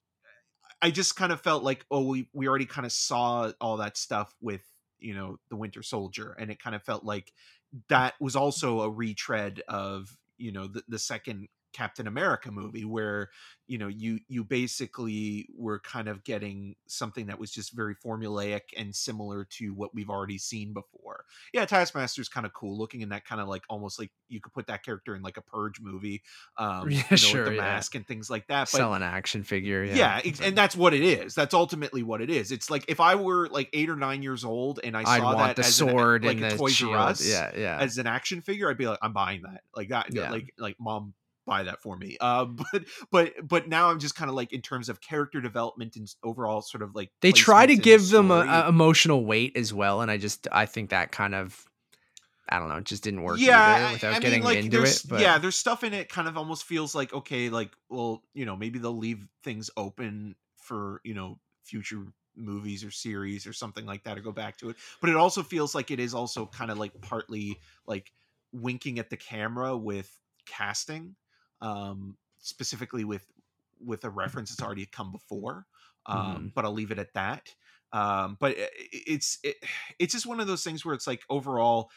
i 0.80 0.90
just 0.90 1.16
kind 1.16 1.32
of 1.32 1.40
felt 1.40 1.62
like 1.62 1.84
oh 1.90 2.06
we 2.06 2.28
we 2.32 2.48
already 2.48 2.66
kind 2.66 2.86
of 2.86 2.92
saw 2.92 3.50
all 3.60 3.76
that 3.78 3.96
stuff 3.96 4.34
with 4.40 4.62
you 4.98 5.14
know 5.14 5.36
the 5.50 5.56
winter 5.56 5.82
soldier 5.82 6.32
and 6.38 6.50
it 6.50 6.60
kind 6.60 6.76
of 6.76 6.82
felt 6.82 7.04
like 7.04 7.32
that 7.88 8.14
was 8.20 8.36
also 8.36 8.82
a 8.82 8.90
retread 8.90 9.62
of 9.68 10.16
you 10.38 10.52
know 10.52 10.66
the, 10.66 10.82
the 10.88 10.98
second 10.98 11.48
captain 11.72 12.06
america 12.06 12.50
movie 12.50 12.84
where 12.84 13.30
you 13.66 13.78
know 13.78 13.88
you 13.88 14.18
you 14.28 14.44
basically 14.44 15.48
were 15.56 15.78
kind 15.80 16.08
of 16.08 16.24
getting 16.24 16.74
something 16.86 17.26
that 17.26 17.38
was 17.38 17.50
just 17.50 17.72
very 17.74 17.94
formulaic 17.94 18.60
and 18.76 18.94
similar 18.94 19.44
to 19.50 19.70
what 19.74 19.94
we've 19.94 20.10
already 20.10 20.38
seen 20.38 20.72
before 20.72 21.24
yeah 21.52 21.64
taskmaster's 21.64 22.28
kind 22.28 22.44
of 22.46 22.52
cool 22.52 22.76
looking 22.76 23.00
in 23.00 23.10
that 23.10 23.24
kind 23.24 23.40
of 23.40 23.48
like 23.48 23.62
almost 23.70 23.98
like 23.98 24.10
you 24.28 24.40
could 24.40 24.52
put 24.52 24.66
that 24.66 24.84
character 24.84 25.14
in 25.14 25.22
like 25.22 25.36
a 25.36 25.42
purge 25.42 25.80
movie 25.80 26.22
um 26.58 26.90
Yeah, 26.90 26.96
you 26.98 27.04
know, 27.10 27.16
sure, 27.16 27.40
with 27.42 27.50
the 27.50 27.54
yeah. 27.56 27.60
mask 27.62 27.94
and 27.94 28.06
things 28.06 28.28
like 28.28 28.46
that 28.48 28.62
but 28.62 28.68
sell 28.78 28.94
an 28.94 29.02
action 29.02 29.42
figure 29.42 29.84
yeah, 29.84 29.94
yeah, 29.94 30.20
ex- 30.24 30.40
and 30.40 30.56
that's 30.56 30.76
what 30.76 30.92
it 30.94 31.02
is. 31.02 31.34
That's 31.34 31.54
ultimately 31.54 32.02
what 32.02 32.20
it 32.20 32.30
is. 32.30 32.52
It's 32.52 32.70
like 32.70 32.84
if 32.88 33.00
I 33.00 33.14
were 33.14 33.48
like 33.48 33.68
eight 33.72 33.88
or 33.88 33.96
nine 33.96 34.22
years 34.22 34.44
old 34.44 34.80
and 34.82 34.96
I 34.96 35.02
saw 35.04 35.34
that 35.36 35.56
the 35.56 35.60
as 35.64 35.80
an- 35.80 35.88
sword 35.88 36.24
like 36.24 36.36
and 36.36 36.46
a 36.46 36.50
the 36.50 36.56
Toys 36.56 36.82
R 36.82 36.96
Us 36.96 37.26
yeah 37.26 37.50
yeah 37.56 37.78
as 37.80 37.98
an 37.98 38.06
action 38.06 38.42
figure, 38.42 38.70
I'd 38.70 38.78
be 38.78 38.86
like, 38.86 38.98
I'm 39.02 39.12
buying 39.12 39.42
that. 39.42 39.62
Like 39.74 39.88
that, 39.88 40.12
Yeah. 40.14 40.30
like 40.30 40.52
like 40.58 40.76
mom 40.80 41.14
buy 41.46 41.64
that 41.64 41.82
for 41.82 41.96
me. 41.96 42.16
Uh, 42.20 42.44
but 42.72 42.84
but 43.10 43.32
but 43.42 43.68
now 43.68 43.90
I'm 43.90 43.98
just 43.98 44.14
kind 44.14 44.28
of 44.28 44.34
like 44.34 44.52
in 44.52 44.62
terms 44.62 44.88
of 44.88 45.00
character 45.00 45.40
development 45.40 45.96
and 45.96 46.12
overall 46.22 46.62
sort 46.62 46.82
of 46.82 46.94
like 46.94 47.10
they 47.20 47.32
try 47.32 47.66
to 47.66 47.72
in 47.72 47.78
the 47.78 47.82
give 47.84 48.08
them 48.10 48.30
a, 48.30 48.40
a 48.40 48.68
emotional 48.68 49.24
weight 49.24 49.56
as 49.56 49.72
well 49.72 50.00
and 50.00 50.10
i 50.10 50.16
just 50.16 50.48
i 50.52 50.66
think 50.66 50.90
that 50.90 51.12
kind 51.12 51.34
of 51.34 51.64
i 52.48 52.58
don't 52.58 52.68
know 52.68 52.76
it 52.76 52.84
just 52.84 53.02
didn't 53.02 53.22
work 53.22 53.38
yeah, 53.38 53.76
either 53.76 53.92
without 53.92 54.08
I 54.08 54.12
mean, 54.14 54.22
getting 54.22 54.42
like, 54.42 54.58
into 54.58 54.82
it 54.82 55.02
but 55.08 55.20
yeah, 55.20 55.38
there's 55.38 55.56
stuff 55.56 55.84
in 55.84 55.92
it 55.92 56.08
kind 56.08 56.28
of 56.28 56.36
almost 56.36 56.64
feels 56.64 56.94
like 56.94 57.12
okay, 57.12 57.48
like 57.48 57.70
well, 57.88 58.22
you 58.34 58.44
know, 58.44 58.56
maybe 58.56 58.78
they'll 58.78 58.96
leave 58.96 59.26
things 59.42 59.70
open 59.76 60.34
for 60.56 61.00
you 61.04 61.14
know 61.14 61.38
future 61.64 62.04
movies 62.36 62.84
or 62.84 62.90
series 62.90 63.46
or 63.46 63.52
something 63.52 63.84
like 63.86 64.04
that 64.04 64.16
or 64.16 64.20
go 64.20 64.32
back 64.32 64.56
to 64.58 64.70
it. 64.70 64.76
But 65.00 65.10
it 65.10 65.16
also 65.16 65.42
feels 65.42 65.74
like 65.74 65.90
it 65.90 66.00
is 66.00 66.14
also 66.14 66.46
kind 66.46 66.70
of 66.70 66.78
like 66.78 66.98
partly 67.00 67.58
like 67.86 68.12
winking 68.52 68.98
at 68.98 69.10
the 69.10 69.16
camera 69.16 69.76
with 69.76 70.10
casting, 70.46 71.14
um, 71.62 72.18
specifically 72.40 73.04
with 73.04 73.26
with 73.80 74.04
a 74.04 74.10
reference 74.10 74.50
that's 74.50 74.62
already 74.62 74.86
come 74.86 75.12
before. 75.12 75.66
Um, 76.06 76.50
Mhm. 76.50 76.54
But 76.54 76.66
I'll 76.66 76.72
leave 76.74 76.92
it 76.92 76.98
at 77.00 77.14
that. 77.14 77.54
Um, 77.92 78.36
but 78.40 78.58
i- 78.58 78.62
i- 78.64 78.68
it's 79.06 79.38
it, 79.44 79.56
it's 80.00 80.12
just 80.14 80.26
one 80.26 80.40
of 80.40 80.46
those 80.48 80.64
things 80.64 80.84
where 80.84 80.94
it's 80.94 81.06
like 81.08 81.22
overall 81.30 81.90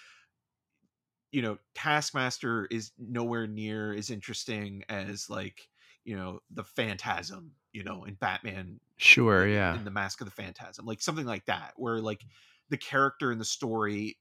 you 1.32 1.42
know 1.42 1.58
taskmaster 1.74 2.66
is 2.72 2.92
nowhere 2.98 3.48
near 3.48 3.94
as 3.94 4.10
interesting 4.10 4.84
as 4.90 5.30
like 5.30 5.70
you 6.04 6.16
know 6.16 6.40
the 6.50 6.64
phantasm 6.64 7.54
you 7.74 7.84
know 7.84 8.04
in 8.06 8.16
batman 8.16 8.80
sure 8.98 9.46
in- 9.46 9.52
yeah 9.54 9.78
in 9.78 9.84
the 9.84 9.92
mask 9.92 10.22
of 10.22 10.26
the 10.26 10.32
phantasm 10.32 10.86
like 10.86 11.02
something 11.02 11.26
like 11.26 11.46
that 11.46 11.74
where 11.78 12.00
like 12.00 12.24
the 12.70 12.78
character 12.78 13.32
and 13.32 13.42
the 13.42 13.46
story 13.46 14.18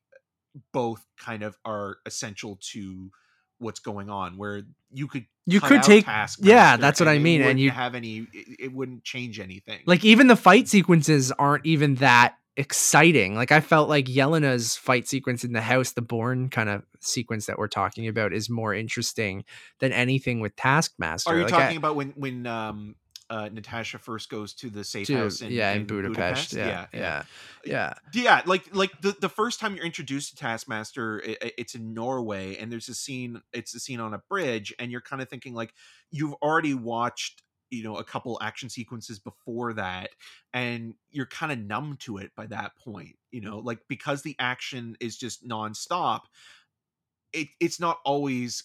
both 0.72 1.06
kind 1.18 1.42
of 1.42 1.58
are 1.64 1.98
essential 2.06 2.58
to 2.60 3.10
what's 3.58 3.80
going 3.80 4.10
on 4.10 4.36
where 4.36 4.62
you 4.90 5.06
could 5.08 5.26
You 5.46 5.60
could 5.60 5.82
take- 5.82 6.06
yeah, 6.40 6.76
that's 6.76 7.00
what 7.00 7.08
I 7.08 7.18
mean, 7.18 7.42
and 7.42 7.58
you- 7.60 7.70
have 7.70 7.94
any 7.94 8.26
it, 8.32 8.56
it 8.60 8.72
wouldn't 8.72 9.04
change 9.04 9.40
anything. 9.40 9.80
Like 9.86 10.04
even 10.04 10.26
the 10.26 10.36
fight 10.36 10.68
sequences 10.68 11.32
aren't 11.32 11.66
even 11.66 11.96
that 11.96 12.36
exciting. 12.56 13.34
Like 13.34 13.50
i 13.52 13.60
felt 13.60 13.88
like 13.88 14.06
yelena's 14.06 14.76
fight 14.76 15.08
sequence 15.08 15.42
in 15.44 15.52
the 15.52 15.60
house 15.60 15.90
the 15.92 16.02
Bourne 16.02 16.48
kind 16.48 16.68
of 16.68 16.82
sequence 17.00 17.46
that 17.46 17.58
we're 17.58 17.66
talking 17.68 18.06
about 18.08 18.32
is 18.32 18.48
more 18.48 18.72
interesting 18.72 19.44
than 19.80 19.92
anything 19.92 20.38
with 20.40 20.54
taskmaster. 20.56 21.30
Are 21.30 21.36
you 21.36 21.42
like, 21.42 21.50
talking 21.50 21.76
I- 21.76 21.78
about 21.78 21.96
when 21.96 22.10
when 22.10 22.46
um 22.46 22.94
uh 23.30 23.48
natasha 23.52 23.98
first 23.98 24.28
goes 24.28 24.52
to 24.54 24.70
the 24.70 24.84
safe 24.84 25.08
to- 25.08 25.16
house 25.16 25.40
in, 25.40 25.52
yeah 25.52 25.72
in, 25.72 25.80
in 25.80 25.86
budapest, 25.86 26.52
Yeah, 26.52 26.86
yeah 26.92 27.24
yeah. 27.64 27.94
yeah 28.12 28.42
like 28.46 28.74
like 28.74 29.00
the, 29.00 29.16
the 29.20 29.28
first 29.28 29.60
time 29.60 29.74
you're 29.74 29.84
introduced 29.84 30.30
to 30.30 30.36
taskmaster 30.36 31.22
i 31.26 31.36
i- 31.42 31.52
it's 31.58 31.74
in 31.74 31.94
norway 31.94 32.56
and 32.56 32.70
there's 32.70 32.88
a 32.88 32.94
scene 32.94 33.40
it's 33.52 33.74
a 33.74 33.80
scene 33.80 34.00
on 34.00 34.14
a 34.14 34.18
bridge 34.28 34.74
and 34.78 34.90
you're 34.92 35.00
kind 35.00 35.22
of 35.22 35.28
thinking 35.28 35.54
like 35.54 35.74
you've 36.10 36.34
already 36.42 36.74
watched 36.74 37.42
you 37.70 37.82
know 37.82 37.96
a 37.96 38.04
couple 38.04 38.38
action 38.42 38.68
sequences 38.68 39.18
before 39.18 39.72
that 39.72 40.10
and 40.52 40.94
you're 41.10 41.26
kind 41.26 41.50
of 41.50 41.58
numb 41.58 41.96
to 42.00 42.18
it 42.18 42.30
by 42.36 42.46
that 42.46 42.76
point 42.76 43.16
you 43.30 43.40
know? 43.40 43.58
Like 43.58 43.80
because 43.88 44.22
the 44.22 44.36
action 44.38 44.96
is 45.00 45.16
just 45.18 45.44
nonstop 45.44 46.20
it, 47.32 47.48
it's 47.60 47.80
not 47.80 47.98
always 48.04 48.64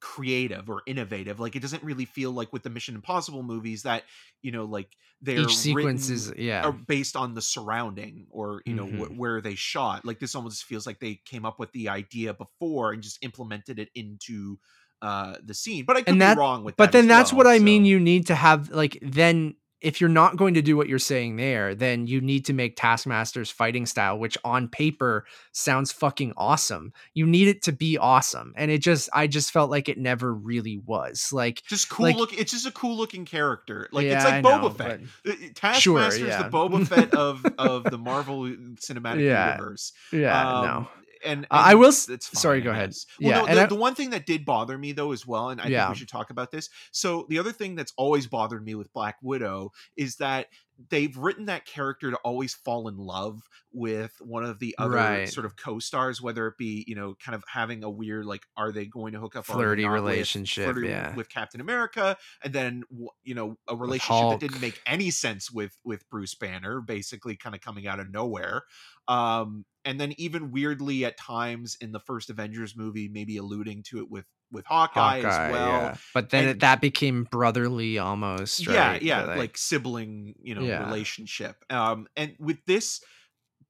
creative 0.00 0.70
or 0.70 0.82
innovative 0.86 1.38
like 1.38 1.54
it 1.54 1.60
doesn't 1.60 1.82
really 1.82 2.06
feel 2.06 2.30
like 2.32 2.52
with 2.52 2.62
the 2.62 2.70
mission 2.70 2.94
impossible 2.94 3.42
movies 3.42 3.82
that 3.82 4.04
you 4.42 4.50
know 4.50 4.64
like 4.64 4.96
they're 5.20 5.42
each 5.42 5.56
sequence 5.56 6.08
is 6.08 6.32
yeah 6.36 6.62
are 6.62 6.72
based 6.72 7.16
on 7.16 7.34
the 7.34 7.42
surrounding 7.42 8.26
or 8.30 8.62
you 8.64 8.74
know 8.74 8.86
wh- 8.88 9.12
Mhm. 9.12 9.16
where 9.16 9.40
they 9.40 9.54
shot 9.54 10.04
like 10.04 10.18
this 10.20 10.34
almost 10.34 10.64
feels 10.64 10.86
like 10.86 10.98
they 11.00 11.20
came 11.26 11.44
up 11.44 11.58
with 11.58 11.70
the 11.72 11.88
idea 11.88 12.32
before 12.34 12.92
and 12.92 13.02
just 13.02 13.22
implemented 13.22 13.78
it 13.78 13.90
into 13.94 14.58
uh 15.02 15.36
the 15.44 15.54
scene. 15.54 15.84
But 15.84 15.96
I 15.96 16.02
could 16.02 16.16
And 16.16 16.18
be 16.18 16.30
wrong 16.30 16.64
with 16.64 16.78
that. 16.78 16.86
but 16.86 16.92
then 16.92 17.06
that's 17.06 17.32
well, 17.32 17.38
what 17.38 17.46
I 17.46 17.58
mean. 17.58 17.84
You 17.84 18.00
need 18.00 18.26
to 18.28 18.34
have 18.34 18.70
like 18.70 18.98
then 19.02 19.54
if 19.80 20.00
you're 20.00 20.10
not 20.10 20.36
going 20.36 20.54
to 20.54 20.62
do 20.62 20.76
what 20.76 20.88
you're 20.88 20.98
saying 20.98 21.36
there, 21.36 21.74
then 21.74 22.06
you 22.08 22.20
need 22.20 22.44
to 22.46 22.52
make 22.52 22.76
Taskmaster's 22.76 23.50
fighting 23.50 23.86
style, 23.86 24.18
which 24.18 24.36
on 24.44 24.66
paper 24.68 25.24
sounds 25.52 25.92
fucking 25.92 26.32
awesome. 26.36 26.92
You 27.14 27.26
need 27.26 27.46
it 27.46 27.62
to 27.62 27.72
be 27.72 27.96
awesome. 27.96 28.52
And 28.56 28.70
it 28.70 28.78
just 28.78 29.08
I 29.12 29.28
just 29.28 29.52
felt 29.52 29.70
like 29.70 29.88
it 29.88 29.96
never 29.98 30.34
really 30.34 30.78
was. 30.84 31.32
Like 31.32 31.62
just 31.68 31.88
cool 31.88 32.06
like- 32.06 32.16
look. 32.16 32.32
It's 32.36 32.50
just 32.52 32.66
a 32.66 32.72
cool 32.72 32.96
looking 32.96 33.24
character. 33.24 33.88
Like 33.92 34.06
yeah, 34.06 34.16
it's 34.16 34.24
like 34.24 34.34
I 34.34 34.42
Boba 34.42 34.62
know, 34.62 34.70
Fett. 34.70 35.00
but- 35.24 35.32
Uh, 35.32 35.36
Taskmaster's 35.54 36.20
yeah. 36.20 36.42
the 36.42 36.50
Boba 36.50 36.86
Fett 36.86 37.14
of 37.14 37.46
of 37.58 37.84
the 37.84 37.98
Marvel 37.98 38.42
Cinematic 38.44 39.24
Yeah. 39.24 39.52
Universe. 39.56 39.92
Yeah, 40.12 40.58
Um, 40.58 40.64
no. 40.66 40.88
And, 41.24 41.44
Uh, 41.50 41.62
I 41.66 41.74
will 41.74 41.88
It's 41.88 42.06
fine, 42.08 42.20
sorry, 42.20 42.60
go 42.60 42.70
ahead. 42.70 42.94
Well, 43.20 43.30
Yeah, 43.30 43.38
no, 43.40 43.46
and 43.46 43.56
the, 43.58 43.62
I- 43.62 43.66
the 43.66 43.74
one 43.74 43.94
thing 43.94 44.10
that 44.10 44.26
did 44.26 44.44
bother 44.44 44.76
me 44.78 44.92
though 44.92 45.12
as 45.12 45.26
well, 45.26 45.50
and 45.50 45.60
I 45.60 45.64
think 45.64 45.90
we 45.90 45.96
should 45.96 46.08
talk 46.08 46.30
about 46.30 46.50
this. 46.50 46.68
So 46.92 47.26
the 47.28 47.38
other 47.38 47.52
thing 47.52 47.74
that's 47.74 47.92
always 47.96 48.26
bothered 48.26 48.64
me 48.64 48.74
with 48.74 48.92
Black 48.92 49.16
Widow 49.22 49.72
is 49.96 50.16
that 50.16 50.46
they've 50.90 51.16
written 51.16 51.46
that 51.46 51.66
character 51.66 52.10
to 52.10 52.16
always 52.18 52.54
fall 52.54 52.86
in 52.88 52.96
love 52.96 53.42
with 53.72 54.12
one 54.20 54.44
of 54.44 54.58
the 54.60 54.74
other 54.78 54.94
Right. 54.94 55.28
sort 55.28 55.44
of 55.44 55.56
co-stars, 55.56 56.22
whether 56.22 56.46
it 56.46 56.56
be 56.56 56.84
you 56.86 56.94
know 56.94 57.14
kind 57.24 57.34
of 57.34 57.42
having 57.52 57.82
a 57.82 57.90
weird 57.90 58.26
like, 58.26 58.42
are 58.56 58.70
they 58.70 58.86
going 58.86 59.12
to 59.12 59.18
hook 59.20 59.34
up, 59.36 59.44
Flirty 59.46 59.82
not 59.82 59.92
with- 59.92 60.02
relationship, 60.02 60.64
flirty 60.72 60.88
yeah. 60.88 61.14
with 61.16 61.28
Captain 61.28 61.60
America, 61.60 62.16
and 62.44 62.52
then 62.52 62.82
you 63.24 63.34
know 63.34 63.56
a 63.68 63.74
relationship 63.76 64.30
that 64.30 64.40
didn't 64.40 64.60
make 64.60 64.80
any 64.86 65.10
sense 65.10 65.50
with 65.50 65.76
with 65.84 66.08
Bruce 66.10 66.34
Banner, 66.34 66.80
basically 66.80 67.36
kind 67.36 67.54
of 67.54 67.60
coming 67.60 67.86
out 67.86 67.98
of 68.00 68.10
nowhere. 68.10 68.62
Um, 69.08 69.64
and 69.84 69.98
then 70.00 70.12
even 70.18 70.50
weirdly 70.50 71.04
at 71.04 71.16
times 71.16 71.76
in 71.80 71.92
the 71.92 72.00
first 72.00 72.28
Avengers 72.30 72.76
movie, 72.76 73.08
maybe 73.08 73.36
alluding 73.38 73.82
to 73.84 73.98
it 73.98 74.10
with 74.10 74.26
with 74.50 74.64
Hawkeye, 74.66 75.20
Hawkeye, 75.20 75.46
as 75.46 75.52
well. 75.52 75.68
yeah. 75.68 75.96
But 76.14 76.30
then 76.30 76.42
And- 76.44 76.50
it, 76.52 76.60
that 76.60 76.80
became 76.80 77.24
brotherly 77.24 77.98
almost. 77.98 78.66
Yeah, 78.66 78.92
right? 78.92 79.02
yeah, 79.02 79.26
But, 79.26 79.38
like, 79.38 79.58
sibling, 79.58 80.34
you 80.42 80.54
know, 80.54 80.62
Yeah. 80.62 80.86
relationship. 80.86 81.56
Um, 81.70 82.08
and 82.16 82.34
with 82.38 82.58
this, 82.66 83.02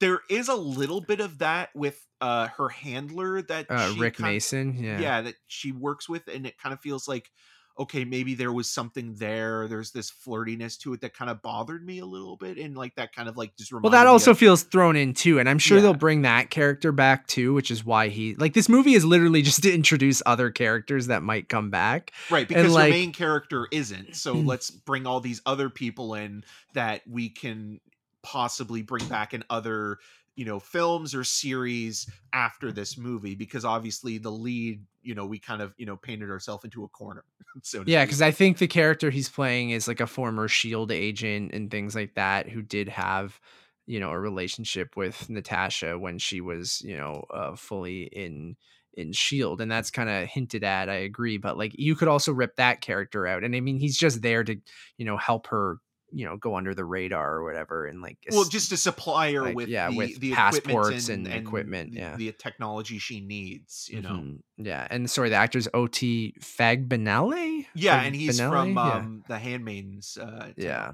there 0.01 0.21
is 0.31 0.49
a 0.49 0.55
little 0.55 1.01
bit 1.01 1.21
of 1.21 1.39
that 1.39 1.71
with 1.75 2.01
uh 2.21 2.49
her 2.57 2.69
handler 2.69 3.43
that 3.43 3.67
uh, 3.71 3.95
Rick 3.99 4.19
Mason. 4.21 4.77
Yeah. 4.83 5.01
yeah. 5.01 5.21
that 5.23 5.35
she 5.47 5.73
works 5.73 6.09
with 6.09 6.27
and 6.29 6.47
it 6.47 6.59
kind 6.59 6.73
of 6.73 6.81
feels 6.81 7.07
like 7.09 7.31
okay 7.79 8.05
maybe 8.05 8.35
there 8.35 8.53
was 8.53 8.69
something 8.69 9.15
there 9.15 9.69
there's 9.69 9.93
this 9.93 10.11
flirtiness 10.11 10.77
to 10.79 10.93
it 10.93 11.01
that 11.01 11.15
kind 11.15 11.31
of 11.31 11.41
bothered 11.43 11.85
me 11.87 11.99
a 12.01 12.05
little 12.07 12.37
bit 12.37 12.59
and 12.59 12.77
like 12.77 12.95
that 12.97 13.15
kind 13.15 13.29
of 13.29 13.37
like 13.37 13.57
just 13.57 13.73
Well, 13.73 13.91
that 13.91 14.07
also 14.07 14.33
of- 14.33 14.39
feels 14.39 14.63
thrown 14.65 14.97
in 14.97 15.15
too, 15.15 15.39
and 15.39 15.49
I'm 15.49 15.59
sure 15.59 15.77
Yeah. 15.79 15.85
they'll 15.85 15.95
bring 15.95 16.23
that 16.23 16.51
character 16.51 16.91
back 16.93 17.27
too, 17.27 17.55
which 17.55 17.71
is 17.71 17.85
why 17.85 18.09
he 18.09 18.35
like 18.37 18.55
this 18.55 18.69
movie 18.69 18.95
is 18.95 19.05
literally 19.05 19.43
just 19.43 19.63
to 19.63 19.73
introduce 19.73 20.23
other 20.27 20.51
characters 20.51 21.07
that 21.07 21.23
might 21.23 21.49
come 21.49 21.71
back. 21.71 22.13
right 22.31 22.49
because 22.49 22.73
like- 22.73 22.93
the 22.93 22.99
main 22.99 23.13
character 23.13 23.69
isn't 23.73 24.17
so 24.17 24.33
let's 24.35 24.71
bring 24.71 25.07
all 25.07 25.21
these 25.21 25.41
other 25.47 25.71
people 25.71 26.15
in 26.15 26.45
that 26.75 27.03
we 27.09 27.29
can 27.29 27.81
possibly 28.23 28.83
bring 28.83 29.07
back 29.09 29.33
in 29.33 29.45
other 29.49 29.99
you 30.39 30.45
know 30.45 30.61
films 30.61 31.17
or 31.17 31.25
series 31.25 32.09
after 32.33 32.71
this 32.71 32.97
movie 32.97 33.35
because 33.35 33.65
obviously 33.65 34.19
the 34.19 34.31
lead 34.31 34.87
you 35.03 35.13
know 35.13 35.27
we 35.27 35.37
kind 35.37 35.61
of 35.61 35.75
you 35.77 35.85
know 35.85 35.97
painted 35.97 36.31
ourselves 36.31 36.63
into 36.65 36.85
a 36.85 36.89
corner 36.89 37.25
so 37.63 37.83
Yeah, 37.85 38.05
because 38.05 38.23
I 38.23 38.31
think 38.31 38.59
the 38.59 38.69
character 38.69 39.11
he's 39.11 39.29
playing 39.29 39.71
is 39.71 39.89
like 39.89 40.01
a 40.01 40.07
former 40.07 40.47
Shield 40.47 40.93
agent 40.93 41.53
and 41.53 41.71
things 41.71 41.97
like 41.97 42.15
that 42.15 42.49
who 42.49 42.63
did 42.63 42.89
have, 42.89 43.41
you 43.87 43.99
know, 43.99 44.11
a 44.11 44.19
relationship 44.21 44.97
with 44.97 45.29
Natasha 45.29 45.99
when 45.99 46.19
she 46.19 46.41
was, 46.41 46.81
you 46.83 46.97
know, 46.97 47.25
uh, 47.35 47.57
fully 47.57 48.05
in 48.05 48.57
in 48.95 49.13
Shield, 49.13 49.61
and 49.61 49.71
that's 49.71 49.91
kind 49.91 50.09
of 50.09 50.29
hinted 50.29 50.63
at. 50.63 50.89
I 50.89 50.97
agree, 50.97 51.39
but 51.39 51.59
like 51.59 51.73
you 51.77 51.97
could 51.97 52.09
also 52.09 52.33
rip 52.33 52.55
that 52.57 52.81
character 52.81 53.27
out, 53.27 53.43
and 53.43 53.57
I 53.57 53.61
mean 53.61 53.79
he's 53.79 53.99
just 53.99 54.23
there 54.23 54.45
to, 54.45 54.57
you 54.99 55.05
know, 55.05 55.17
help 55.17 55.49
her, 55.49 55.79
you 56.11 56.25
know, 56.25 56.37
go 56.37 56.57
under 56.57 56.75
the 56.75 56.85
radar 56.85 57.35
or 57.37 57.45
whatever, 57.45 57.87
and 57.87 58.01
like 58.01 58.19
well 58.31 58.45
just 58.45 58.73
a 58.73 58.77
supplier 58.77 59.43
like, 59.43 59.55
with 59.57 59.69
yeah, 59.69 59.91
the, 59.91 59.97
with 59.97 60.21
the 60.21 60.33
passports 60.33 61.09
equipment 61.09 61.27
and 61.29 61.47
equipment, 61.47 61.91
the, 61.93 61.99
yeah. 61.99 62.17
the 62.17 62.33
technology 62.33 62.99
she 62.99 63.21
needs 63.21 63.89
you 63.93 64.01
know 64.01 64.11
Mhm. 64.11 64.39
yeah, 64.57 64.87
and 64.91 65.11
sorry, 65.11 65.29
the 65.29 65.37
actor's 65.37 65.69
O.T. 65.75 66.35
Fagbenle. 66.41 67.67
yeah 67.75 68.03
and 68.03 68.15
he's 68.15 68.41
from 68.41 68.75
Yeah. 68.75 68.83
um 68.95 69.23
the 69.29 69.39
handmaidens 69.39 70.17
uh 70.17 70.53
yeah 70.57 70.93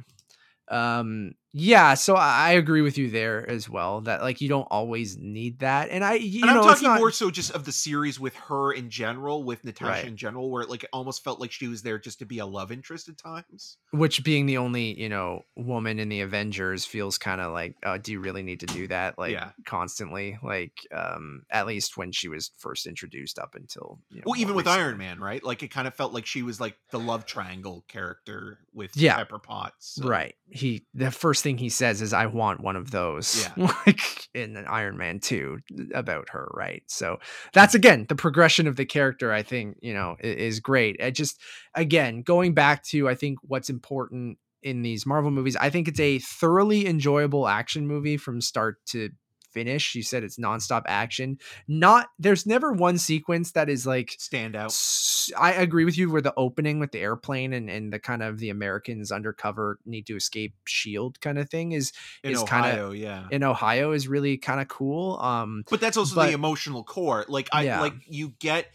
um 0.69 1.33
yeah 1.57 1.95
so 1.95 2.17
i 2.17 2.51
agree 2.51 2.83
with 2.83 2.99
you 2.99 3.09
there 3.09 3.49
as 3.49 3.71
well 3.71 4.01
that 4.01 4.21
like 4.23 4.41
you 4.41 4.49
don't 4.49 4.67
always 4.73 5.17
need 5.17 5.61
that 5.61 5.89
and 5.91 6.05
i 6.05 6.15
you 6.15 6.43
and 6.43 6.51
I'm 6.51 6.65
talking 6.65 6.89
not 6.89 6.99
more 6.99 7.13
so 7.13 7.31
just 7.31 7.53
of 7.53 7.65
the 7.65 7.71
series 7.73 8.19
with 8.19 8.35
her 8.35 8.73
in 8.73 8.91
general, 8.91 9.45
with 9.45 9.65
Natasha 9.65 9.91
Right. 9.91 10.05
in 10.07 10.17
general, 10.17 10.51
where 10.51 10.63
it 10.63 10.69
like 10.69 10.83
it 10.83 10.91
almost 10.93 11.23
felt 11.23 11.41
like 11.41 11.53
she 11.53 11.69
was 11.69 11.83
there 11.83 11.99
just 11.99 12.19
to 12.19 12.27
be 12.27 12.39
a 12.41 12.47
love 12.47 12.73
interest 12.73 13.09
at 13.09 13.17
times. 13.19 13.77
which 13.93 14.25
being 14.25 14.47
the 14.47 14.59
only 14.59 14.99
you 15.01 15.09
know 15.09 15.43
woman 15.57 15.99
in 16.01 16.09
the 16.09 16.21
avengers 16.23 16.85
feels 16.85 17.19
kind 17.19 17.41
of 17.41 17.53
like 17.53 17.77
uh, 17.85 17.99
do 17.99 18.11
you 18.13 18.21
really 18.21 18.43
need 18.43 18.61
to 18.61 18.67
do 18.67 18.89
that 18.89 19.17
like 19.19 19.33
Yeah. 19.33 19.51
constantly 19.65 20.39
like 20.43 20.73
um 20.93 21.43
at 21.51 21.67
least 21.67 21.97
when 21.97 22.11
she 22.13 22.27
was 22.29 22.51
first 22.59 22.87
introduced 22.87 23.39
up 23.39 23.55
until 23.55 24.01
you 24.11 24.17
know, 24.19 24.23
Well, 24.27 24.41
even 24.41 24.55
with. 24.57 24.65
Iron 24.67 24.97
Man, 24.99 25.21
right? 25.21 25.45
Like 25.45 25.63
it 25.63 25.69
kind 25.71 25.87
of 25.87 25.95
felt 25.95 26.13
like 26.13 26.27
she 26.27 26.43
was 26.43 26.59
like 26.61 26.77
the 26.91 26.99
love 26.99 27.27
triangle 27.27 27.85
character 27.87 28.59
with 28.73 28.97
Yeah. 28.97 29.17
Pepper 29.17 29.39
Potts. 29.39 29.95
so- 30.01 30.09
Right. 30.09 30.35
He 30.49 30.87
the 30.95 31.11
first 31.13 31.44
thing 31.45 31.59
he 31.59 31.69
says 31.69 32.03
is 32.03 32.13
I 32.13 32.27
want 32.27 32.61
one 32.61 32.75
of 32.75 32.91
those. 32.91 33.49
Yeah. 33.57 33.73
like 33.87 34.29
in 34.35 34.57
Iron 34.67 34.97
Man 34.97 35.21
2 35.21 35.59
about 35.95 36.31
her, 36.31 36.51
right? 36.53 36.83
So 36.89 37.19
that's 37.53 37.77
again 37.77 38.07
the 38.09 38.17
progression 38.17 38.67
of 38.67 38.75
the 38.75 38.85
character 38.85 39.33
I 39.33 39.45
think, 39.45 39.77
you 39.81 39.95
know, 39.95 40.17
is 40.19 40.59
great. 40.59 40.97
It 40.99 41.13
just 41.13 41.41
again, 41.75 42.23
going 42.23 42.55
back 42.55 42.83
to 42.87 43.09
I 43.09 43.15
think 43.15 43.39
what's 43.43 43.71
important 43.71 44.39
in 44.63 44.83
these 44.83 45.07
Marvel 45.07 45.31
movies, 45.31 45.57
I 45.57 45.71
think 45.71 45.87
it's 45.87 46.01
a 46.01 46.19
thoroughly 46.19 46.87
enjoyable 46.89 47.47
action 47.47 47.87
movie 47.87 48.17
from 48.17 48.41
start 48.41 48.79
to 48.87 49.11
finish. 49.55 49.95
You 49.95 50.03
said 50.03 50.25
it's 50.25 50.37
nonstop 50.39 50.83
action. 50.87 51.39
Not 51.67 52.09
there's 52.19 52.45
never 52.45 52.73
one 52.73 52.99
sequence 52.99 53.53
that 53.53 53.69
is 53.71 53.87
like 53.87 54.17
Stand 54.19 54.57
out. 54.57 54.67
S- 54.67 55.31
I 55.39 55.53
agree 55.53 55.85
with 55.87 55.97
you 55.97 56.11
where 56.11 56.21
the 56.21 56.35
opening 56.37 56.81
with 56.81 56.93
the 56.93 57.01
airplane 57.01 57.53
and, 57.55 57.71
and 57.71 57.93
the 57.93 57.99
kind 57.99 58.23
of 58.23 58.39
the 58.39 58.51
Americans 58.51 59.11
undercover 59.13 59.79
need 59.87 60.07
to 60.09 60.17
escape 60.17 60.55
shield 60.67 61.21
kind 61.21 61.39
of 61.39 61.49
thing 61.49 61.73
is 61.73 61.93
In 62.23 62.33
is 62.33 62.43
kinda- 62.43 62.93
yeah. 62.95 63.29
in 63.31 63.43
Ohio 63.45 63.93
is 63.93 64.09
really 64.09 64.37
kind 64.37 64.61
of 64.61 64.69
cool. 64.69 65.19
Um 65.21 65.65
But 65.71 65.81
that's 65.81 65.97
also 65.97 66.17
but- 66.17 66.27
the 66.27 66.33
emotional 66.35 66.85
core. 66.85 67.25
Like 67.29 67.49
I 67.53 67.63
Yeah. 67.63 67.81
like 67.81 67.95
you 68.07 68.35
get 68.41 68.67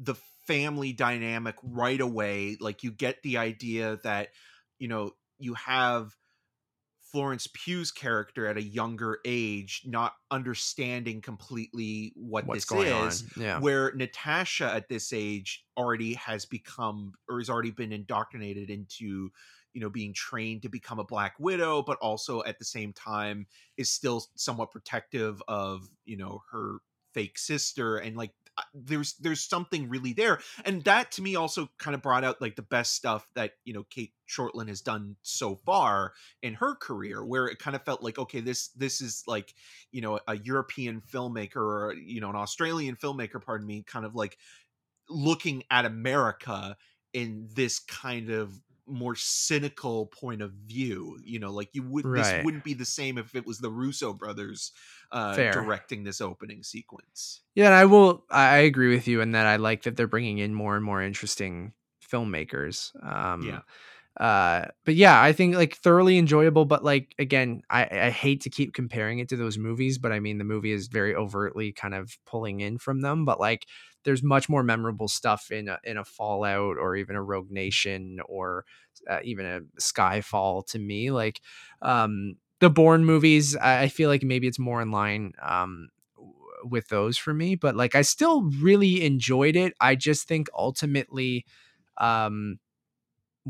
the 0.00 0.14
family 0.46 0.92
dynamic 0.94 1.56
right 1.62 2.00
away. 2.00 2.56
Like 2.60 2.82
you 2.84 2.90
get 2.92 3.22
the 3.22 3.36
idea 3.38 3.98
that, 4.04 4.28
you 4.78 4.88
know, 4.88 5.12
you 5.38 5.54
have 5.54 6.16
Florence 7.10 7.46
Pugh's 7.48 7.90
character 7.90 8.46
at 8.46 8.56
a 8.56 8.62
younger 8.62 9.18
age 9.24 9.82
not 9.86 10.14
understanding 10.30 11.20
completely 11.20 12.12
what 12.14 12.46
what's 12.46 12.66
this 12.66 13.22
is. 13.22 13.24
Yeah. 13.36 13.60
Where 13.60 13.92
Natasha 13.94 14.72
at 14.72 14.88
this 14.88 15.12
age 15.12 15.64
already 15.76 16.14
has 16.14 16.44
become 16.44 17.12
or 17.28 17.38
has 17.38 17.48
already 17.48 17.70
been 17.70 17.92
indoctrinated 17.92 18.68
into 18.70 19.30
you 19.72 19.80
know 19.80 19.90
being 19.90 20.12
trained 20.12 20.62
to 20.62 20.68
become 20.68 20.98
a 20.98 21.04
black 21.04 21.34
widow 21.38 21.82
but 21.82 21.98
also 21.98 22.42
at 22.44 22.58
the 22.58 22.64
same 22.64 22.92
time 22.92 23.46
is 23.76 23.90
still 23.90 24.24
somewhat 24.34 24.70
protective 24.70 25.42
of 25.46 25.88
you 26.04 26.16
know 26.16 26.42
her 26.50 26.78
fake 27.14 27.38
sister 27.38 27.98
and 27.98 28.16
like 28.16 28.32
there's 28.74 29.14
there's 29.14 29.40
something 29.40 29.88
really 29.88 30.12
there 30.12 30.38
and 30.64 30.82
that 30.84 31.10
to 31.12 31.22
me 31.22 31.36
also 31.36 31.68
kind 31.78 31.94
of 31.94 32.02
brought 32.02 32.24
out 32.24 32.40
like 32.40 32.56
the 32.56 32.62
best 32.62 32.94
stuff 32.94 33.26
that 33.34 33.52
you 33.64 33.72
know 33.72 33.84
Cate 33.84 34.12
Shortland 34.28 34.68
has 34.68 34.80
done 34.80 35.16
so 35.22 35.56
far 35.56 36.12
in 36.42 36.54
her 36.54 36.74
career 36.74 37.24
where 37.24 37.46
it 37.46 37.58
kind 37.58 37.76
of 37.76 37.82
felt 37.84 38.02
like 38.02 38.18
okay 38.18 38.40
this 38.40 38.68
this 38.68 39.00
is 39.00 39.22
like 39.26 39.54
you 39.92 40.00
know 40.00 40.18
a 40.26 40.36
European 40.36 41.00
filmmaker 41.00 41.56
or 41.56 41.94
you 41.94 42.20
know 42.20 42.30
an 42.30 42.36
Australian 42.36 42.96
filmmaker 42.96 43.42
pardon 43.42 43.66
me 43.66 43.82
kind 43.86 44.04
of 44.04 44.14
like 44.14 44.38
looking 45.08 45.62
at 45.70 45.84
America 45.84 46.76
in 47.12 47.48
this 47.54 47.78
kind 47.78 48.30
of 48.30 48.52
more 48.88 49.14
cynical 49.16 50.06
point 50.06 50.42
of 50.42 50.52
view 50.52 51.18
you 51.24 51.38
know 51.38 51.52
like 51.52 51.70
you 51.72 51.82
would 51.82 52.04
Right. 52.04 52.14
this 52.14 52.34
wouldn't 52.40 52.64
be 52.64 52.74
the 52.74 52.84
same 52.84 53.18
if 53.18 53.34
it 53.34 53.46
was 53.46 53.58
the 53.58 53.70
Russo 53.70 54.12
brothers 54.12 54.72
uh 55.12 55.42
Fair. 55.42 55.52
directing 55.52 56.04
this 56.04 56.20
opening 56.20 56.62
sequence 56.62 57.42
Yeah, 57.54 57.66
and 57.66 57.74
I 57.74 57.84
will 57.86 58.24
I 58.30 58.56
I 58.56 58.58
agree 58.58 58.94
with 58.94 59.08
you 59.08 59.20
in 59.20 59.32
that 59.32 59.46
I 59.46 59.56
like 59.56 59.82
that 59.82 59.96
they're 59.96 60.06
bringing 60.06 60.38
in 60.38 60.54
more 60.54 60.76
and 60.76 60.84
more 60.84 61.02
interesting 61.02 61.72
filmmakers. 62.02 62.92
Um 63.04 63.60
Yeah. 63.60 63.62
uh 64.20 64.66
but 64.84 64.94
yeah, 64.96 65.22
I 65.22 65.32
think 65.32 65.56
like 65.56 65.76
thoroughly 65.76 66.18
enjoyable 66.18 66.64
but 66.66 66.84
like 66.84 67.14
again, 67.18 67.62
I 67.70 67.84
I 68.08 68.10
hate 68.10 68.42
to 68.42 68.50
keep 68.50 68.74
comparing 68.74 69.18
it 69.20 69.28
to 69.30 69.36
those 69.36 69.58
movies, 69.58 69.98
but 69.98 70.12
I 70.12 70.20
mean 70.20 70.38
the 70.38 70.44
movie 70.44 70.72
is 70.72 70.88
very 70.88 71.14
overtly 71.14 71.72
kind 71.72 71.94
of 71.94 72.18
pulling 72.26 72.60
in 72.60 72.78
from 72.78 73.00
them, 73.02 73.24
but 73.24 73.40
like 73.40 73.66
there's 74.04 74.22
much 74.22 74.48
more 74.48 74.62
memorable 74.62 75.08
stuff 75.08 75.50
in 75.50 75.68
a, 75.68 75.78
in 75.84 75.96
a 75.96 76.04
Fallout 76.04 76.76
or 76.78 76.96
even 76.96 77.16
a 77.16 77.22
Rogue 77.22 77.50
Nation 77.50 78.20
or 78.26 78.64
uh, 79.08 79.20
even 79.22 79.46
a 79.46 79.60
Skyfall 79.80 80.66
to 80.68 80.78
me. 80.78 81.10
Like 81.10 81.40
um, 81.82 82.36
the 82.60 82.70
Bourne 82.70 83.04
movies, 83.04 83.56
I, 83.56 83.88
feel 83.88 84.08
like 84.08 84.22
maybe 84.22 84.46
it's 84.46 84.58
more 84.58 84.80
in 84.80 84.90
line 84.90 85.32
um, 85.42 85.88
with 86.64 86.88
those 86.88 87.18
for 87.18 87.34
me, 87.34 87.54
but 87.54 87.76
like 87.76 87.94
I 87.94 88.02
still 88.02 88.42
really 88.60 89.04
enjoyed 89.04 89.56
it. 89.56 89.74
I 89.80 89.94
just 89.94 90.26
think 90.26 90.48
ultimately 90.56 91.44
um 91.98 92.58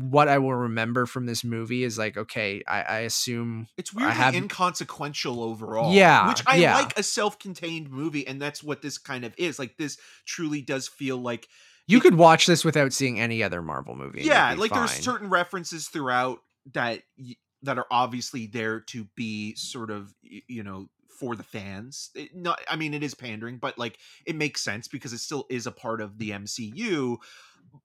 what 0.03 0.27
I 0.27 0.37
will 0.37 0.55
remember 0.55 1.05
from 1.05 1.25
this 1.25 1.43
movie 1.43 1.83
is 1.83 1.97
like, 1.97 2.17
okay, 2.17 2.61
I, 2.67 2.81
I 2.81 2.99
assume 2.99 3.67
It's 3.77 3.95
I 3.95 3.99
weirdly 3.99 4.15
have 4.15 4.35
inconsequential 4.35 5.41
overall. 5.43 5.93
Yeah, 5.93 6.27
Which 6.27 6.43
I 6.47 6.55
yeah. 6.57 6.75
like 6.75 6.97
a 6.97 7.03
self-contained 7.03 7.89
movie, 7.89 8.25
and 8.27 8.41
that's 8.41 8.63
what 8.63 8.81
this 8.81 8.97
kind 8.97 9.25
of 9.25 9.33
is. 9.37 9.59
Like 9.59 9.77
this 9.77 9.97
truly 10.25 10.61
does 10.61 10.87
feel 10.87 11.17
like 11.17 11.47
you 11.87 11.97
it- 11.97 12.01
could 12.01 12.15
watch 12.15 12.45
this 12.45 12.63
without 12.63 12.93
seeing 12.93 13.19
any 13.19 13.41
other 13.43 13.61
Marvel 13.61 13.95
movie. 13.95 14.21
yeah 14.21 14.53
like 14.57 14.71
there's 14.71 14.91
fine. 14.93 15.01
certain 15.01 15.29
references 15.29 15.87
throughout 15.87 16.39
that 16.73 17.01
y- 17.17 17.35
that 17.63 17.77
are 17.77 17.87
obviously 17.91 18.45
there 18.47 18.79
to 18.81 19.05
be 19.15 19.55
sort 19.55 19.89
of 19.91 20.13
you 20.21 20.63
know 20.63 20.87
for 21.19 21.35
the 21.35 21.43
fans 21.43 22.11
it, 22.15 22.33
not 22.33 22.61
i 22.69 22.75
mean 22.77 22.93
it 22.93 23.03
is 23.03 23.13
pandering 23.13 23.57
but 23.57 23.77
like 23.77 23.97
it 24.25 24.35
makes 24.37 24.61
sense 24.61 24.87
because 24.87 25.11
it 25.11 25.17
still 25.17 25.45
is 25.49 25.67
a 25.67 25.71
part 25.71 25.99
of 25.99 26.17
the 26.17 26.29
mcu 26.29 27.17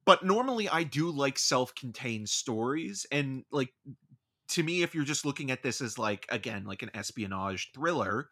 but 0.05 0.24
normally 0.24 0.68
i 0.68 0.82
do 0.82 1.11
like 1.11 1.39
self-contained 1.39 2.28
stories 2.28 3.07
and 3.11 3.45
like 3.51 3.70
to 4.49 4.62
me 4.62 4.82
if 4.82 4.95
you're 4.95 5.05
just 5.05 5.24
looking 5.24 5.51
at 5.51 5.62
this 5.62 5.80
as 5.80 5.99
like 5.99 6.26
again 6.28 6.64
like 6.64 6.82
an 6.82 6.91
espionage 6.95 7.70
thriller 7.74 8.28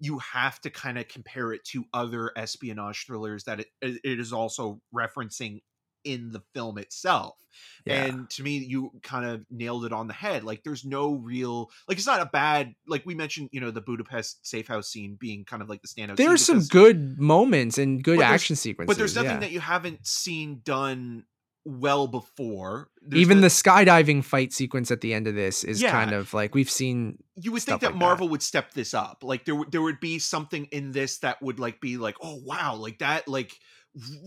you 0.00 0.18
have 0.18 0.60
to 0.60 0.70
kind 0.70 0.98
of 0.98 1.08
compare 1.08 1.52
it 1.52 1.64
to 1.64 1.84
other 1.94 2.32
espionage 2.36 3.06
thrillers 3.06 3.44
that 3.44 3.60
it, 3.60 3.68
it 3.80 4.20
is 4.20 4.32
also 4.32 4.80
referencing 4.94 5.60
in 6.04 6.30
the 6.32 6.42
film 6.54 6.78
itself 6.78 7.36
Yeah. 7.84 8.04
and 8.04 8.30
to 8.30 8.42
me 8.42 8.58
you 8.58 8.90
kind 9.02 9.24
of 9.24 9.44
nailed 9.50 9.84
it 9.84 9.92
on 9.92 10.06
the 10.06 10.14
head 10.14 10.44
like 10.44 10.62
there's 10.64 10.84
no 10.84 11.14
real 11.14 11.70
like 11.88 11.98
it's 11.98 12.06
not 12.06 12.20
a 12.20 12.26
bad 12.26 12.74
like 12.86 13.04
we 13.06 13.14
mentioned 13.14 13.48
you 13.52 13.60
know 13.60 13.70
the 13.70 13.80
budapest 13.80 14.46
safe 14.46 14.68
house 14.68 14.88
scene 14.90 15.16
being 15.18 15.44
kind 15.44 15.62
of 15.62 15.68
like 15.68 15.82
the 15.82 15.88
standout 15.88 16.16
scene 16.16 16.26
there's 16.26 16.44
some 16.44 16.60
good 16.60 17.18
moments 17.20 17.78
and 17.78 18.02
good 18.04 18.20
action 18.20 18.56
sequences. 18.56 18.86
but 18.94 18.98
there's 18.98 19.14
nothing 19.14 19.30
yeah. 19.32 19.38
that 19.40 19.50
you 19.50 19.60
haven't 19.60 20.06
seen 20.06 20.60
done 20.64 21.24
well 21.66 22.06
before 22.06 22.90
There's 23.00 23.22
even 23.22 23.38
no- 23.38 23.42
the 23.42 23.48
skydiving 23.48 24.22
fight 24.22 24.52
sequence 24.52 24.90
at 24.90 25.00
the 25.00 25.14
end 25.14 25.26
of 25.26 25.34
this 25.34 25.64
is 25.64 25.80
Yeah. 25.80 25.92
kind 25.92 26.12
of 26.12 26.34
like 26.34 26.54
we've 26.54 26.68
seen 26.70 27.22
you 27.36 27.52
would 27.52 27.62
think 27.62 27.80
that 27.80 27.86
like 27.86 27.94
that. 27.94 27.98
Marvel 27.98 28.28
would 28.28 28.42
step 28.42 28.72
this 28.74 28.92
up. 28.92 29.22
Like 29.24 29.46
there 29.46 29.54
would 29.54 29.72
there 29.72 29.80
would 29.80 29.98
be 29.98 30.18
something 30.18 30.66
in 30.66 30.92
this 30.92 31.18
that 31.20 31.40
would 31.40 31.58
like 31.58 31.80
be 31.80 31.96
like, 31.96 32.16
oh 32.22 32.38
wow, 32.44 32.74
like 32.76 32.98
that 32.98 33.26
like 33.28 33.58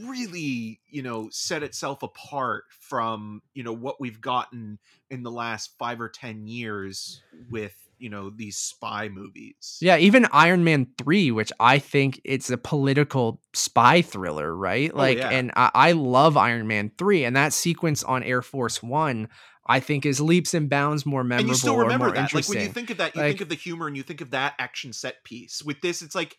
really, 0.05 0.80
you 0.89 1.01
know, 1.01 1.30
set 1.32 1.63
itself 1.63 2.03
apart 2.03 2.65
from, 2.80 3.41
you 3.53 3.63
know, 3.63 3.74
what 3.74 3.99
we've 3.99 4.22
gotten 4.22 4.80
in 5.09 5.24
the 5.24 5.32
last 5.32 5.72
5 5.78 6.01
or 6.01 6.09
10 6.09 6.47
years 6.47 7.22
with, 7.49 7.76
you 7.99 8.09
know, 8.09 8.30
these 8.30 8.57
spy 8.57 9.09
movies. 9.09 9.80
yeah 9.82 9.97
even 9.97 10.28
iron 10.32 10.63
man 10.63 10.86
3 10.99 11.32
which 11.32 11.51
i 11.59 11.80
think 11.80 12.22
it's 12.24 12.49
a 12.51 12.57
political 12.57 13.41
spy 13.53 14.03
thriller 14.03 14.55
right 14.55 14.91
Oh, 14.93 14.97
like 14.97 15.18
yeah. 15.18 15.30
and 15.30 15.51
I, 15.55 15.72
I 15.74 15.91
love 15.93 16.38
iron 16.38 16.68
man 16.68 16.91
3 16.99 17.24
and 17.26 17.36
that 17.36 17.53
sequence 17.53 18.03
on 18.03 18.22
air 18.22 18.43
force 18.43 18.84
one 18.84 19.30
i 19.65 19.80
think 19.80 20.05
is 20.05 20.22
leaps 20.22 20.53
and 20.53 20.70
bounds 20.70 21.07
more 21.07 21.24
memorable 21.24 21.49
and 21.49 21.49
you 21.49 21.55
still 21.55 21.74
or 21.74 21.82
remember 21.82 22.05
more 22.05 22.13
that. 22.15 22.32
Like 22.36 22.47
when 22.47 22.59
you 22.61 22.68
think 22.68 22.91
of 22.91 22.97
that, 22.97 23.15
you 23.15 23.22
Like- 23.22 23.30
think 23.32 23.41
of 23.41 23.49
the 23.49 23.55
humor 23.55 23.88
and 23.88 23.97
you 23.97 24.03
think 24.03 24.22
of 24.22 24.30
that 24.30 24.53
action 24.59 24.93
set 24.93 25.24
piece. 25.24 25.63
With 25.63 25.82
this, 25.82 26.03
it's 26.03 26.13
like, 26.15 26.38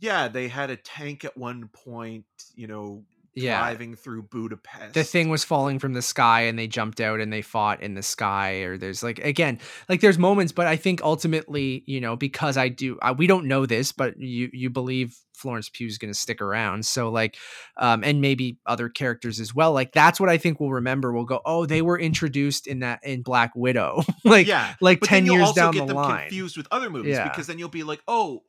yeah, 0.00 0.28
they 0.28 0.48
had 0.48 0.70
a 0.70 0.76
tank 0.76 1.24
at 1.24 1.36
one 1.36 1.68
point, 1.72 2.24
you 2.54 2.66
know, 2.66 3.04
yeah. 3.34 3.58
driving 3.58 3.94
through 3.94 4.22
Budapest. 4.22 4.94
the 4.94 5.04
thing 5.04 5.28
was 5.28 5.44
falling 5.44 5.78
from 5.78 5.92
the 5.92 6.00
sky 6.00 6.42
and 6.42 6.58
they 6.58 6.66
jumped 6.66 7.02
out 7.02 7.20
and 7.20 7.30
they 7.30 7.42
fought 7.42 7.82
in 7.82 7.92
the 7.92 8.02
sky 8.02 8.60
or 8.62 8.78
there's 8.78 9.02
like 9.02 9.18
again 9.18 9.58
like 9.90 10.00
there's 10.00 10.16
moments 10.16 10.52
but 10.52 10.66
i 10.66 10.74
think 10.76 11.02
ultimately 11.02 11.84
you 11.86 12.00
know 12.00 12.16
because 12.16 12.56
i 12.56 12.70
do 12.70 12.98
I, 13.02 13.12
we 13.12 13.26
don't 13.26 13.44
know 13.44 13.66
this 13.66 13.92
but 13.92 14.18
you 14.18 14.48
you 14.54 14.70
believe 14.70 15.18
florence 15.34 15.68
pugh's 15.68 15.98
going 15.98 16.10
to 16.10 16.18
stick 16.18 16.40
around. 16.40 16.86
So 16.86 17.10
like 17.10 17.36
um 17.76 18.02
and 18.04 18.22
maybe 18.22 18.56
other 18.64 18.88
characters 18.88 19.38
as 19.38 19.54
well 19.54 19.70
like 19.74 19.92
that's 19.92 20.18
what 20.18 20.30
i 20.30 20.38
think 20.38 20.58
we'll 20.58 20.70
remember. 20.70 21.12
We'll 21.12 21.24
go 21.26 21.42
oh 21.44 21.66
they 21.66 21.82
were 21.82 21.98
introduced 22.00 22.66
in 22.66 22.78
that 22.78 23.00
in 23.02 23.20
black 23.20 23.52
widow. 23.54 24.02
Like 24.24 24.46
yeah, 24.46 24.76
like 24.80 25.00
but 25.00 25.10
10 25.10 25.16
then 25.24 25.26
you'll 25.26 25.44
years 25.44 25.52
down 25.52 25.72
get 25.74 25.80
the 25.80 25.86
them 25.88 25.96
line. 25.96 26.20
confused 26.22 26.56
with 26.56 26.68
other 26.70 26.88
movies 26.88 27.16
Yeah. 27.16 27.28
because 27.28 27.46
then 27.46 27.58
you'll 27.58 27.68
be 27.68 27.82
like, 27.82 28.00
oh, 28.08 28.44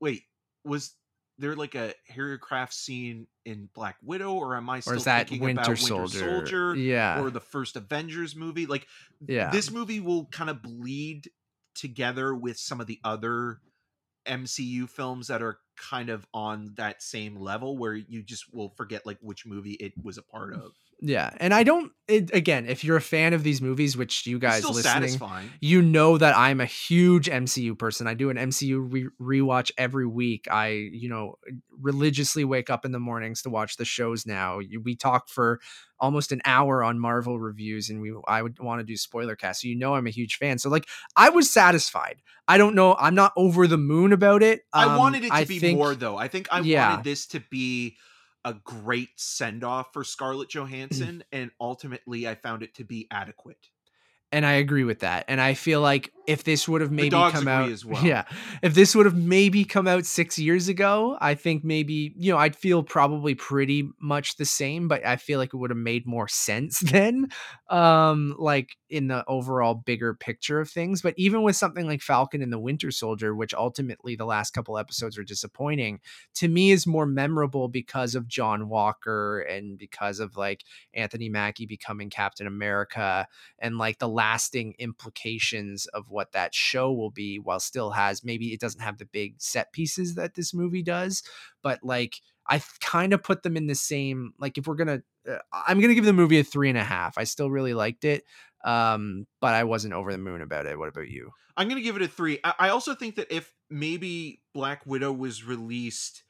wait, 0.00 0.22
was 0.66 0.94
there 1.38 1.54
like 1.54 1.74
a 1.74 1.94
Craft 2.40 2.74
scene 2.74 3.26
in 3.44 3.68
Black 3.74 3.96
Widow, 4.02 4.34
or 4.34 4.56
am 4.56 4.70
I 4.70 4.80
still 4.80 4.94
or 4.94 4.96
is 4.96 5.04
that 5.04 5.28
thinking 5.28 5.44
winter 5.44 5.62
about 5.62 5.78
soldier, 5.78 6.20
Winter 6.20 6.36
Soldier, 6.38 6.74
yeah 6.76 7.20
or 7.20 7.30
the 7.30 7.40
first 7.40 7.76
Avengers 7.76 8.34
movie? 8.34 8.66
Like, 8.66 8.86
yeah 9.26 9.50
this 9.50 9.70
movie 9.70 10.00
will 10.00 10.26
kind 10.26 10.50
of 10.50 10.62
bleed 10.62 11.30
together 11.74 12.34
with 12.34 12.58
some 12.58 12.80
of 12.80 12.86
the 12.86 12.98
other 13.04 13.60
MCU 14.26 14.88
films 14.88 15.28
that 15.28 15.42
are 15.42 15.58
kind 15.76 16.08
of 16.08 16.26
on 16.32 16.72
that 16.78 17.02
same 17.02 17.36
level 17.36 17.76
where 17.76 17.94
you 17.94 18.22
just 18.22 18.52
will 18.52 18.70
forget 18.70 19.06
like 19.06 19.18
which 19.20 19.46
movie 19.46 19.74
it 19.74 19.92
was 20.02 20.18
a 20.18 20.22
part 20.22 20.54
of. 20.54 20.72
Yeah 21.00 21.30
and 21.38 21.52
i 21.52 21.62
don't 21.62 21.92
it, 22.08 22.32
again 22.34 22.66
if 22.66 22.84
you're 22.84 22.96
a 22.96 23.00
fan 23.02 23.32
of 23.34 23.42
these 23.42 23.60
movies 23.60 23.96
which 23.96 24.26
you 24.26 24.38
guys 24.38 24.64
listening 24.64 24.82
satisfying. 24.84 25.50
you 25.60 25.82
know 25.82 26.16
that 26.16 26.36
I'm 26.36 26.60
a 26.60 26.64
huge 26.66 27.26
MCU 27.28 27.76
person. 27.76 28.06
I 28.06 28.14
do 28.14 28.30
an 28.30 28.36
MCU 28.36 28.86
re- 28.92 29.40
rewatch 29.40 29.72
every 29.76 30.06
week. 30.06 30.46
I, 30.48 30.68
you 30.68 31.08
know, 31.08 31.34
religiously 31.80 32.44
wake 32.44 32.70
up 32.70 32.84
in 32.84 32.92
the 32.92 33.00
mornings 33.00 33.42
to 33.42 33.50
watch 33.50 33.76
the 33.76 33.84
shows 33.84 34.24
now. 34.24 34.60
We 34.84 34.94
talk 34.94 35.28
for 35.28 35.58
almost 35.98 36.30
an 36.30 36.42
hour 36.44 36.84
on 36.84 37.00
Marvel 37.00 37.40
reviews 37.40 37.90
and 37.90 38.00
we 38.00 38.14
I 38.28 38.40
would 38.42 38.60
want 38.60 38.78
to 38.80 38.84
do 38.84 38.96
spoiler 38.96 39.34
cast. 39.34 39.62
So 39.62 39.68
you 39.68 39.76
know 39.76 39.94
I'm 39.96 40.06
a 40.06 40.10
huge 40.10 40.36
fan. 40.36 40.58
So 40.58 40.70
like 40.70 40.86
I 41.16 41.30
was 41.30 41.50
satisfied. 41.50 42.22
I 42.46 42.56
don't 42.58 42.76
know, 42.76 42.94
I'm 43.00 43.16
not 43.16 43.32
over 43.36 43.66
the 43.66 43.78
moon 43.78 44.12
about 44.12 44.44
it. 44.44 44.60
I 44.72 44.84
Um, 44.84 44.96
wanted 44.96 45.24
it 45.24 45.28
to 45.28 45.34
I 45.34 45.44
be 45.44 45.58
think- 45.58 45.76
more 45.78 45.96
though. 45.96 46.16
I 46.16 46.28
think 46.28 46.46
I 46.52 46.60
Yeah. 46.60 46.90
wanted 46.90 47.04
this 47.04 47.26
to 47.28 47.40
be 47.50 47.96
a 48.46 48.54
great 48.54 49.10
send 49.16 49.64
off 49.64 49.92
for 49.92 50.04
Scarlett 50.04 50.48
mm. 50.48 50.52
Johansson, 50.52 51.24
and 51.32 51.50
ultimately 51.60 52.28
I 52.28 52.36
found 52.36 52.62
it 52.62 52.74
to 52.76 52.84
be 52.84 53.08
adequate. 53.10 53.68
and 54.32 54.46
I 54.46 54.54
agree 54.54 54.84
with 54.84 55.00
that. 55.00 55.24
And 55.28 55.40
I 55.40 55.54
feel 55.54 55.80
like 55.80 56.12
if 56.26 56.44
this 56.44 56.68
would 56.68 56.80
have 56.80 56.90
maybe 56.90 57.10
come 57.10 57.48
out, 57.48 57.70
as 57.70 57.84
well. 57.84 58.04
yeah, 58.04 58.24
if 58.62 58.74
this 58.74 58.94
would 58.94 59.06
have 59.06 59.16
maybe 59.16 59.64
come 59.64 59.86
out 59.86 60.04
six 60.04 60.38
years 60.38 60.68
ago, 60.68 61.16
I 61.20 61.34
think 61.34 61.64
maybe 61.64 62.12
you 62.16 62.32
know 62.32 62.38
I'd 62.38 62.56
feel 62.56 62.82
probably 62.82 63.34
pretty 63.34 63.88
much 64.00 64.36
the 64.36 64.44
same, 64.44 64.88
but 64.88 65.04
I 65.04 65.16
feel 65.16 65.38
like 65.38 65.54
it 65.54 65.56
would 65.56 65.70
have 65.70 65.78
made 65.78 66.06
more 66.06 66.28
sense 66.28 66.80
then, 66.96 67.28
um, 67.68 68.34
like 68.38 68.76
in 68.88 69.08
the 69.08 69.24
overall 69.26 69.74
bigger 69.74 70.14
picture 70.14 70.60
of 70.60 70.70
things. 70.70 71.02
But 71.02 71.14
even 71.16 71.42
with 71.42 71.56
something 71.56 71.86
like 71.86 72.02
Falcon 72.02 72.42
and 72.42 72.52
the 72.52 72.58
Winter 72.58 72.90
Soldier, 72.90 73.34
which 73.34 73.54
ultimately 73.54 74.16
the 74.16 74.26
last 74.26 74.52
couple 74.52 74.78
episodes 74.78 75.18
are 75.18 75.24
disappointing, 75.24 76.00
to 76.34 76.48
me 76.48 76.70
is 76.70 76.86
more 76.86 77.06
memorable 77.06 77.68
because 77.68 78.14
of 78.14 78.28
John 78.28 78.68
Walker 78.68 79.40
and 79.40 79.78
because 79.78 80.20
of 80.20 80.36
like 80.36 80.64
Anthony 80.94 81.28
Mackie 81.28 81.66
becoming 81.66 82.10
Captain 82.10 82.46
America 82.46 83.26
and 83.58 83.78
like 83.78 83.98
the 83.98 84.08
lasting 84.08 84.74
implications 84.78 85.86
of 85.86 86.10
what 86.16 86.32
that 86.32 86.54
show 86.54 86.92
will 86.92 87.10
be 87.10 87.38
while 87.38 87.60
still 87.60 87.90
has 87.90 88.24
maybe 88.24 88.52
it 88.52 88.60
doesn't 88.60 88.80
have 88.80 88.98
the 88.98 89.06
big 89.06 89.34
set 89.38 89.72
pieces 89.72 90.14
that 90.14 90.34
this 90.34 90.52
movie 90.52 90.82
does 90.82 91.22
but 91.62 91.78
like 91.82 92.20
i 92.48 92.60
kind 92.80 93.12
of 93.12 93.22
put 93.22 93.42
them 93.42 93.56
in 93.56 93.66
the 93.66 93.74
same 93.74 94.32
like 94.38 94.58
if 94.58 94.66
we're 94.66 94.74
gonna 94.74 95.02
uh, 95.30 95.38
i'm 95.52 95.80
gonna 95.80 95.94
give 95.94 96.04
the 96.04 96.12
movie 96.12 96.40
a 96.40 96.44
three 96.44 96.68
and 96.68 96.78
a 96.78 96.84
half. 96.84 97.18
I 97.18 97.24
still 97.24 97.50
really 97.50 97.74
liked 97.74 98.04
it 98.04 98.24
um 98.64 99.26
but 99.40 99.54
i 99.54 99.62
wasn't 99.64 99.94
over 99.94 100.10
the 100.10 100.18
moon 100.18 100.40
about 100.40 100.66
it. 100.66 100.78
What 100.78 100.88
about 100.88 101.08
you? 101.08 101.30
I'm 101.56 101.68
gonna 101.68 101.80
give 101.80 101.96
it 101.96 102.02
a 102.02 102.08
three. 102.08 102.38
I, 102.44 102.54
I 102.58 102.68
also 102.70 102.94
think 102.94 103.16
that 103.16 103.34
if 103.34 103.52
maybe 103.70 104.42
Black 104.52 104.84
Widow 104.86 105.12
was 105.12 105.44
released 105.44 106.22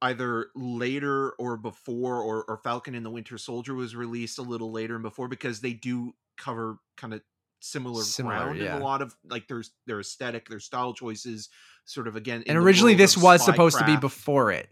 either 0.00 0.48
later 0.56 1.30
or 1.38 1.56
before, 1.56 2.20
or, 2.20 2.44
or 2.44 2.56
Falcon 2.56 2.94
and 2.94 3.06
the 3.06 3.10
Winter 3.10 3.38
Soldier 3.38 3.74
was 3.74 3.94
released 3.94 4.38
a 4.38 4.42
little 4.42 4.72
later 4.72 4.94
and 4.94 5.02
before, 5.02 5.28
because 5.28 5.60
they 5.60 5.72
do 5.72 6.14
cover 6.36 6.78
kind 6.96 7.14
of 7.14 7.22
similar, 7.62 8.02
Similar, 8.02 8.34
ground 8.34 8.60
in 8.60 8.72
a 8.72 8.78
lot 8.78 9.02
of 9.02 9.14
like 9.28 9.48
there's 9.48 9.70
their 9.86 10.00
aesthetic, 10.00 10.48
their 10.48 10.60
style 10.60 10.92
choices, 10.92 11.48
sort 11.84 12.08
of 12.08 12.16
again. 12.16 12.44
and 12.46 12.58
originally 12.58 12.94
this 12.94 13.16
was 13.16 13.44
supposed 13.44 13.78
to 13.78 13.84
be 13.84 13.96
before 13.96 14.50
it 14.52 14.68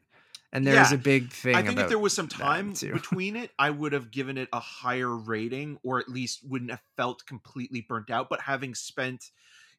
and 0.53 0.66
there's 0.66 0.93
Yeah, 0.93 0.99
a 0.99 0.99
big 0.99 1.30
thing 1.30 1.57
I 1.57 1.62
think 1.62 1.78
if 1.78 1.88
there 1.88 1.99
was 1.99 2.12
some 2.12 2.28
time 2.28 2.72
between 2.80 3.36
it, 3.36 3.51
I 3.59 3.70
would 3.70 3.93
have 3.93 4.11
given 4.11 4.36
it 4.36 4.49
a 4.53 4.61
higher 4.61 5.14
rating, 5.16 5.78
or 5.82 5.99
at 6.01 6.09
least 6.09 6.41
wouldn't 6.49 6.70
have 6.70 6.82
felt 6.97 7.24
completely 7.26 7.86
burnt 7.88 8.11
out. 8.11 8.28
But 8.28 8.41
having 8.41 8.74
spent, 8.74 9.30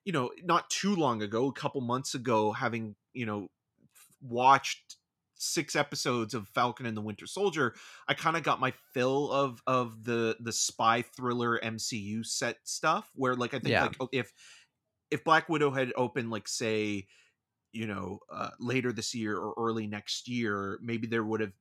you 0.05 0.13
know, 0.13 0.31
not 0.43 0.69
too 0.69 0.95
long 0.95 1.21
ago, 1.21 1.47
a 1.47 1.53
couple 1.53 1.81
months 1.81 2.15
ago, 2.15 2.51
having 2.53 2.95
you 3.13 3.25
know 3.25 3.49
watched 4.21 4.95
six 5.41 5.75
episodes 5.75 6.33
of 6.33 6.47
Falcon 6.49 6.85
and 6.85 6.95
the 6.95 7.01
Winter 7.01 7.25
Soldier, 7.27 7.75
I 8.07 8.13
kind 8.13 8.37
of 8.37 8.43
got 8.43 8.59
my 8.59 8.71
fill 8.93 9.31
of 9.31 9.61
of 9.67 10.03
the 10.03 10.37
the 10.39 10.51
spy 10.53 11.01
thriller 11.01 11.59
MCU 11.61 12.23
set 12.23 12.57
stuff. 12.63 13.09
Where 13.15 13.35
like 13.35 13.53
I 13.53 13.59
think 13.59 13.73
Yeah. 13.73 13.83
like 13.83 13.97
if 14.11 14.31
if 15.09 15.23
Black 15.23 15.49
Widow 15.49 15.71
had 15.71 15.91
opened 15.95 16.31
like 16.31 16.47
say 16.47 17.07
you 17.73 17.87
know 17.87 18.19
uh, 18.31 18.51
later 18.59 18.91
this 18.91 19.15
year 19.15 19.37
or 19.37 19.53
early 19.57 19.87
next 19.87 20.27
year 20.27 20.77
maybe 20.81 21.07
there 21.07 21.23
would 21.23 21.39
have 21.41 21.53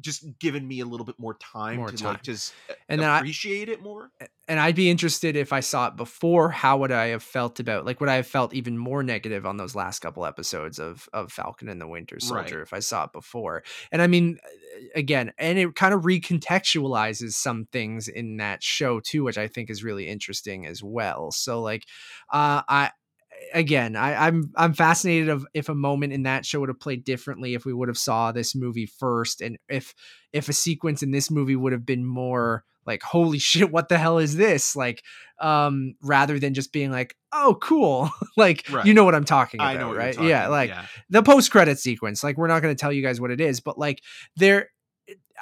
just 0.00 0.38
given 0.38 0.66
me 0.66 0.80
a 0.80 0.84
little 0.84 1.06
bit 1.06 1.18
more 1.18 1.34
time 1.34 1.76
More 1.76 1.90
to 1.90 1.96
time. 1.96 2.12
like 2.14 2.22
just 2.22 2.54
And 2.88 3.00
then 3.00 3.08
I- 3.08 3.18
appreciate 3.18 3.68
it 3.68 3.82
more. 3.82 4.10
and 4.46 4.60
I'd 4.60 4.74
be 4.76 4.88
interested 4.90 5.34
if 5.36 5.52
I 5.52 5.60
saw 5.60 5.88
it 5.88 5.96
before. 5.96 6.50
How 6.50 6.78
would 6.78 6.92
I 6.92 7.06
have 7.08 7.22
felt 7.22 7.58
about 7.60 7.84
like 7.84 8.00
would 8.00 8.08
I 8.08 8.14
have 8.16 8.26
felt 8.26 8.54
even 8.54 8.78
more 8.78 9.02
negative 9.02 9.44
on 9.46 9.56
those 9.56 9.74
last 9.74 9.98
couple 10.00 10.24
episodes 10.24 10.78
of 10.78 11.08
of 11.12 11.32
Falcon 11.32 11.68
and 11.68 11.80
the 11.80 11.86
Winter 11.88 12.20
Soldier 12.20 12.58
Right. 12.58 12.62
if 12.62 12.72
I 12.72 12.78
saw 12.80 13.04
it 13.04 13.12
before? 13.12 13.64
And 13.90 14.00
I 14.00 14.06
mean, 14.06 14.38
uh, 14.44 14.48
again, 14.94 15.32
and 15.38 15.58
it 15.58 15.74
kind 15.74 15.92
of 15.94 16.02
recontextualizes 16.02 17.32
some 17.32 17.66
things 17.72 18.08
in 18.08 18.36
that 18.38 18.62
show 18.62 19.00
too, 19.00 19.24
which 19.24 19.38
I 19.38 19.48
think 19.48 19.70
is 19.70 19.82
really 19.84 20.06
interesting 20.08 20.66
as 20.66 20.82
well. 20.82 21.30
So 21.30 21.60
like, 21.60 21.84
uh, 22.32 22.62
I 22.68 22.90
again 23.52 23.96
I, 23.96 24.26
i'm 24.26 24.50
i'm 24.56 24.74
fascinated 24.74 25.28
of 25.28 25.46
if 25.54 25.68
a 25.68 25.74
moment 25.74 26.12
in 26.12 26.24
that 26.24 26.44
show 26.46 26.60
would 26.60 26.68
have 26.68 26.80
played 26.80 27.04
differently 27.04 27.54
if 27.54 27.64
we 27.64 27.72
would 27.72 27.88
have 27.88 27.98
saw 27.98 28.32
this 28.32 28.54
movie 28.54 28.86
first 28.86 29.40
and 29.40 29.58
if 29.68 29.94
if 30.32 30.48
a 30.48 30.52
sequence 30.52 31.02
in 31.02 31.10
this 31.10 31.30
movie 31.30 31.56
would 31.56 31.72
have 31.72 31.86
been 31.86 32.04
more 32.04 32.64
like 32.86 33.02
holy 33.02 33.38
shit 33.50 33.70
what 33.70 33.88
the 33.88 33.98
hell 33.98 34.18
is 34.18 34.36
this 34.36 34.74
like 34.76 35.02
um 35.40 35.94
rather 36.02 36.38
than 36.38 36.54
just 36.54 36.72
being 36.72 36.90
like 36.90 37.14
oh 37.32 37.56
cool 37.60 38.10
like 38.36 38.64
Right. 38.70 38.86
you 38.86 38.94
know 38.94 39.04
what 39.04 39.14
i'm 39.14 39.24
talking 39.24 39.60
about 39.60 39.76
I 39.76 39.78
know 39.78 39.94
right 39.94 40.14
talking 40.14 40.28
yeah 40.28 40.42
about, 40.42 40.50
like 40.50 40.70
yeah. 40.70 40.86
the 41.10 41.22
post 41.22 41.50
credit 41.50 41.78
sequence 41.78 42.24
like 42.24 42.36
we're 42.36 42.48
not 42.48 42.62
going 42.62 42.74
to 42.74 42.80
tell 42.80 42.92
you 42.92 43.02
guys 43.02 43.20
what 43.20 43.30
it 43.30 43.40
is 43.40 43.60
but 43.60 43.78
like 43.78 44.02
there 44.36 44.70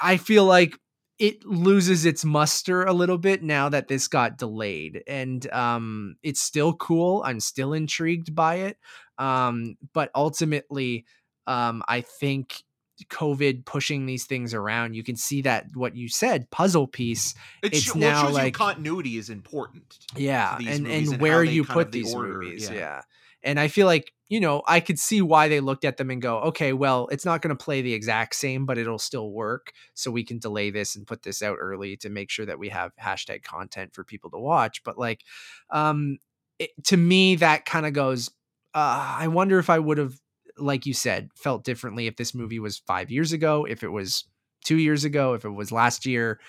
i 0.01 0.17
feel 0.17 0.45
like 0.45 0.77
it 1.19 1.43
loses 1.45 2.05
its 2.05 2.23
muster 2.23 2.83
a 2.83 2.93
little 2.93 3.17
bit 3.17 3.41
now 3.41 3.69
that 3.69 3.87
this 3.87 4.07
got 4.07 4.37
delayed 4.37 5.03
and 5.07 5.51
um 5.51 6.15
it's 6.23 6.41
still 6.41 6.73
cool 6.73 7.23
i'm 7.25 7.39
still 7.39 7.73
intrigued 7.73 8.35
by 8.35 8.55
it 8.55 8.77
um 9.17 9.75
but 9.93 10.11
ultimately 10.15 11.05
um 11.47 11.81
i 11.87 12.01
think 12.01 12.63
covid 13.09 13.63
pushing 13.65 14.05
these 14.07 14.25
things 14.25 14.53
around 14.53 14.95
you 14.95 15.03
can 15.03 15.15
see 15.15 15.41
that 15.43 15.65
what 15.75 15.95
you 15.95 16.09
said 16.09 16.49
puzzle 16.49 16.87
piece 16.87 17.35
It 17.61 17.73
it's 17.73 17.93
well, 17.93 18.03
it 18.03 18.07
now 18.07 18.21
shows 18.23 18.29
you 18.31 18.35
like- 18.35 18.53
continuity 18.55 19.17
is 19.17 19.29
important. 19.29 19.97
yeah 20.15 20.57
and 20.57 20.87
and 20.87 20.87
and 21.11 21.21
where 21.21 21.43
you 21.43 21.63
put 21.63 21.91
the 21.91 22.01
these 22.03 22.13
order, 22.13 22.39
movies 22.39 22.69
yeah. 22.69 22.75
yeah. 22.75 23.01
And 23.47 23.59
i 23.59 23.67
feel 23.67 23.87
like 23.87 24.13
you 24.27 24.39
know 24.39 24.61
i 24.67 24.79
could 24.79 24.99
see 24.99 25.21
why 25.21 25.47
they 25.47 25.59
looked 25.59 25.85
at 25.85 25.97
them 25.97 26.11
and 26.11 26.21
go 26.21 26.39
okay 26.39 26.73
well 26.73 27.07
it's 27.11 27.25
not 27.25 27.41
going 27.41 27.55
to 27.55 27.63
play 27.63 27.81
the 27.81 27.93
exact 27.93 28.35
same 28.35 28.65
but 28.65 28.77
it'll 28.77 28.99
still 28.99 29.31
work 29.31 29.71
so 29.93 30.11
we 30.11 30.23
can 30.23 30.37
delay 30.37 30.69
this 30.69 30.95
and 30.95 31.07
put 31.07 31.23
this 31.23 31.41
out 31.41 31.57
early 31.59 31.95
to 31.95 32.09
make 32.09 32.29
sure 32.29 32.45
that 32.45 32.59
we 32.59 32.69
have 32.69 32.91
hashtag 32.97 33.41
content 33.41 33.93
for 33.95 34.03
people 34.03 34.29
to 34.29 34.37
watch. 34.37 34.83
But 34.83 34.99
like 34.99 35.23
um 35.71 36.17
it, 36.59 36.71
to 36.85 36.97
me 36.97 37.35
that 37.35 37.65
kind 37.65 37.85
of 37.85 37.93
goes 37.93 38.29
uh 38.75 39.15
i 39.19 39.27
wonder 39.27 39.59
if 39.59 39.69
i 39.69 39.79
would 39.79 39.97
have 39.97 40.19
like 40.57 40.85
you 40.85 40.93
said 40.93 41.29
felt 41.35 41.63
differently 41.63 42.07
if 42.07 42.17
this 42.17 42.35
movie 42.35 42.59
was 42.59 42.79
five 42.79 43.09
years 43.09 43.31
ago 43.31 43.65
if 43.65 43.83
it 43.83 43.89
was 43.89 44.25
two 44.65 44.77
years 44.77 45.05
ago 45.05 45.33
if 45.33 45.45
it 45.45 45.49
was 45.49 45.71
last 45.71 46.05
year 46.05 46.39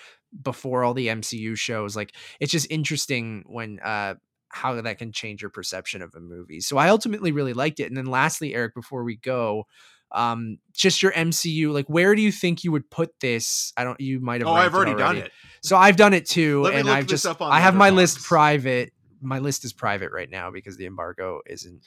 before 0.41 0.83
all 0.83 0.93
the 0.93 1.07
mcu 1.07 1.57
shows. 1.57 1.95
Like 1.95 2.13
it's 2.39 2.51
just 2.51 2.67
interesting 2.69 3.43
when 3.47 3.79
uh 3.79 4.15
how 4.49 4.79
that 4.81 4.97
can 4.97 5.11
change 5.11 5.41
your 5.41 5.49
perception 5.49 6.01
of 6.01 6.13
a 6.15 6.19
movie. 6.19 6.59
So 6.59 6.77
I 6.77 6.89
ultimately 6.89 7.31
really 7.31 7.53
liked 7.53 7.79
it. 7.79 7.85
And 7.85 7.95
then 7.95 8.05
lastly, 8.05 8.53
Eric, 8.55 8.73
before 8.73 9.03
we 9.03 9.15
go, 9.15 9.65
um, 10.11 10.57
just 10.73 11.03
your 11.03 11.11
MCU, 11.11 11.71
like 11.71 11.85
where 11.87 12.15
do 12.15 12.21
you 12.21 12.31
think 12.31 12.63
you 12.63 12.71
would 12.71 12.89
put 12.89 13.11
this? 13.19 13.71
I 13.77 13.83
don't 13.83 13.99
you 13.99 14.19
might 14.19 14.41
have 14.41 14.47
Oh, 14.47 14.53
I've 14.53 14.73
ranked 14.73 14.75
already 14.75 14.95
done 14.95 15.17
it. 15.17 15.31
So 15.61 15.77
I've 15.77 15.97
done 15.97 16.13
it 16.13 16.27
too. 16.27 16.63
Let 16.63 16.75
and 16.75 16.89
I've 16.89 17.05
just 17.05 17.25
up 17.25 17.41
on 17.41 17.51
I 17.51 17.59
have 17.59 17.75
my 17.75 17.91
list 17.91 18.23
private. 18.23 18.91
My 19.21 19.39
list 19.39 19.65
is 19.65 19.73
private 19.73 20.11
right 20.11 20.29
now 20.29 20.49
because 20.49 20.77
the 20.77 20.85
embargo 20.85 21.41
isn't 21.45 21.83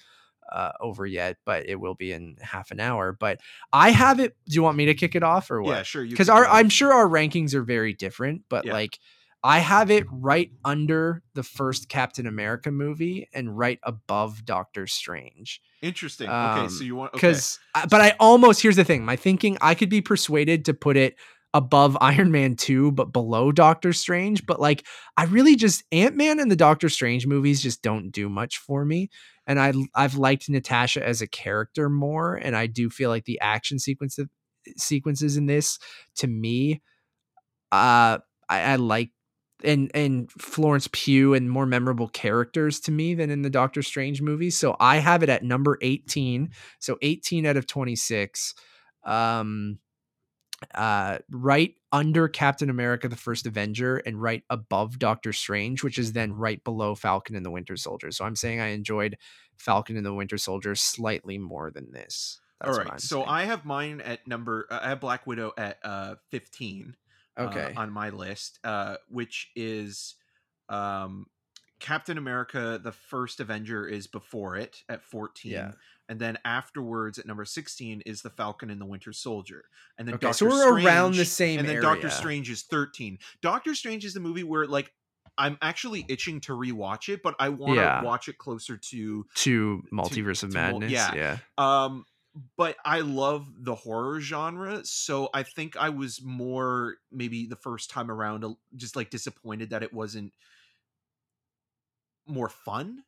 uh, 0.53 0.73
over 0.81 1.07
yet, 1.07 1.39
but 1.45 1.69
it 1.69 1.77
will 1.77 1.95
be 1.95 2.13
in 2.13 2.37
half 2.41 2.71
an 2.71 2.79
hour. 2.79 3.17
But 3.19 3.41
I 3.73 3.91
have 3.91 4.21
it. 4.21 4.37
Do 4.47 4.55
you 4.55 4.63
want 4.63 4.77
me 4.77 4.87
to 4.87 4.95
kick 4.95 5.15
it 5.15 5.23
off 5.23 5.51
or 5.51 5.63
what? 5.63 5.71
Yeah, 5.71 5.83
sure. 5.83 6.07
because 6.07 6.29
our. 6.29 6.47
I'm 6.47 6.69
sure 6.69 6.93
our 6.93 7.09
rankings 7.09 7.55
are 7.55 7.63
very 7.63 7.95
different, 7.95 8.43
but 8.49 8.67
Yeah. 8.67 8.75
like 8.75 8.99
I 9.45 9.59
have 9.59 9.91
it 9.91 10.05
right 10.11 10.53
under 10.65 11.23
the 11.35 11.43
first 11.43 11.89
Captain 11.89 12.27
America 12.27 12.71
movie 12.71 13.29
and 13.35 13.57
right 13.57 13.81
above 13.83 14.45
Doctor 14.45 14.87
Strange. 14.87 15.61
interesting. 15.83 16.29
okay, 16.29 16.61
um, 16.61 16.71
so 16.71 16.85
you 16.85 16.95
want 16.95 17.15
okay. 17.15 17.29
Because, 17.29 17.59
but 17.91 18.01
I 18.01 18.15
almost 18.21 18.63
here's 18.63 18.77
the 18.77 18.85
thing: 18.85 19.05
my 19.05 19.17
thinking, 19.17 19.59
I 19.61 19.75
could 19.75 19.91
be 19.91 20.01
persuaded 20.01 20.65
to 20.67 20.75
put 20.75 20.97
it 20.97 21.17
above 21.55 21.99
Iron 22.01 22.31
Man 22.31 22.55
two, 22.55 22.93
but 22.93 23.13
below 23.13 23.51
Doctor 23.51 23.93
Strange. 23.93 24.47
But 24.47 24.61
like, 24.61 24.87
I 25.17 25.25
really 25.25 25.57
just 25.57 25.83
Ant 25.91 26.17
Man 26.17 26.39
and 26.39 26.51
the 26.51 26.57
Doctor 26.57 26.89
Strange 26.89 27.27
movies 27.27 27.61
just 27.61 27.83
don't 27.83 28.11
do 28.11 28.29
much 28.29 28.59
for 28.59 28.85
me. 28.85 29.11
And 29.47 29.59
I 29.59 29.73
I've 29.95 30.15
liked 30.15 30.49
Natasha 30.49 31.05
as 31.05 31.21
a 31.21 31.27
character 31.27 31.89
more, 31.89 32.37
and 32.37 32.57
I 32.57 32.69
do 32.69 32.89
feel 32.91 33.11
like 33.11 33.25
the 33.25 33.41
action 33.41 33.81
sequence 33.81 34.21
sequences 34.77 35.37
in 35.37 35.47
this 35.47 35.81
to 36.15 36.29
me 36.29 36.81
uh 37.73 38.19
I, 38.49 38.61
I 38.61 38.77
like 38.77 39.11
and 39.65 39.91
and 39.95 40.31
Florence 40.33 40.89
Pugh 40.93 41.35
and 41.35 41.51
more 41.51 41.67
memorable 41.67 42.09
characters 42.09 42.81
to 42.81 42.93
me 42.93 43.15
than 43.15 43.31
in 43.31 43.43
the 43.43 43.51
Doctor 43.51 43.83
Strange 43.83 44.23
movies. 44.23 44.57
So 44.57 44.77
I 44.81 44.97
have 44.99 45.23
it 45.23 45.29
at 45.29 45.43
number 45.43 45.79
18. 45.81 46.51
So 46.79 46.99
18 47.03 47.47
out 47.47 47.57
of 47.57 47.67
26. 47.67 48.55
Um 49.05 49.79
uh 50.75 51.19
right 51.31 51.75
under 51.91 52.29
Captain 52.29 52.71
America 52.71 53.09
the 53.09 53.17
First 53.17 53.47
Avenger 53.47 53.97
and 53.99 54.21
right 54.21 54.45
above 54.49 54.99
Doctor 54.99 55.33
Strange, 55.33 55.83
which 55.83 55.99
is 55.99 56.13
then 56.13 56.33
right 56.33 56.63
below 56.63 56.95
Falcon 56.95 57.37
and 57.37 57.45
the 57.45 57.51
Winter 57.51 57.77
Soldier. 57.77 58.11
So 58.11 58.25
I'm 58.25 58.37
saying 58.37 58.61
I 58.61 58.69
enjoyed 58.69 59.19
Falcon 59.57 59.97
and 59.97 60.07
the 60.07 60.15
Winter 60.15 60.39
Soldier 60.39 60.75
slightly 60.75 61.39
more 61.39 61.71
than 61.71 61.93
this. 61.93 62.41
That's 62.61 62.79
All 62.79 62.85
right, 62.85 63.01
so 63.01 63.17
saying. 63.17 63.29
I 63.29 63.45
have 63.45 63.65
mine 63.65 64.01
at 64.01 64.27
number. 64.29 64.67
Uh, 64.71 64.79
I 64.83 64.89
have 64.91 65.01
Black 65.01 65.27
Widow 65.27 65.53
at 65.59 65.79
uh, 65.83 66.15
uh, 67.37 67.43
okay. 67.45 67.73
on 67.77 67.91
my 67.91 68.11
list, 68.11 68.59
uh, 68.65 68.97
which 69.09 69.51
is 69.57 70.15
um, 70.69 71.27
Captain 71.81 72.19
America: 72.19 72.81
The 72.83 72.93
First 72.93 73.41
Avenger 73.41 73.87
is 73.87 74.07
before 74.07 74.57
it 74.57 74.83
at 74.89 75.03
fourteen. 75.03 75.53
Yeah. 75.53 75.73
And 76.09 76.21
then 76.21 76.37
afterwards, 76.45 77.19
at 77.19 77.27
number 77.27 77.45
sixteen, 77.45 78.03
is 78.05 78.23
the 78.23 78.31
Falcon 78.31 78.71
and 78.71 78.81
the 78.81 78.85
Winter 78.87 79.13
Soldier. 79.13 79.65
And 79.99 80.07
then 80.07 80.17
Okay, 80.17 80.27
Doctor 80.27 80.51
so 80.51 80.55
we're 80.55 80.75
around 80.85 81.13
the 81.13 81.25
Strange- 81.25 81.29
same 81.29 81.59
And 81.61 81.69
then 81.69 81.81
Doctor. 81.81 82.11
Strange 82.11 82.51
is 82.51 82.63
thirteen. 82.63 83.19
Doctor 83.41 83.75
Strange 83.75 84.05
is 84.05 84.13
the 84.15 84.21
movie 84.21 84.43
where 84.43 84.67
like 84.67 84.93
I'm 85.39 85.57
actually 85.63 86.05
itching 86.09 86.41
to 86.43 86.53
rewatch 86.53 87.09
it, 87.09 87.23
but 87.23 87.35
I 87.39 87.49
want 87.49 87.77
to 87.77 87.81
Yeah. 87.81 88.03
watch 88.03 88.29
it 88.29 88.37
closer 88.37 88.77
to 88.77 89.25
to 89.37 89.83
Multiverse 89.91 90.43
of 90.43 90.51
to 90.51 90.59
mul- 90.59 90.81
Madness. 90.81 90.93
yeah. 90.93 91.15
yeah. 91.15 91.37
um 91.87 92.05
but 92.57 92.77
I 92.85 93.01
love 93.01 93.47
the 93.65 93.75
horror 93.75 94.21
genre, 94.21 94.85
so 94.85 95.29
I 95.35 95.43
think 95.43 95.77
I 95.77 95.91
was 95.91 96.23
more 96.23 96.97
maybe 97.11 97.47
the 97.47 97.57
first 97.57 97.91
time 97.91 98.11
around 98.11 98.45
just 98.77 98.97
like 98.97 99.11
disappointed 99.11 99.71
that 99.71 99.83
it 99.83 99.93
wasn't 99.93 100.33
more 102.27 102.49
fun. 102.49 103.05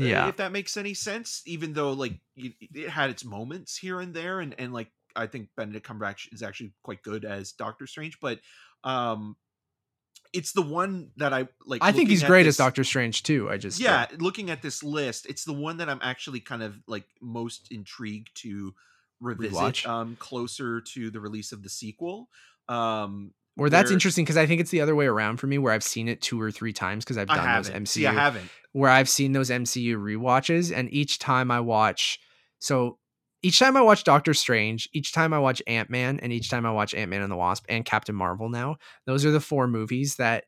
uh, 0.00 0.04
Yeah. 0.04 0.26
if 0.28 0.36
that 0.36 0.52
makes 0.52 0.76
any 0.76 0.94
sense. 0.94 1.42
Even 1.46 1.72
though 1.72 1.92
like 1.92 2.20
it, 2.36 2.54
it 2.60 2.90
had 2.90 3.10
its 3.10 3.24
moments 3.24 3.76
here 3.76 4.00
and 4.00 4.12
there, 4.14 4.40
and 4.40 4.54
and 4.60 4.72
like 4.72 4.92
I 5.14 5.26
think 5.26 5.50
Benedict 5.56 5.86
Cumberbatch 5.86 6.32
is 6.32 6.42
actually 6.42 6.74
quite 6.82 7.02
good 7.02 7.24
as 7.24 7.52
Doctor 7.52 7.86
Strange, 7.86 8.20
but 8.20 8.40
um, 8.84 9.36
it's 10.36 10.52
the 10.52 10.62
one 10.62 11.10
that 11.16 11.32
I 11.32 11.48
like. 11.64 11.82
I 11.82 11.92
think 11.92 12.08
he's 12.10 12.22
great 12.22 12.44
this- 12.44 12.54
as 12.54 12.58
Doctor 12.58 12.84
Strange 12.84 13.22
too. 13.22 13.48
I 13.50 13.56
just 13.56 13.80
yeah 13.80 14.06
looking 14.18 14.50
at 14.50 14.62
this 14.62 14.82
list 14.82 15.26
it's 15.26 15.44
the 15.44 15.52
one 15.52 15.78
that 15.78 15.88
i'm 15.88 16.00
actually 16.02 16.40
kind 16.40 16.62
of 16.62 16.78
like 16.86 17.04
most 17.20 17.68
intrigued 17.70 18.30
to 18.42 18.74
revisit 19.20 19.52
Rewatch. 19.52 19.86
um 19.88 20.16
closer 20.18 20.80
to 20.80 21.10
the 21.10 21.20
release 21.20 21.52
of 21.52 21.62
the 21.62 21.68
sequel 21.68 22.28
um 22.68 23.32
Or 23.56 23.70
that's 23.70 23.88
where- 23.88 23.94
interesting 23.94 24.24
because 24.24 24.36
I 24.36 24.46
think 24.46 24.60
it's 24.60 24.70
the 24.70 24.80
other 24.82 24.94
way 24.94 25.06
around 25.06 25.38
for 25.38 25.46
me, 25.46 25.56
where 25.58 25.72
I've 25.72 25.82
seen 25.84 26.08
it 26.08 26.20
two 26.20 26.40
or 26.40 26.50
three 26.50 26.72
times 26.72 27.04
because 27.04 27.16
I've 27.18 27.28
done 27.28 27.62
those 27.62 27.70
MCU, 27.70 27.88
see 27.88 28.06
i 28.06 28.12
haven't 28.12 28.48
where 28.72 28.90
I've 28.90 29.08
seen 29.08 29.32
those 29.32 29.48
MCU 29.48 29.96
rewatches, 29.96 30.70
and 30.76 30.92
each 30.92 31.18
time 31.18 31.50
I 31.50 31.60
watch, 31.60 32.20
so 32.58 32.98
each 33.46 33.60
time 33.60 33.76
I 33.76 33.80
watch 33.80 34.02
Doctor 34.02 34.34
Strange, 34.34 34.88
each 34.92 35.12
time 35.12 35.32
I 35.32 35.38
watch 35.38 35.62
Ant 35.68 35.88
Man, 35.88 36.18
and 36.18 36.32
each 36.32 36.50
time 36.50 36.66
I 36.66 36.72
watch 36.72 36.94
Ant 36.94 37.10
Man 37.10 37.22
and 37.22 37.30
the 37.30 37.36
Wasp 37.36 37.64
and 37.68 37.84
Captain 37.84 38.14
Marvel. 38.14 38.48
Now, 38.48 38.78
those 39.04 39.24
are 39.24 39.30
the 39.30 39.38
four 39.38 39.68
movies 39.68 40.16
that 40.16 40.46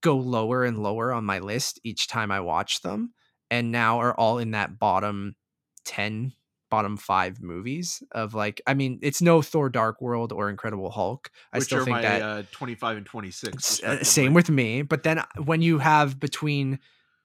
go 0.00 0.16
lower 0.16 0.64
and 0.64 0.82
lower 0.82 1.12
on 1.12 1.24
my 1.24 1.38
list 1.38 1.78
each 1.84 2.08
time 2.08 2.32
I 2.32 2.40
watch 2.40 2.82
them, 2.82 3.14
and 3.48 3.70
now 3.70 4.00
are 4.00 4.12
all 4.12 4.38
in 4.38 4.50
that 4.50 4.76
bottom 4.76 5.36
ten 5.84 6.32
bottom 6.68 6.96
five 6.96 7.40
movies 7.40 8.02
of 8.10 8.34
like 8.34 8.60
i 8.66 8.74
mean 8.74 8.98
it's 9.00 9.22
no 9.22 9.40
thor 9.40 9.68
dark 9.68 10.00
world 10.00 10.32
or 10.32 10.50
incredible 10.50 10.90
hulk 10.90 11.30
i 11.52 11.58
which 11.58 11.66
still 11.66 11.80
are 11.80 11.84
think 11.84 11.94
my 11.94 12.02
that 12.02 12.22
uh 12.22 12.42
25 12.50 12.96
and 12.96 13.06
26. 13.06 13.84
uh, 13.84 14.02
same 14.02 14.34
with 14.34 14.50
me 14.50 14.82
but 14.82 15.04
then 15.04 15.18
uh, 15.18 15.26
when 15.44 15.62
you 15.62 15.78
have 15.78 16.18
between 16.18 16.80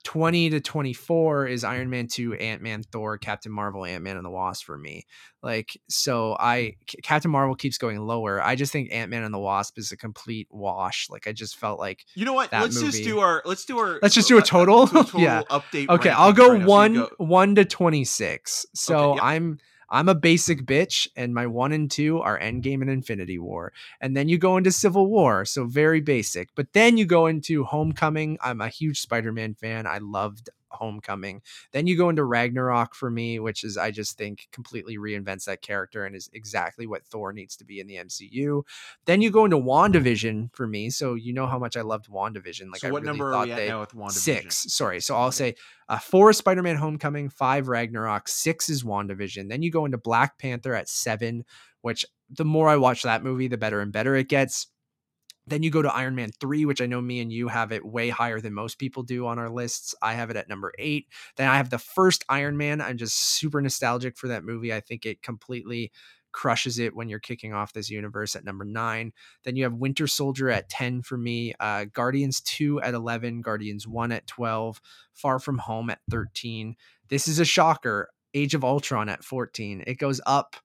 20 0.05 0.49
to 0.51 0.61
24 0.61 1.47
is 1.47 1.63
iron 1.63 1.89
man 1.89 2.07
2 2.07 2.33
ant-man 2.35 2.83
thor 2.83 3.17
captain 3.17 3.51
marvel 3.51 3.83
ant-man 3.85 4.15
and 4.15 4.25
the 4.25 4.29
wasp 4.29 4.65
for 4.65 4.77
me 4.77 5.05
like 5.43 5.77
so 5.89 6.37
i 6.39 6.73
captain 7.03 7.29
marvel 7.29 7.53
keeps 7.53 7.77
going 7.77 7.99
lower 7.99 8.41
i 8.41 8.55
just 8.55 8.71
think 8.71 8.89
ant-man 8.93 9.23
and 9.23 9.33
the 9.33 9.39
wasp 9.39 9.77
is 9.77 9.91
a 9.91 9.97
complete 9.97 10.47
wash 10.51 11.07
like 11.09 11.27
i 11.27 11.33
just 11.33 11.57
felt 11.57 11.79
like 11.79 12.05
you 12.15 12.23
know 12.23 12.33
what 12.33 12.49
let's 12.53 12.79
just 12.79 13.03
do 13.03 13.19
our 13.19 13.41
let's 13.45 13.65
do 13.65 13.77
our 13.77 13.99
Let's 14.01 14.15
just 14.15 14.27
do 14.29 14.37
a 14.37 14.41
total? 14.41 14.87
total 14.87 15.19
Yeah. 15.19 15.43
update 15.49 15.89
okay 15.89 16.09
i'll 16.11 16.31
go 16.33 16.49
right 16.51 16.59
now. 16.59 16.65
So 16.65 16.69
one 16.71 16.93
go- 16.93 17.09
one 17.17 17.55
to 17.55 17.65
26 17.65 18.65
so 18.73 18.97
Okay, 19.11 19.15
yep. 19.15 19.23
i'm 19.23 19.57
I'm 19.91 20.09
a 20.09 20.15
basic 20.15 20.65
bitch, 20.65 21.07
and 21.15 21.33
my 21.33 21.47
one 21.47 21.71
and 21.71 21.89
two 21.89 22.19
are 22.19 22.39
Endgame 22.39 22.81
and 22.81 22.89
Infinity 22.89 23.39
War. 23.39 23.73
And 24.01 24.15
then 24.15 24.29
you 24.29 24.37
go 24.37 24.57
into 24.57 24.71
Civil 24.71 25.07
War, 25.07 25.45
so 25.45 25.65
very 25.65 26.01
basic. 26.01 26.49
But 26.55 26.73
then 26.73 26.97
you 26.97 27.05
go 27.05 27.25
into 27.27 27.63
Homecoming. 27.63 28.37
I'm 28.41 28.61
a 28.61 28.69
huge 28.69 28.99
Spider 28.99 29.31
Man 29.31 29.55
fan. 29.55 29.87
I 29.87 29.97
loved 29.97 30.49
Homecoming. 30.71 31.41
Then 31.71 31.87
you 31.87 31.97
go 31.97 32.09
into 32.09 32.23
Ragnarok 32.23 32.95
for 32.95 33.09
me, 33.09 33.39
which 33.39 33.63
is 33.63 33.77
I 33.77 33.91
just 33.91 34.17
think 34.17 34.47
completely 34.51 34.97
reinvents 34.97 35.45
that 35.45 35.61
character 35.61 36.05
and 36.05 36.15
is 36.15 36.29
exactly 36.33 36.87
what 36.87 37.05
Thor 37.05 37.33
needs 37.33 37.55
to 37.57 37.65
be 37.65 37.79
in 37.79 37.87
the 37.87 37.95
MCU. 37.95 38.63
Then 39.05 39.21
you 39.21 39.31
go 39.31 39.45
into 39.45 39.57
WandaVision 39.57 40.53
for 40.53 40.67
me, 40.67 40.89
so 40.89 41.15
you 41.15 41.33
know 41.33 41.47
how 41.47 41.59
much 41.59 41.77
I 41.77 41.81
loved 41.81 42.09
WandaVision. 42.09 42.71
Like 42.71 42.81
so 42.81 42.87
I 42.87 42.91
what 42.91 43.03
really 43.03 43.17
number 43.17 43.31
thought 43.31 43.43
are 43.43 43.45
we 43.45 43.51
at 43.51 43.57
they 43.57 43.67
now 43.69 43.81
with 43.81 43.93
WandaVision? 43.93 44.11
six. 44.11 44.73
Sorry, 44.73 44.99
so 44.99 45.15
I'll 45.15 45.31
say 45.31 45.55
uh, 45.87 45.99
four 45.99 46.31
Spider-Man: 46.33 46.75
Homecoming, 46.75 47.29
five 47.29 47.67
Ragnarok, 47.67 48.27
six 48.27 48.69
is 48.69 48.83
WandaVision. 48.83 49.49
Then 49.49 49.61
you 49.61 49.71
go 49.71 49.85
into 49.85 49.97
Black 49.97 50.37
Panther 50.37 50.73
at 50.73 50.89
seven, 50.89 51.45
which 51.81 52.05
the 52.29 52.45
more 52.45 52.69
I 52.69 52.77
watch 52.77 53.03
that 53.03 53.23
movie, 53.23 53.47
the 53.47 53.57
better 53.57 53.81
and 53.81 53.91
better 53.91 54.15
it 54.15 54.29
gets. 54.29 54.67
Then 55.49 55.63
you 55.63 55.71
go 55.71 55.81
to 55.81 55.93
Iron 55.93 56.15
Man 56.15 56.29
3, 56.39 56.65
which 56.65 56.81
I 56.81 56.85
know 56.85 57.01
me 57.01 57.19
and 57.19 57.31
you 57.31 57.47
have 57.47 57.71
it 57.71 57.85
way 57.85 58.09
higher 58.09 58.39
than 58.39 58.53
most 58.53 58.77
people 58.77 59.03
do 59.03 59.25
on 59.27 59.39
our 59.39 59.49
lists. 59.49 59.95
I 60.01 60.13
have 60.13 60.29
it 60.29 60.37
at 60.37 60.49
number 60.49 60.71
eight. 60.77 61.07
Then 61.35 61.49
I 61.49 61.57
have 61.57 61.69
the 61.69 61.79
first 61.79 62.23
Iron 62.29 62.57
Man. 62.57 62.81
I'm 62.81 62.97
just 62.97 63.15
super 63.17 63.61
nostalgic 63.61 64.17
for 64.17 64.27
that 64.27 64.43
movie. 64.43 64.73
I 64.73 64.79
think 64.79 65.05
it 65.05 65.21
completely 65.21 65.91
crushes 66.31 66.79
it 66.79 66.95
when 66.95 67.09
you're 67.09 67.19
kicking 67.19 67.53
off 67.53 67.73
this 67.73 67.89
universe 67.89 68.35
at 68.35 68.45
number 68.45 68.65
nine. 68.65 69.11
Then 69.43 69.55
you 69.55 69.63
have 69.63 69.73
Winter 69.73 70.07
Soldier 70.07 70.49
at 70.49 70.69
10 70.69 71.01
for 71.01 71.17
me, 71.17 71.53
uh, 71.59 71.85
Guardians 71.85 72.41
2 72.41 72.81
at 72.81 72.93
11, 72.93 73.41
Guardians 73.41 73.87
1 73.87 74.11
at 74.11 74.27
12, 74.27 74.79
Far 75.13 75.39
From 75.39 75.57
Home 75.59 75.89
at 75.89 75.99
13. 76.09 76.75
This 77.07 77.27
is 77.27 77.39
a 77.39 77.45
shocker. 77.45 78.09
Age 78.35 78.53
of 78.53 78.63
Ultron 78.63 79.09
at 79.09 79.23
14. 79.23 79.83
It 79.87 79.95
goes 79.95 80.21
up 80.25 80.55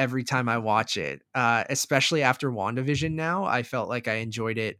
every 0.00 0.24
time 0.24 0.48
I 0.48 0.56
watch 0.56 0.96
it, 0.96 1.20
uh, 1.34 1.64
especially 1.68 2.22
after 2.22 2.50
WandaVision 2.50 3.12
now. 3.12 3.44
I 3.44 3.62
felt 3.62 3.90
like 3.90 4.08
I 4.08 4.14
enjoyed 4.14 4.56
it 4.56 4.78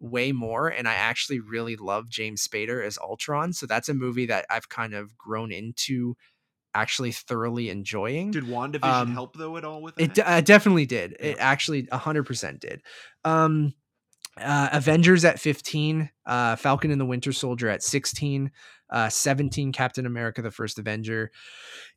way 0.00 0.30
more 0.32 0.68
and 0.68 0.88
I 0.88 0.94
actually 0.94 1.40
really 1.40 1.74
love 1.76 2.08
James 2.08 2.46
Spader 2.46 2.86
as 2.86 2.96
Ultron. 2.98 3.52
So 3.52 3.66
that's 3.66 3.88
a 3.88 3.94
movie 3.94 4.26
that 4.26 4.46
I've 4.48 4.68
kind 4.68 4.94
of 4.94 5.18
grown 5.18 5.50
into 5.52 6.14
actually 6.72 7.10
thoroughly 7.10 7.68
enjoying. 7.68 8.30
Did 8.30 8.44
WandaVision 8.44 8.82
Um, 8.84 9.08
help 9.12 9.36
though 9.36 9.56
at 9.56 9.64
all 9.64 9.82
with 9.82 9.96
It 9.96 10.14
that? 10.14 10.14
d- 10.14 10.22
uh, 10.22 10.40
definitely 10.40 10.86
did. 10.86 11.16
Yeah. 11.18 11.26
It 11.30 11.36
actually 11.40 11.82
100% 11.90 12.60
did. 12.60 12.80
Um, 13.24 13.74
uh, 14.40 14.68
Avengers 14.72 15.24
at 15.24 15.38
15, 15.38 16.10
uh, 16.26 16.56
Falcon 16.56 16.90
and 16.90 17.00
the 17.00 17.06
Winter 17.06 17.32
Soldier 17.32 17.68
at 17.68 17.82
16, 17.82 18.50
uh, 18.90 19.08
17, 19.08 19.72
Captain 19.72 20.06
America, 20.06 20.42
the 20.42 20.50
First 20.50 20.78
Avenger, 20.78 21.30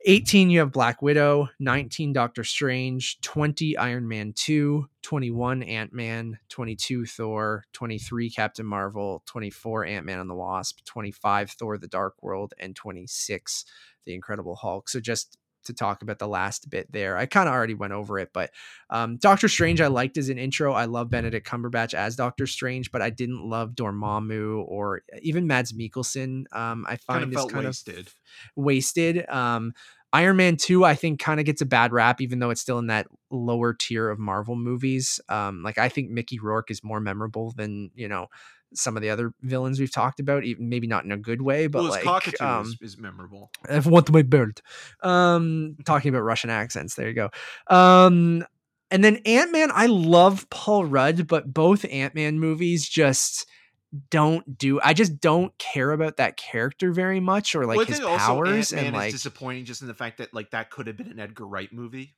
18, 0.06 0.50
you 0.50 0.60
have 0.60 0.72
Black 0.72 1.02
Widow, 1.02 1.50
19, 1.60 2.14
Doctor 2.14 2.44
Strange, 2.44 3.20
20, 3.22 3.78
Iron 3.78 4.08
Man 4.08 4.34
2, 4.36 4.86
21, 5.02 5.64
Ant 5.64 5.94
Man, 5.94 6.38
22, 6.50 7.06
Thor, 7.06 7.64
23, 7.74 8.30
Captain 8.30 8.66
Marvel, 8.66 9.24
24, 9.26 9.86
Ant 9.86 10.06
Man 10.06 10.20
and 10.20 10.30
the 10.30 10.36
Wasp, 10.36 10.84
25, 10.86 11.52
Thor, 11.52 11.78
the 11.78 11.88
Dark 11.88 12.16
World, 12.22 12.54
and 12.60 12.76
26, 12.76 13.66
The 14.06 14.14
Incredible 14.14 14.56
Hulk. 14.56 14.90
So 14.90 15.00
just 15.00 15.38
to 15.66 15.74
talk 15.74 16.02
about 16.02 16.20
the 16.20 16.28
last 16.28 16.70
bit 16.70 16.92
there. 16.92 17.18
I 17.18 17.26
kind 17.26 17.48
of 17.48 17.54
already 17.54 17.74
went 17.74 17.94
over 17.94 18.20
it, 18.20 18.30
but 18.34 18.52
um, 18.90 19.18
Doctor 19.18 19.48
Strange 19.48 19.82
I 19.82 19.88
liked 19.88 20.18
as 20.18 20.30
an 20.30 20.38
intro. 20.38 20.74
I 20.74 20.86
love 20.86 21.10
Benedict 21.10 21.48
Cumberbatch 21.48 21.94
as 21.94 22.16
Doctor 22.16 22.48
Strange, 22.48 22.92
but 22.92 23.02
I 23.02 23.10
didn't 23.10 23.48
love 23.48 23.72
Dormammu 23.72 24.66
or 24.68 25.02
even 25.22 25.48
Mads 25.48 25.74
Mikkelsen. 25.74 26.46
Um, 26.52 26.86
I 26.88 26.92
kind 26.92 27.02
find 27.02 27.24
of 27.24 27.30
is 27.30 27.36
felt 27.36 27.52
kind 27.52 27.66
wasted. 27.66 28.08
of 28.08 28.16
wasted. 28.56 29.30
Um, 29.30 29.74
Iron 30.14 30.36
Man 30.38 30.58
2, 30.58 30.86
I 30.86 30.94
think, 30.94 31.20
kind 31.20 31.40
of 31.40 31.46
gets 31.48 31.62
a 31.62 31.66
bad 31.66 31.92
rap, 31.92 32.22
even 32.22 32.38
though 32.38 32.52
it's 32.52 32.62
still 32.62 32.78
in 32.78 32.88
that 32.88 33.08
lower 33.32 33.74
tier 33.74 34.10
of 34.12 34.20
Marvel 34.20 34.56
movies. 34.56 35.20
Um, 35.28 35.64
like, 35.64 35.80
I 35.80 35.90
think 35.90 36.12
Mickey 36.12 36.38
Rourke 36.38 36.70
is 36.70 36.84
more 36.84 37.00
memorable 37.00 37.52
than, 37.52 37.90
you 37.96 38.08
know, 38.08 38.28
some 38.76 38.96
of 38.96 39.02
the 39.02 39.10
other 39.10 39.34
villains 39.42 39.80
we've 39.80 39.92
talked 39.92 40.20
about, 40.20 40.44
even 40.44 40.70
maybe 40.70 40.88
not 40.88 41.06
in 41.06 41.12
a 41.12 41.18
good 41.18 41.42
way, 41.42 41.68
but 41.68 41.84
well, 41.84 41.92
like, 41.92 42.04
cockatoo 42.04 42.44
um, 42.44 42.66
is, 42.66 42.78
is 42.82 42.98
memorable. 42.98 43.52
I 43.70 43.80
want 43.80 44.12
my 44.12 44.22
bird. 44.22 44.62
Um, 45.02 45.78
talking 45.86 46.10
about 46.10 46.22
Russian 46.22 46.50
accents. 46.50 46.96
There 46.96 47.08
you 47.08 47.14
go. 47.14 47.30
Um, 47.68 48.46
and 48.92 49.04
then 49.04 49.18
Ant 49.26 49.52
Man. 49.52 49.72
I 49.74 49.88
love 49.88 50.50
Paul 50.50 50.86
Rudd, 50.86 51.28
but 51.28 51.52
both 51.52 51.86
Ant 51.86 52.16
Man 52.16 52.40
movies 52.40 52.88
just 52.88 53.48
don't 54.10 54.58
do. 54.58 54.80
I 54.84 54.94
just 54.94 55.20
don't 55.20 55.56
care 55.58 55.92
about 55.92 56.18
that 56.18 56.38
character 56.38 56.92
very 56.92 57.20
much, 57.20 57.56
or 57.56 57.66
like 57.66 57.78
well, 57.78 57.86
his 57.86 58.00
powers, 58.00 58.74
Ant-Man 58.74 58.88
and 58.88 58.96
like 58.96 59.12
disappointing 59.12 59.66
just 59.66 59.82
in 59.82 59.88
the 59.88 59.94
fact 59.94 60.18
that 60.18 60.34
like 60.34 60.52
that 60.52 60.72
could 60.72 60.88
have 60.88 60.98
been 60.98 61.12
an 61.12 61.20
Edgar 61.20 61.46
Wright 61.46 61.72
movie. 61.72 62.16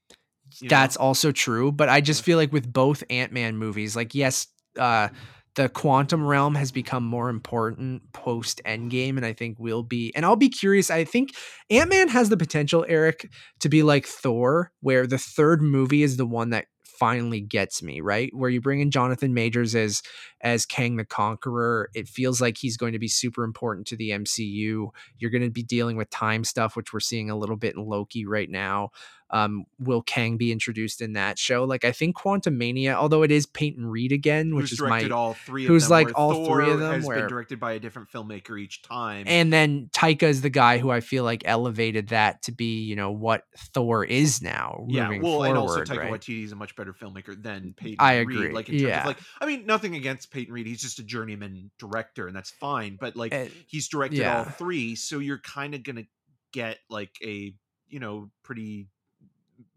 you 0.59 0.65
know? 0.65 0.69
that's 0.69 0.95
also 0.95 1.31
true. 1.31 1.71
But 1.71 1.89
I 1.89 2.01
just 2.01 2.23
feel 2.23 2.37
like 2.37 2.53
with 2.53 2.71
both 2.71 3.03
Ant 3.09 3.31
Man 3.31 3.57
movies, 3.57 3.95
like 3.95 4.15
yes, 4.15 4.47
uh, 4.77 5.09
the 5.55 5.69
quantum 5.69 6.25
realm 6.25 6.55
has 6.55 6.71
become 6.71 7.03
more 7.03 7.29
important 7.29 8.11
post 8.13 8.61
Endgame, 8.65 9.17
and 9.17 9.25
I 9.25 9.33
think 9.33 9.57
will 9.59 9.83
be. 9.83 10.11
And 10.15 10.25
I'll 10.25 10.35
be 10.35 10.49
curious. 10.49 10.91
I 10.91 11.03
think 11.05 11.31
Ant 11.69 11.89
Man 11.89 12.09
has 12.09 12.29
the 12.29 12.37
potential, 12.37 12.85
Eric, 12.87 13.29
to 13.61 13.69
be 13.69 13.81
like 13.83 14.05
Thor, 14.05 14.71
where 14.81 15.07
the 15.07 15.17
third 15.17 15.61
movie 15.61 16.03
is 16.03 16.17
the 16.17 16.25
one 16.25 16.49
that 16.51 16.65
finally 16.99 17.41
gets 17.41 17.83
me 17.83 17.99
right 17.99 18.29
where 18.33 18.49
you 18.49 18.61
bring 18.61 18.79
in 18.79 18.89
jonathan 18.89 19.33
majors 19.33 19.75
as 19.75 20.01
as 20.41 20.65
kang 20.65 20.95
the 20.95 21.03
conqueror 21.03 21.89
it 21.93 22.07
feels 22.07 22.39
like 22.39 22.57
he's 22.57 22.77
going 22.77 22.93
to 22.93 22.99
be 22.99 23.07
super 23.07 23.43
important 23.43 23.85
to 23.85 23.97
the 23.97 24.11
mcu 24.11 24.87
you're 25.17 25.31
going 25.31 25.43
to 25.43 25.49
be 25.49 25.63
dealing 25.63 25.97
with 25.97 26.09
time 26.09 26.43
stuff 26.43 26.75
which 26.75 26.93
we're 26.93 26.99
seeing 26.99 27.29
a 27.29 27.35
little 27.35 27.57
bit 27.57 27.75
in 27.75 27.85
loki 27.85 28.25
right 28.25 28.49
now 28.49 28.89
um, 29.31 29.65
will 29.79 30.01
Kang 30.01 30.37
be 30.37 30.51
introduced 30.51 31.01
in 31.01 31.13
that 31.13 31.39
show? 31.39 31.63
Like 31.63 31.83
I 31.83 31.91
think 31.91 32.15
Quantumania, 32.15 32.93
although 32.93 33.23
it 33.23 33.31
is 33.31 33.45
Peyton 33.45 33.85
Reed 33.85 34.11
again, 34.11 34.55
which 34.55 34.71
is 34.71 34.79
my 34.81 35.07
all 35.09 35.33
three 35.33 35.63
of 35.65 35.67
who's 35.69 35.83
them, 35.83 35.91
like 35.91 36.11
all 36.15 36.45
three 36.45 36.69
of 36.69 36.79
them, 36.79 36.93
has 36.93 37.05
where- 37.05 37.19
been 37.21 37.27
directed 37.29 37.59
by 37.59 37.73
a 37.73 37.79
different 37.79 38.09
filmmaker 38.11 38.59
each 38.59 38.81
time. 38.83 39.25
and 39.27 39.51
then 39.51 39.89
Taika 39.93 40.23
is 40.23 40.41
the 40.41 40.49
guy 40.49 40.77
who 40.77 40.91
I 40.91 40.99
feel 40.99 41.23
like 41.23 41.41
elevated 41.45 42.09
that 42.09 42.43
to 42.43 42.51
be, 42.51 42.83
you 42.83 42.95
know, 42.95 43.11
what 43.11 43.43
Thor 43.57 44.03
is 44.05 44.41
now. 44.41 44.85
yeah, 44.89 45.09
well, 45.09 45.19
forward, 45.21 45.47
and 45.49 45.57
also 45.57 45.81
Taika 45.83 45.97
right? 45.97 46.11
Waititi 46.11 46.43
is 46.43 46.51
a 46.51 46.55
much 46.55 46.75
better 46.75 46.93
filmmaker 46.93 47.41
than 47.41 47.73
Peyton. 47.75 47.97
I 47.99 48.19
Reed, 48.19 48.37
agree, 48.37 48.53
Like 48.53 48.69
in 48.69 48.75
terms 48.75 48.83
yeah. 48.83 49.01
of 49.01 49.07
like, 49.07 49.17
I 49.41 49.45
mean, 49.45 49.65
nothing 49.65 49.95
against 49.95 50.31
Peyton 50.31 50.53
Reed. 50.53 50.67
He's 50.67 50.81
just 50.81 50.99
a 50.99 51.03
journeyman 51.03 51.71
director, 51.79 52.27
and 52.27 52.35
that's 52.35 52.51
fine. 52.51 52.97
But 52.99 53.15
like, 53.15 53.33
Uh, 53.33 53.45
he's 53.67 53.87
directed 53.87 54.23
all 54.23 54.43
three, 54.45 54.95
so 54.95 55.19
you're 55.19 55.39
kind 55.39 55.73
of 55.73 55.83
gonna 55.83 56.05
get 56.53 56.77
like 56.89 57.11
a 57.23 57.53
you 57.87 57.99
know 57.99 58.29
pretty 58.43 58.87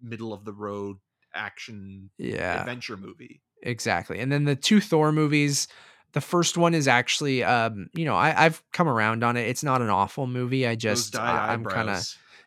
middle 0.03 0.33
of 0.33 0.45
the 0.45 0.53
road 0.53 0.97
action 1.35 2.11
yeah, 2.19 2.61
adventure 2.61 2.97
movie. 2.97 3.43
exactly. 3.63 4.19
And 4.19 4.31
then 4.33 4.45
the 4.45 4.57
two 4.57 4.81
Thor 4.81 5.13
movies. 5.13 5.69
The 6.13 6.23
first 6.23 6.57
one 6.57 6.73
is 6.73 6.89
actually, 6.89 7.45
um, 7.45 7.91
you 7.93 8.07
know, 8.07 8.15
I, 8.15 8.47
I've 8.47 8.63
come 8.73 8.89
around 8.89 9.23
on 9.23 9.37
it. 9.37 9.47
It's 9.47 9.63
not 9.63 9.83
an 9.83 9.91
awful 9.91 10.27
movie. 10.27 10.67
I 10.67 10.75
just, 10.75 11.15
I, 11.17 11.53
I'm 11.53 11.67
kind 11.67 11.91
of, 11.91 12.03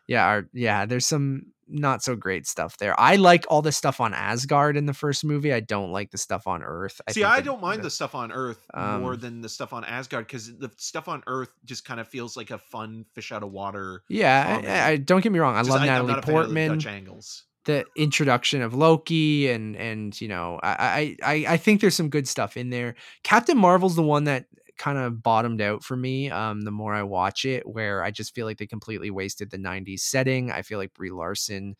yeah, 0.08 0.26
are, 0.26 0.48
yeah. 0.52 0.84
There's 0.84 1.06
some 1.06 1.51
not 1.68 2.02
so 2.02 2.14
great 2.16 2.46
stuff 2.46 2.76
there. 2.78 2.98
I 3.00 3.16
like 3.16 3.44
all 3.48 3.62
the 3.62 3.72
stuff 3.72 4.00
on 4.00 4.12
Asgard 4.14 4.76
in 4.76 4.86
the 4.86 4.92
first 4.94 5.24
movie. 5.24 5.52
I 5.52 5.60
don't 5.60 5.90
like 5.92 6.10
the 6.10 6.18
stuff 6.18 6.46
on 6.46 6.62
Earth. 6.62 7.00
I 7.08 7.12
See, 7.12 7.24
I 7.24 7.40
don't 7.40 7.60
mind 7.60 7.78
the- 7.80 7.84
the 7.84 7.90
stuff 7.90 8.14
on 8.14 8.32
Earth 8.32 8.60
more 8.74 9.14
Um, 9.14 9.20
than 9.20 9.40
the 9.40 9.48
stuff 9.48 9.72
on 9.72 9.84
Asgard 9.84 10.26
because 10.26 10.56
the 10.58 10.70
stuff 10.76 11.08
on 11.08 11.22
Earth 11.26 11.50
just 11.64 11.84
kind 11.84 12.00
of 12.00 12.08
feels 12.08 12.36
like 12.36 12.50
a 12.50 12.58
fun 12.58 13.04
fish 13.14 13.32
out 13.32 13.42
of 13.42 13.50
water. 13.52 14.02
Yeah. 14.08 14.60
I, 14.64 14.90
I 14.92 14.96
don't 14.96 15.22
get 15.22 15.32
me 15.32 15.38
wrong. 15.38 15.54
I 15.56 15.62
love 15.62 15.80
I'm 15.80 15.86
Natalie 15.86 16.12
not 16.12 16.18
a 16.18 16.22
fan 16.26 16.34
of 16.34 16.40
the 16.40 16.44
Portman. 16.46 16.68
Dutch 16.72 16.86
angles. 16.86 17.44
the 17.64 17.84
introduction 17.96 18.60
of 18.60 18.74
Loki 18.74 19.48
and 19.48 19.76
and 19.76 20.20
you 20.20 20.26
know 20.28 20.58
I 20.62 21.16
I 21.22 21.32
I 21.34 21.44
I 21.54 21.56
think 21.56 21.80
there's 21.80 21.94
some 21.94 22.08
good 22.10 22.26
stuff 22.26 22.56
in 22.56 22.70
there. 22.70 22.96
Captain 23.22 23.56
Marvel's 23.56 23.94
the 23.96 24.02
one 24.02 24.24
that 24.24 24.46
kind 24.82 24.98
of 24.98 25.22
bottomed 25.22 25.60
out 25.60 25.84
for 25.84 25.96
me. 25.96 26.30
Um, 26.30 26.62
the 26.62 26.72
more 26.72 26.92
I 26.94 27.04
watch 27.04 27.44
it, 27.44 27.68
where 27.68 28.02
I 28.02 28.10
just 28.10 28.34
feel 28.34 28.46
like 28.46 28.58
they 28.58 28.66
completely 28.66 29.10
wasted 29.10 29.50
the 29.50 29.58
'90s 29.58 30.02
setting. 30.04 30.50
I 30.50 30.62
feel 30.62 30.78
like 30.78 30.92
Brie 30.94 31.10
Larson, 31.10 31.76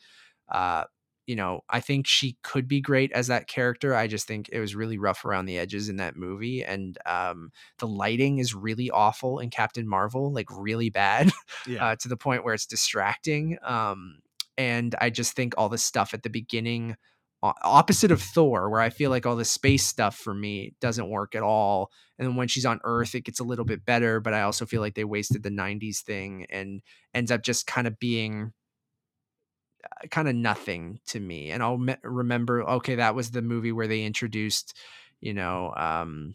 uh, 0.49 0.85
you 1.27 1.37
know, 1.37 1.61
I 1.71 1.81
think 1.81 2.07
she 2.07 2.37
could 2.43 2.69
be 2.69 2.81
great 2.81 3.13
as 3.13 3.29
that 3.29 3.49
character. 3.49 3.95
I 3.95 4.07
just 4.07 4.27
think 4.27 4.49
it 4.53 4.61
was 4.61 4.75
really 4.75 4.99
rough 4.99 5.25
around 5.25 5.47
the 5.47 5.59
edges 5.59 5.89
in 5.89 5.97
that 5.97 6.17
movie, 6.17 6.65
and 6.65 6.97
um, 7.07 7.51
the 7.79 7.89
lighting 7.89 8.39
is 8.39 8.55
really 8.55 8.91
awful 8.91 9.39
in 9.41 9.51
Captain 9.51 9.89
Marvel, 9.89 10.33
like 10.33 10.49
really 10.51 10.91
bad 10.91 11.31
Yeah, 11.65 11.81
uh, 11.81 11.97
to 11.97 12.09
the 12.09 12.17
point 12.17 12.45
where 12.45 12.55
it's 12.55 12.67
distracting. 12.67 13.59
Um, 13.63 14.19
and 14.59 14.95
I 15.01 15.11
just 15.11 15.35
think 15.35 15.55
all 15.57 15.69
the 15.69 15.79
stuff 15.79 16.15
at 16.15 16.23
the 16.23 16.31
beginning, 16.31 16.97
opposite 17.43 18.11
of 18.13 18.23
Thor, 18.23 18.71
where 18.71 18.81
I 18.81 18.91
feel 18.91 19.11
like 19.11 19.27
all 19.27 19.37
the 19.37 19.45
space 19.45 19.85
stuff 19.85 20.17
for 20.17 20.35
me 20.35 20.75
doesn't 20.81 21.11
work 21.11 21.35
at 21.35 21.43
all. 21.43 21.91
And 22.19 22.37
when 22.37 22.49
she's 22.49 22.67
on 22.67 22.81
Earth, 22.85 23.15
it 23.15 23.25
gets 23.25 23.41
a 23.41 23.45
little 23.45 23.65
bit 23.65 23.85
better, 23.85 24.21
but 24.21 24.35
I 24.35 24.43
also 24.43 24.67
feel 24.67 24.81
like 24.81 24.95
they 24.95 25.05
wasted 25.05 25.43
the 25.43 25.51
90s 25.51 26.03
thing 26.03 26.47
and 26.51 26.83
ends 27.15 27.31
up 27.31 27.43
just 27.43 27.67
kind 27.67 27.87
of 27.87 27.99
being 27.99 28.53
kind 30.11 30.29
of 30.29 30.35
nothing 30.35 31.01
to 31.07 31.21
me. 31.21 31.51
And 31.51 31.63
I'll 31.63 31.79
me- 31.79 31.97
remember, 32.03 32.63
okay, 32.63 32.97
that 32.97 33.15
was 33.15 33.31
the 33.31 33.43
movie 33.43 33.73
where 33.73 33.87
they 33.87 34.03
introduced, 34.05 34.77
you 35.21 35.35
know, 35.35 35.73
um, 35.77 36.35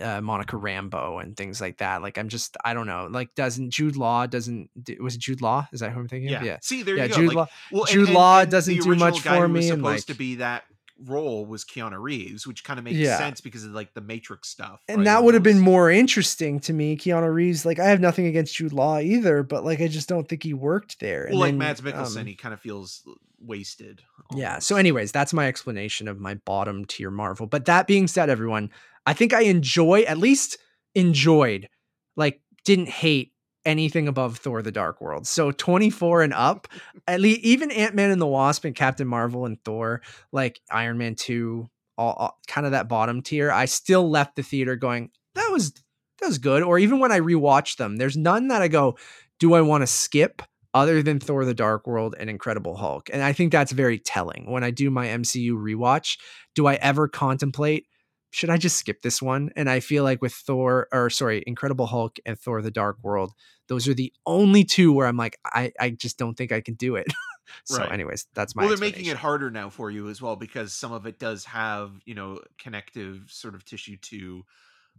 uh, 0.00 0.20
Monica 0.20 0.56
Rambeau 0.56 1.22
and 1.22 1.36
things 1.36 1.60
like 1.60 1.78
that. 1.78 2.02
Like 2.02 2.18
I'm 2.18 2.28
just 2.28 2.56
I 2.64 2.74
don't 2.74 2.86
know. 2.86 3.08
Like 3.10 3.34
doesn't 3.34 3.70
Jude 3.70 3.96
Law 3.96 4.26
doesn't 4.26 4.70
was 5.00 5.14
it 5.14 5.20
Jude 5.20 5.40
Law? 5.40 5.66
Is 5.72 5.80
that 5.80 5.92
who 5.92 6.00
I'm 6.00 6.08
thinking 6.08 6.30
Yeah. 6.30 6.38
of? 6.40 6.44
Yeah. 6.46 6.58
See, 6.62 6.82
there 6.82 6.96
Yeah, 6.96 7.04
you 7.04 7.08
go. 7.10 7.14
Jude 7.16 7.28
like, 7.28 7.36
Law- 7.36 7.46
well, 7.72 7.84
Jude 7.84 8.06
and- 8.08 8.14
Law 8.14 8.40
and 8.40 8.50
doesn't 8.50 8.80
do 8.82 8.94
much 8.96 9.20
for 9.20 9.48
me, 9.48 9.68
and, 9.70 9.78
supposed 9.78 10.08
to 10.08 10.14
be 10.14 10.36
that 10.36 10.64
role 11.06 11.46
was 11.46 11.64
Keanu 11.64 12.00
Reeves, 12.02 12.44
which 12.44 12.64
kind 12.64 12.76
of 12.78 12.84
makes 12.84 12.96
Yeah. 12.96 13.18
sense 13.18 13.40
because 13.40 13.64
of 13.64 13.70
like 13.70 13.94
the 13.94 14.00
Matrix 14.00 14.48
stuff. 14.48 14.82
And 14.88 14.98
right, 14.98 15.04
that 15.04 15.22
would 15.24 15.34
have 15.34 15.44
been 15.44 15.60
more 15.60 15.90
interesting 15.90 16.58
to 16.60 16.72
me, 16.72 16.96
Keanu 16.96 17.32
Reeves. 17.32 17.64
Like 17.64 17.78
I 17.78 17.84
have 17.86 18.00
nothing 18.00 18.26
against 18.26 18.56
Jude 18.56 18.72
Law 18.72 18.98
either, 18.98 19.42
but 19.44 19.64
like 19.64 19.80
I 19.80 19.86
just 19.86 20.08
don't 20.08 20.28
think 20.28 20.42
he 20.42 20.54
worked 20.54 20.98
there. 21.00 21.22
And 21.24 21.32
Well, 21.34 21.40
like 21.42 21.52
then, 21.52 21.58
Mads 21.58 21.80
Mikkelsen, 21.82 22.20
um, 22.22 22.26
he 22.26 22.34
kind 22.34 22.52
of 22.52 22.60
feels 22.60 23.04
wasted. 23.40 24.02
Yeah. 24.34 24.58
So, 24.58 24.74
anyways, 24.76 25.12
that's 25.12 25.32
my 25.32 25.46
explanation 25.46 26.08
of 26.08 26.18
my 26.18 26.34
bottom 26.34 26.84
tier 26.84 27.10
Marvel. 27.12 27.46
But 27.46 27.66
that 27.66 27.86
being 27.86 28.08
said, 28.08 28.28
everyone, 28.28 28.70
I 29.08 29.14
think 29.14 29.32
I 29.32 29.44
enjoy, 29.44 30.02
at 30.02 30.18
least 30.18 30.58
enjoyed, 30.94 31.70
like, 32.14 32.42
didn't 32.66 32.90
hate 32.90 33.32
anything 33.64 34.06
above 34.06 34.36
Thor 34.36 34.60
the 34.60 34.70
Dark 34.70 35.00
World. 35.00 35.26
So 35.26 35.50
24 35.50 36.24
and 36.24 36.34
up, 36.34 36.68
at 37.06 37.18
least 37.18 37.40
even 37.40 37.70
Ant 37.70 37.94
Man 37.94 38.10
and 38.10 38.20
the 38.20 38.26
Wasp 38.26 38.66
and 38.66 38.76
Captain 38.76 39.08
Marvel 39.08 39.46
and 39.46 39.56
Thor, 39.64 40.02
like 40.30 40.60
Iron 40.70 40.98
Man 40.98 41.14
2, 41.14 41.66
all, 41.96 42.12
all 42.12 42.38
kind 42.46 42.66
of 42.66 42.72
that 42.72 42.90
bottom 42.90 43.22
tier, 43.22 43.50
I 43.50 43.64
still 43.64 44.10
left 44.10 44.36
the 44.36 44.42
theater 44.42 44.76
going, 44.76 45.08
that 45.34 45.48
was 45.50 45.72
that 45.72 46.26
was 46.26 46.36
good. 46.36 46.62
Or 46.62 46.78
even 46.78 46.98
when 46.98 47.10
I 47.10 47.20
rewatch 47.20 47.78
them, 47.78 47.96
there's 47.96 48.16
none 48.16 48.48
that 48.48 48.60
I 48.60 48.68
go, 48.68 48.98
do 49.38 49.54
I 49.54 49.62
want 49.62 49.80
to 49.80 49.86
skip? 49.86 50.42
other 50.74 51.02
than 51.02 51.18
Thor 51.18 51.46
the 51.46 51.54
Dark 51.54 51.86
World 51.86 52.14
and 52.20 52.28
Incredible 52.28 52.76
Hulk. 52.76 53.08
And 53.10 53.22
I 53.22 53.32
think 53.32 53.50
that's 53.50 53.72
very 53.72 53.98
telling. 53.98 54.50
When 54.50 54.62
I 54.62 54.70
do 54.70 54.90
my 54.90 55.06
MCU 55.06 55.52
rewatch, 55.52 56.18
do 56.54 56.66
I 56.66 56.74
ever 56.74 57.08
contemplate 57.08 57.86
should 58.30 58.50
I 58.50 58.56
just 58.56 58.76
skip 58.76 59.02
this 59.02 59.22
one? 59.22 59.50
And 59.56 59.70
I 59.70 59.80
feel 59.80 60.04
like 60.04 60.20
with 60.22 60.34
Thor 60.34 60.88
or 60.92 61.10
sorry, 61.10 61.42
Incredible 61.46 61.86
Hulk 61.86 62.18
and 62.26 62.38
Thor 62.38 62.62
the 62.62 62.70
Dark 62.70 62.98
World, 63.02 63.32
those 63.68 63.88
are 63.88 63.94
the 63.94 64.12
only 64.26 64.64
two 64.64 64.92
where 64.92 65.06
I'm 65.06 65.16
like 65.16 65.38
I 65.44 65.72
I 65.80 65.90
just 65.90 66.18
don't 66.18 66.34
think 66.34 66.52
I 66.52 66.60
can 66.60 66.74
do 66.74 66.96
it. 66.96 67.06
so 67.64 67.84
Right. 67.84 67.92
anyways, 67.92 68.26
that's 68.34 68.54
my 68.54 68.62
well, 68.62 68.68
they're 68.68 68.78
making 68.78 69.06
it 69.06 69.16
harder 69.16 69.50
now 69.50 69.70
for 69.70 69.90
you 69.90 70.08
as 70.08 70.20
well 70.20 70.36
because 70.36 70.72
some 70.72 70.92
of 70.92 71.06
it 71.06 71.18
does 71.18 71.44
have 71.46 71.92
you 72.04 72.14
know 72.14 72.40
connective 72.58 73.26
sort 73.28 73.54
of 73.54 73.64
tissue 73.64 73.96
to, 73.96 74.44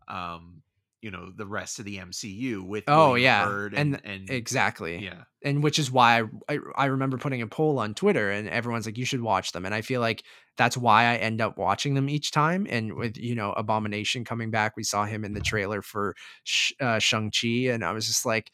um, 0.07 0.61
you 1.01 1.11
know, 1.11 1.29
the 1.35 1.45
rest 1.45 1.79
of 1.79 1.85
the 1.85 1.97
MCU 1.97 2.61
with 2.65 2.83
Oh, 2.87 3.09
William 3.11 3.23
yeah. 3.23 3.45
Hurt 3.45 3.73
And 3.73 3.95
and, 3.95 4.05
and 4.05 4.29
Exactly. 4.29 4.97
yeah, 5.03 5.23
and 5.43 5.63
which 5.63 5.79
is 5.79 5.89
why 5.91 6.23
I, 6.49 6.57
I 6.75 6.85
remember 6.85 7.17
putting 7.17 7.41
a 7.41 7.47
poll 7.47 7.79
on 7.79 7.93
Twitter 7.93 8.29
and 8.31 8.49
everyone's 8.49 8.85
like 8.85 8.97
you 8.97 9.05
should 9.05 9.21
watch 9.21 9.51
them 9.53 9.65
and 9.65 9.73
I 9.73 9.81
feel 9.81 10.01
like 10.01 10.23
that's 10.57 10.75
why 10.75 11.05
I 11.05 11.15
end 11.15 11.39
up 11.39 11.57
watching 11.57 11.93
them 11.93 12.09
each 12.09 12.31
time 12.31 12.67
and 12.69 12.95
with 12.95 13.17
you 13.17 13.33
know 13.35 13.53
Abomination 13.53 14.25
coming 14.25 14.51
back 14.51 14.75
we 14.75 14.83
saw 14.83 15.05
him 15.05 15.23
in 15.23 15.33
the 15.33 15.39
trailer 15.39 15.81
for 15.81 16.15
Sh- 16.43 16.73
uh, 16.81 16.99
Shang 16.99 17.31
Chi 17.31 17.69
and 17.71 17.85
I 17.85 17.93
was 17.93 18.05
just 18.05 18.25
like 18.25 18.51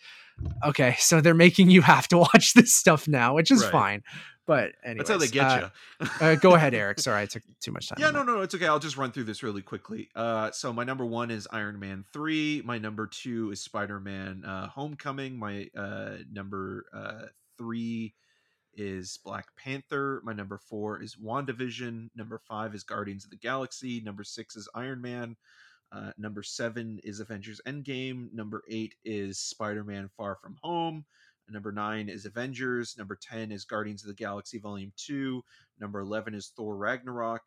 okay 0.64 0.96
so 1.00 1.22
they're 1.22 1.34
making 1.34 1.70
you 1.72 1.82
have 1.82 2.08
to 2.10 2.18
watch 2.34 2.54
this 2.54 2.74
stuff 2.74 3.08
now 3.08 3.34
which 3.34 3.50
is 3.50 3.64
Right. 3.64 3.72
fine 3.72 4.04
but 4.46 4.74
anyways, 4.84 5.08
that's 5.08 5.10
how 5.10 5.18
they 5.18 5.28
get 5.28 5.46
uh, 5.46 5.70
you. 6.00 6.08
uh, 6.22 6.36
go 6.36 6.56
ahead 6.56 6.74
Eric 6.74 7.00
sorry 7.00 7.22
I 7.22 7.26
took 7.26 7.44
too 7.62 7.72
much 7.72 7.90
time 7.90 7.98
Yeah, 8.00 8.12
no, 8.12 8.24
no, 8.24 8.42
it's 8.42 8.54
okay. 8.56 8.68
I'll 8.68 8.80
just 8.80 8.98
run 8.98 9.12
through 9.12 9.26
this 9.26 9.44
really 9.44 9.62
quickly. 9.62 10.10
Uh, 10.16 10.52
so 10.52 10.72
my 10.72 10.84
number 10.84 11.06
one 11.06 11.32
is 11.32 11.48
Iron 11.52 11.80
Man 11.80 12.04
three. 12.14 12.62
My 12.66 12.78
number 12.78 13.08
two 13.08 13.52
is 13.52 13.62
Spider 13.62 14.00
Man 14.00 14.44
uh, 14.46 14.68
Homecoming. 14.68 15.38
My 15.38 15.68
uh, 15.78 16.18
number 16.32 16.86
uh, 16.94 17.28
three 17.58 18.14
is 18.78 19.20
Black 19.24 19.48
Panther. 19.58 20.22
My 20.24 20.34
number 20.34 20.58
four 20.58 21.02
is 21.02 21.16
WandaVision. 21.16 22.10
Number 22.16 22.40
five 22.48 22.76
is 22.76 22.84
Guardians 22.84 23.24
of 23.24 23.32
the 23.32 23.38
Galaxy. 23.38 24.02
Number 24.02 24.24
six 24.24 24.56
is 24.56 24.70
Iron 24.76 25.02
Man. 25.02 25.36
Uh, 25.92 26.12
number 26.18 26.44
seven 26.44 27.00
is 27.04 27.20
Avengers 27.20 27.62
Endgame. 27.66 28.34
Number 28.34 28.64
eight 28.70 28.96
is 29.06 29.40
Spider 29.40 29.84
Man 29.84 30.10
Far 30.18 30.36
From 30.36 30.58
Home. 30.62 31.06
Number 31.50 31.72
nine 31.72 32.10
is 32.10 32.26
Avengers. 32.26 32.96
Number 32.98 33.18
10 33.22 33.52
is 33.52 33.66
Guardians 33.66 34.04
of 34.04 34.08
the 34.08 34.16
Galaxy 34.16 34.58
Volume 34.58 34.92
2. 34.98 35.44
Number 35.80 36.00
11 36.00 36.34
is 36.34 36.52
Thor 36.56 36.76
Ragnarok. 36.76 37.44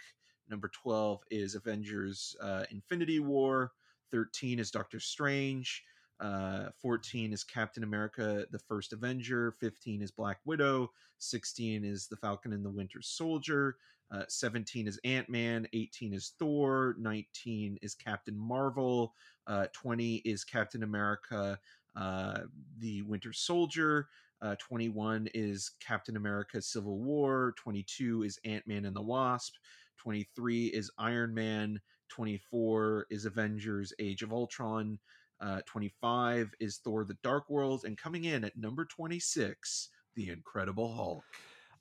Number 0.48 0.68
12 0.68 1.20
is 1.30 1.54
Avengers 1.54 2.36
uh, 2.40 2.64
Infinity 2.70 3.20
War. 3.20 3.72
13 4.10 4.58
is 4.58 4.70
Doctor 4.70 5.00
Strange. 5.00 5.82
Uh, 6.20 6.70
14 6.80 7.32
is 7.32 7.44
Captain 7.44 7.84
America, 7.84 8.46
the 8.50 8.58
first 8.58 8.92
Avenger. 8.92 9.52
15 9.60 10.02
is 10.02 10.10
Black 10.10 10.38
Widow. 10.44 10.90
16 11.18 11.84
is 11.84 12.08
The 12.08 12.16
Falcon 12.16 12.52
and 12.52 12.64
the 12.64 12.70
Winter 12.70 13.00
Soldier. 13.02 13.76
Uh, 14.10 14.22
17 14.28 14.88
is 14.88 14.98
Ant 15.04 15.28
Man. 15.28 15.68
18 15.72 16.14
is 16.14 16.32
Thor. 16.38 16.96
19 16.98 17.78
is 17.82 17.94
Captain 17.94 18.36
Marvel. 18.36 19.12
Uh, 19.46 19.66
20 19.72 20.16
is 20.24 20.44
Captain 20.44 20.82
America, 20.82 21.58
uh, 21.98 22.40
the 22.78 23.02
Winter 23.02 23.32
Soldier. 23.32 24.08
Uh, 24.40 24.54
21 24.60 25.28
is 25.34 25.72
Captain 25.80 26.16
America 26.16 26.62
Civil 26.62 26.98
War. 27.00 27.54
22 27.56 28.22
is 28.22 28.38
Ant 28.44 28.66
Man 28.66 28.84
and 28.84 28.94
the 28.94 29.02
Wasp. 29.02 29.54
23 29.98 30.66
is 30.66 30.90
Iron 30.98 31.34
Man. 31.34 31.80
24 32.08 33.06
is 33.10 33.24
Avengers 33.24 33.92
Age 33.98 34.22
of 34.22 34.32
Ultron. 34.32 34.98
Uh, 35.40 35.60
25 35.66 36.54
is 36.60 36.78
Thor 36.78 37.04
the 37.04 37.16
Dark 37.22 37.50
World. 37.50 37.84
And 37.84 37.98
coming 37.98 38.24
in 38.24 38.44
at 38.44 38.56
number 38.56 38.84
26, 38.84 39.88
The 40.14 40.30
Incredible 40.30 40.94
Hulk. 40.94 41.24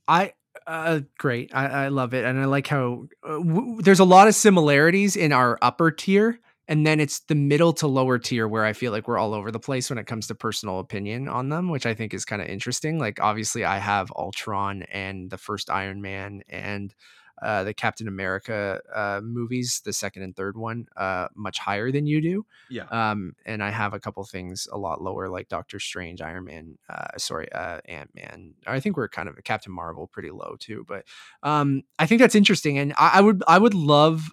I 0.08 0.34
uh 0.66 1.02
great. 1.20 1.54
I, 1.54 1.86
I 1.86 1.88
love 1.90 2.14
it, 2.14 2.26
and 2.26 2.40
I 2.40 2.46
like 2.46 2.68
how 2.68 3.08
uh, 3.24 3.38
w- 3.38 3.82
there's 3.82 4.00
a 4.00 4.06
lot 4.06 4.28
of 4.28 4.36
similarities 4.36 5.16
in 5.16 5.32
our 5.32 5.60
upper 5.62 5.92
tier, 5.92 6.40
and 6.68 6.86
then 6.86 7.00
it's 7.00 7.20
the 7.22 7.36
middle 7.36 7.74
to 7.74 7.88
lower 7.88 8.20
tier 8.20 8.48
where 8.48 8.66
I 8.66 8.74
feel 8.74 8.92
like 8.92 9.08
we're 9.08 9.18
all 9.18 9.34
over 9.34 9.52
the 9.52 9.60
place 9.60 9.90
when 9.90 9.98
it 9.98 10.08
comes 10.08 10.28
to 10.28 10.36
personal 10.36 10.80
opinion 10.80 11.28
on 11.28 11.50
them, 11.50 11.70
which 11.70 11.86
I 11.86 11.94
think 11.94 12.14
is 12.14 12.26
kind 12.26 12.42
of 12.42 12.48
interesting. 12.48 13.00
Like 13.00 13.20
obviously, 13.22 13.64
I 13.64 13.78
have 13.78 14.12
Ultron 14.16 14.84
and 14.84 15.30
the 15.30 15.38
first 15.38 15.70
Iron 15.70 16.02
Man 16.02 16.42
and 16.50 16.94
uh, 17.42 17.64
the 17.64 17.74
Captain 17.74 18.08
America 18.08 18.82
uh, 18.94 19.22
movies, 19.24 19.82
the 19.86 19.94
second 19.94 20.24
and 20.24 20.36
third 20.36 20.58
one, 20.58 20.88
uh, 20.98 21.28
much 21.36 21.60
higher 21.60 21.92
than 21.92 22.08
you 22.08 22.20
do. 22.20 22.46
Yeah. 22.70 22.86
Um, 22.86 23.34
and 23.46 23.64
I 23.64 23.70
have 23.70 23.94
a 23.94 24.00
couple 24.00 24.24
things 24.24 24.68
a 24.72 24.78
lot 24.78 25.02
lower, 25.02 25.30
like 25.30 25.48
Doctor 25.48 25.80
Strange, 25.80 26.20
Iron 26.20 26.46
Man, 26.46 26.78
uh, 26.90 27.18
sorry, 27.18 27.52
uh, 27.52 27.80
Ant 27.86 28.10
Man. 28.16 28.56
I 28.66 28.80
think 28.80 28.98
we're 28.98 29.08
kind 29.08 29.30
of 29.30 29.36
Captain 29.44 29.72
Marvel 29.72 30.08
pretty 30.08 30.32
low 30.32 30.56
too, 30.60 30.84
but 30.88 31.06
um, 31.44 31.84
I 32.00 32.08
think 32.08 32.22
that's 32.22 32.36
interesting, 32.36 32.80
and 32.80 32.94
I, 32.98 33.12
I 33.16 33.22
would 33.22 33.44
I 33.48 33.60
would 33.60 33.76
love 33.76 34.32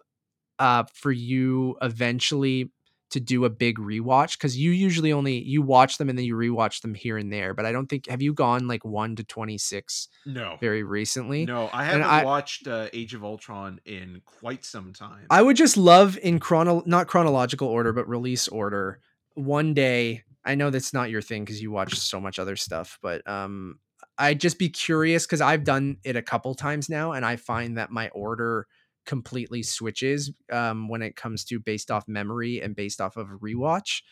uh 0.58 0.84
for 0.92 1.12
you 1.12 1.76
eventually 1.82 2.70
to 3.10 3.20
do 3.20 3.44
a 3.44 3.50
big 3.50 3.78
rewatch 3.78 4.36
because 4.36 4.58
you 4.58 4.72
usually 4.72 5.12
only 5.12 5.38
you 5.38 5.62
watch 5.62 5.98
them 5.98 6.08
and 6.08 6.18
then 6.18 6.24
you 6.24 6.34
rewatch 6.34 6.80
them 6.80 6.94
here 6.94 7.16
and 7.16 7.32
there, 7.32 7.54
but 7.54 7.64
I 7.64 7.70
don't 7.70 7.86
think 7.86 8.08
have 8.08 8.20
you 8.22 8.34
gone 8.34 8.66
like 8.66 8.84
one 8.84 9.14
to 9.16 9.22
twenty 9.22 9.56
six 9.56 10.08
No. 10.26 10.56
very 10.60 10.82
recently? 10.82 11.44
No, 11.46 11.70
I 11.72 11.84
haven't 11.84 12.02
I- 12.02 12.24
watched 12.24 12.66
uh, 12.66 12.88
Age 12.92 13.14
of 13.14 13.22
Ultron 13.22 13.80
in 13.84 14.20
quite 14.24 14.64
some 14.64 14.92
time. 14.92 15.26
I 15.30 15.42
would 15.42 15.56
just 15.56 15.76
love 15.76 16.18
in 16.22 16.40
chrono 16.40 16.82
not 16.86 17.06
chronological 17.06 17.68
order, 17.68 17.92
but 17.92 18.08
release 18.08 18.48
order. 18.48 18.98
One 19.34 19.74
day, 19.74 20.24
I 20.44 20.56
know 20.56 20.70
that's 20.70 20.92
not 20.92 21.10
your 21.10 21.22
thing 21.22 21.44
because 21.44 21.62
you 21.62 21.70
watch 21.70 21.94
so 21.96 22.20
much 22.20 22.40
other 22.40 22.56
stuff, 22.56 22.98
but 23.00 23.26
um, 23.28 23.78
I'd 24.18 24.40
just 24.40 24.58
be 24.58 24.68
curious 24.70 25.24
because 25.24 25.40
I've 25.40 25.62
done 25.64 25.98
it 26.04 26.16
a 26.16 26.22
couple 26.22 26.54
times 26.54 26.88
now, 26.88 27.12
and 27.12 27.24
I 27.24 27.36
find 27.36 27.78
that 27.78 27.90
my 27.90 28.08
order 28.08 28.66
completely 29.06 29.62
switches 29.62 30.32
um, 30.50 30.88
when 30.88 31.02
it 31.02 31.16
comes 31.16 31.44
to 31.44 31.58
based 31.58 31.90
off 31.90 32.08
memory 32.08 32.60
and 32.60 32.76
based 32.76 33.00
off 33.00 33.16
of 33.16 33.28
rewatch. 33.28 34.02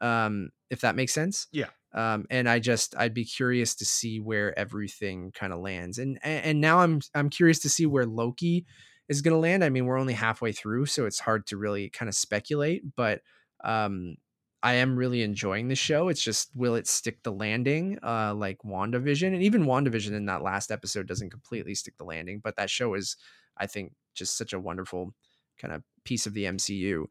Um, 0.00 0.50
if 0.70 0.80
that 0.80 0.96
makes 0.96 1.12
sense. 1.12 1.46
Yeah. 1.52 1.68
Um, 1.94 2.24
and 2.30 2.48
I 2.48 2.58
just 2.58 2.96
I'd 2.96 3.14
be 3.14 3.24
curious 3.24 3.74
to 3.76 3.84
see 3.84 4.18
where 4.18 4.58
everything 4.58 5.30
kind 5.32 5.52
of 5.52 5.60
lands, 5.60 5.98
and 5.98 6.18
and 6.22 6.44
and 6.44 6.60
now 6.60 6.80
I'm 6.80 7.00
I'm 7.14 7.28
curious 7.28 7.58
to 7.60 7.68
see 7.68 7.84
where 7.84 8.06
Loki 8.06 8.64
is 9.08 9.20
going 9.20 9.34
to 9.34 9.38
land. 9.38 9.62
I 9.62 9.68
mean, 9.68 9.84
we're 9.84 9.98
only 9.98 10.14
halfway 10.14 10.52
through, 10.52 10.86
so 10.86 11.04
it's 11.04 11.20
hard 11.20 11.46
to 11.48 11.56
really 11.58 11.90
kind 11.90 12.08
of 12.08 12.14
speculate, 12.14 12.82
but 12.96 13.20
um 13.62 14.16
I 14.64 14.74
am 14.74 14.96
really 14.96 15.22
enjoying 15.22 15.68
the 15.68 15.74
show. 15.74 16.08
It's 16.08 16.22
just 16.22 16.50
will 16.54 16.76
it 16.76 16.86
stick 16.86 17.22
the 17.22 17.32
landing 17.32 17.98
uh 18.02 18.34
like 18.34 18.58
WandaVision 18.64 19.34
and 19.34 19.42
even 19.42 19.64
WandaVision 19.66 20.12
in 20.12 20.26
that 20.26 20.42
last 20.42 20.70
episode 20.70 21.06
doesn't 21.06 21.30
completely 21.30 21.74
stick 21.74 21.98
the 21.98 22.04
landing, 22.04 22.40
but 22.42 22.56
that 22.56 22.70
show 22.70 22.94
is 22.94 23.16
I 23.58 23.66
think 23.66 23.92
just 24.14 24.36
such 24.36 24.52
a 24.52 24.60
wonderful 24.60 25.14
kind 25.58 25.74
of 25.74 25.82
piece 26.04 26.26
of 26.26 26.34
the 26.34 26.44
MCU 26.44 27.04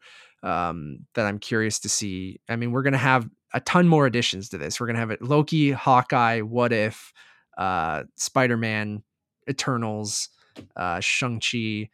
um 0.43 1.05
that 1.13 1.25
I'm 1.25 1.39
curious 1.39 1.79
to 1.79 1.89
see. 1.89 2.39
I 2.49 2.55
mean, 2.55 2.71
we're 2.71 2.81
going 2.81 2.93
to 2.93 2.99
have 2.99 3.29
a 3.53 3.59
ton 3.59 3.87
more 3.87 4.05
additions 4.05 4.49
to 4.49 4.57
this. 4.57 4.79
We're 4.79 4.87
going 4.87 4.95
to 4.95 5.01
have 5.01 5.11
it 5.11 5.21
Loki, 5.21 5.71
Hawkeye, 5.71 6.41
What 6.41 6.73
If, 6.73 7.13
uh 7.57 8.03
Spider-Man, 8.15 9.03
Eternals, 9.49 10.29
uh 10.75 10.99
Shang-Chi, 10.99 11.89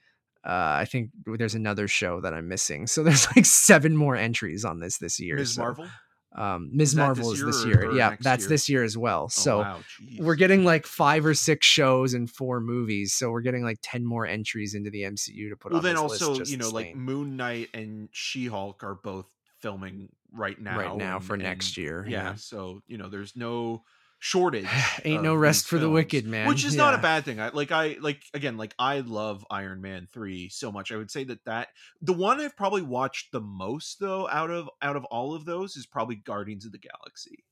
uh, 0.47 0.79
I 0.79 0.85
think 0.85 1.09
there's 1.25 1.55
another 1.55 1.89
show 1.89 2.21
that 2.21 2.33
I'm 2.33 2.47
missing. 2.47 2.87
So 2.87 3.03
there's 3.03 3.27
like 3.35 3.45
seven 3.45 3.97
more 3.97 4.15
entries 4.15 4.63
on 4.63 4.79
this 4.79 4.97
this 4.97 5.19
year. 5.19 5.35
Ms. 5.35 5.55
so, 5.55 5.61
Marvel. 5.61 5.87
Um, 6.37 6.69
Ms. 6.71 6.89
Is 6.89 6.95
Marvel 6.95 7.29
this 7.31 7.39
is 7.39 7.45
this 7.45 7.65
year 7.65 7.77
or- 7.77 7.81
year. 7.81 7.91
or 7.91 7.95
yeah, 7.95 8.15
that's 8.21 8.43
year? 8.43 8.49
this 8.49 8.69
year 8.69 8.83
as 8.83 8.97
well. 8.97 9.23
Oh, 9.23 9.27
So 9.29 9.57
wow, 9.59 9.79
we're 10.19 10.35
getting 10.35 10.63
like 10.63 10.85
five 10.85 11.25
or 11.25 11.33
six 11.33 11.65
shows 11.65 12.13
and 12.13 12.29
four 12.29 12.59
movies. 12.59 13.13
So 13.13 13.31
we're 13.31 13.41
getting 13.41 13.63
like 13.63 13.79
10 13.81 14.05
more 14.05 14.25
entries 14.27 14.75
into 14.75 14.89
the 14.91 15.01
MCU 15.01 15.49
to 15.49 15.55
put 15.55 15.71
well 15.71 15.79
on 15.79 15.83
then 15.83 15.97
also 15.97 16.35
you 16.43 16.57
know 16.57 16.69
like 16.69 16.95
moon 16.95 17.35
knight 17.37 17.69
and 17.73 18.09
she-hulk 18.11 18.83
are 18.83 18.95
both 18.95 19.25
filming 19.59 20.09
right 20.31 20.59
now 20.61 20.77
right 20.77 20.95
now 20.95 21.15
and- 21.15 21.25
for 21.25 21.37
next 21.37 21.69
and, 21.69 21.77
year. 21.77 22.05
yeah, 22.07 22.35
so 22.35 22.81
you 22.87 22.97
know 22.97 23.09
there's 23.09 23.35
no 23.35 23.83
shortage 24.19 24.67
Ain't 25.05 25.21
no 25.23 25.35
rest 25.35 25.67
for 25.67 25.77
the 25.77 25.89
wicked, 25.89 26.25
man. 26.25 26.47
which 26.47 26.65
is 26.65 26.75
not 26.75 26.93
a 26.93 26.97
bad 26.97 27.23
thing 27.23 27.39
i 27.39 27.49
like 27.49 27.71
i 27.71 27.97
like 28.01 28.23
again 28.33 28.57
like 28.57 28.73
i 28.79 28.99
love 29.01 29.45
iron 29.51 29.79
man 29.81 30.07
3 30.11 30.49
so 30.49 30.71
much 30.71 30.91
i 30.91 30.95
would 30.95 31.11
say 31.11 31.23
that 31.25 31.43
that 31.45 31.67
the 32.01 32.13
one 32.13 32.39
i've 32.41 32.55
probably 32.57 32.81
watched 32.81 33.31
the 33.31 33.39
most 33.41 33.99
though 33.99 34.27
out 34.27 34.49
of 34.49 34.69
out 34.81 34.95
of 34.95 35.05
all 35.05 35.35
of 35.35 35.45
those 35.45 35.75
is 35.77 35.85
probably 35.85 36.15
guardians 36.15 36.65
of 36.65 36.71
the 36.71 36.79
galaxy 36.79 37.43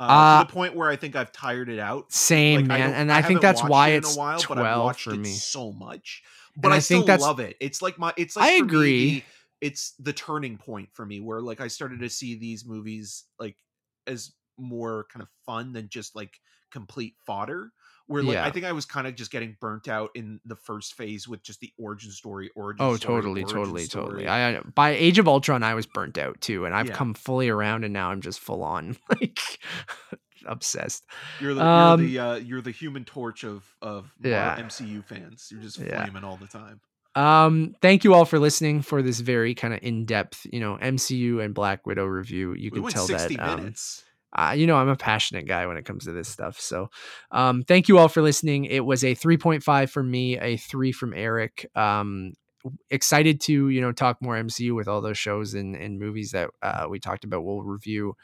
uh, 0.00 0.02
Uh, 0.04 0.40
to 0.42 0.46
the 0.48 0.52
point 0.52 0.74
where 0.74 0.88
i 0.90 0.96
think 0.96 1.14
i've 1.14 1.30
tired 1.30 1.68
it 1.68 1.78
out 1.78 2.12
Same, 2.12 2.60
Like, 2.60 2.66
man. 2.68 2.80
don't- 2.90 2.94
and 2.98 3.12
I, 3.12 3.22
think 3.22 3.40
that's 3.40 3.62
why 3.62 3.90
it 3.90 3.98
it's 3.98 4.14
in 4.14 4.18
a 4.18 4.18
while, 4.18 4.38
but 4.48 4.58
I've 4.58 4.64
12 4.64 4.84
watched 4.84 5.04
for 5.04 5.14
it 5.14 5.18
me. 5.18 5.30
so 5.30 5.70
much. 5.72 6.22
But 6.56 6.66
And 6.66 6.74
I, 6.74 6.76
I 6.76 6.80
still 6.80 6.98
think 6.98 7.06
that's- 7.06 7.22
love 7.22 7.38
it. 7.40 7.56
It's 7.60 7.80
like 7.80 7.98
my 7.98 8.12
it's 8.16 8.36
like 8.36 8.44
I 8.50 8.58
for 8.58 8.64
me, 8.64 8.68
agree. 8.68 9.24
it's 9.60 9.92
the 10.00 10.12
turning 10.12 10.58
point 10.58 10.88
for 10.92 11.06
me 11.06 11.20
where 11.20 11.40
like 11.40 11.60
I 11.60 11.68
started 11.68 12.00
to 12.00 12.10
see 12.10 12.34
these 12.34 12.64
movies 12.66 13.24
like 13.38 13.56
as 14.06 14.32
more 14.58 15.06
kind 15.12 15.22
of 15.22 15.28
fun 15.46 15.72
than 15.72 15.88
just 15.88 16.14
like 16.16 16.38
complete 16.70 17.14
fodder. 17.26 17.72
Where 18.06 18.22
like 18.22 18.34
Yeah. 18.34 18.44
I 18.44 18.50
think 18.50 18.64
I 18.66 18.72
was 18.72 18.84
kind 18.84 19.06
of 19.06 19.14
just 19.14 19.30
getting 19.30 19.56
burnt 19.60 19.86
out 19.88 20.10
in 20.14 20.40
the 20.44 20.56
first 20.56 20.94
phase 20.94 21.28
with 21.28 21.42
just 21.42 21.60
the 21.60 21.72
origin 21.78 22.10
story, 22.10 22.50
origin 22.56 22.84
Oh, 22.84 22.96
story, 22.96 23.22
totally, 23.22 23.42
origin 23.42 23.56
totally, 23.56 23.84
story. 23.84 24.24
totally. 24.24 24.28
I 24.28 24.60
by 24.60 24.90
Age 24.90 25.18
of 25.18 25.28
Ultron, 25.28 25.62
I 25.62 25.74
was 25.74 25.86
burnt 25.86 26.18
out 26.18 26.40
too, 26.40 26.64
and 26.66 26.74
I've 26.74 26.88
Yeah. 26.88 26.94
come 26.94 27.14
fully 27.14 27.48
around, 27.48 27.84
and 27.84 27.92
now 27.92 28.10
I'm 28.10 28.20
just 28.20 28.40
full 28.40 28.64
on 28.64 28.96
like 29.08 29.38
obsessed. 30.46 31.04
You're 31.40 31.54
the 31.54 31.64
Um, 31.64 32.00
you're 32.00 32.08
the 32.08 32.18
uh, 32.18 32.34
you're 32.36 32.60
the 32.60 32.70
human 32.72 33.04
torch 33.04 33.44
of 33.44 33.64
of 33.80 34.12
Yeah. 34.22 34.56
MCU 34.58 35.04
fans. 35.04 35.48
You're 35.50 35.62
just 35.62 35.76
flaming 35.76 36.24
all 36.24 36.36
the 36.36 36.48
time. 36.48 36.80
Um, 37.14 37.76
thank 37.82 38.04
you 38.04 38.14
all 38.14 38.24
for 38.24 38.38
listening 38.38 38.80
for 38.82 39.02
this 39.02 39.20
very 39.20 39.54
kind 39.54 39.74
of 39.74 39.80
in-depth, 39.82 40.46
you 40.50 40.60
know, 40.60 40.78
MCU 40.80 41.44
and 41.44 41.54
Black 41.54 41.86
Widow 41.86 42.06
review. 42.06 42.54
You 42.54 42.70
We 42.72 42.80
can 42.80 42.88
tell 42.90 43.06
that 43.08 43.38
um, 43.38 43.56
minutes. 43.60 44.02
Uh, 44.32 44.54
you 44.56 44.66
know, 44.66 44.76
I'm 44.76 44.88
a 44.88 44.96
passionate 44.96 45.46
guy 45.46 45.66
when 45.66 45.76
it 45.76 45.84
comes 45.84 46.04
to 46.04 46.12
this 46.12 46.28
stuff. 46.28 46.58
So, 46.58 46.88
um, 47.30 47.62
thank 47.62 47.88
you 47.88 47.98
all 47.98 48.08
for 48.08 48.22
listening. 48.22 48.64
It 48.64 48.84
was 48.84 49.04
a 49.04 49.14
3.5 49.14 49.90
from 49.90 50.10
me, 50.10 50.38
a 50.38 50.56
three 50.56 50.92
from 50.92 51.12
Eric. 51.14 51.70
Um, 51.74 52.32
excited 52.90 53.40
to 53.40 53.68
you 53.68 53.80
know 53.80 53.92
talk 53.92 54.18
more 54.22 54.36
MCU 54.36 54.74
with 54.74 54.88
all 54.88 55.00
those 55.00 55.18
shows 55.18 55.54
and, 55.54 55.74
and 55.74 55.98
movies 55.98 56.30
that 56.30 56.50
uh, 56.62 56.86
we 56.88 56.98
talked 56.98 57.24
about. 57.24 57.44
We'll 57.44 57.62
review, 57.62 58.14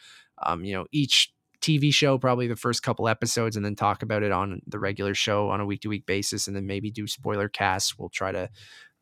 um, 0.42 0.64
you 0.64 0.74
know, 0.74 0.86
each 0.92 1.32
TV 1.60 1.92
show 1.92 2.18
probably 2.18 2.46
the 2.46 2.56
first 2.56 2.82
couple 2.82 3.08
episodes, 3.08 3.56
and 3.56 3.64
then 3.64 3.76
talk 3.76 4.02
about 4.02 4.22
it 4.22 4.32
on 4.32 4.60
the 4.66 4.78
regular 4.78 5.14
show 5.14 5.50
on 5.50 5.60
a 5.60 5.66
week 5.66 5.82
to 5.82 5.88
week 5.88 6.06
basis, 6.06 6.46
and 6.46 6.56
then 6.56 6.66
maybe 6.66 6.90
do 6.90 7.06
spoiler 7.06 7.48
casts. 7.48 7.98
We'll 7.98 8.10
try 8.10 8.32
to 8.32 8.48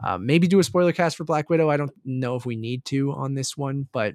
uh, 0.03 0.19
maybe 0.19 0.47
do 0.47 0.59
a 0.59 0.65
spoiler 0.65 0.93
cast 0.93 1.17
for 1.17 1.25
Black 1.25 1.51
Widow. 1.51 1.71
I 1.71 1.77
don't 1.77 1.93
know 2.05 2.37
if 2.37 2.47
we 2.47 2.57
need 2.57 2.85
to 2.87 3.13
on 3.13 3.35
this 3.35 3.57
one, 3.57 3.89
but 3.93 4.15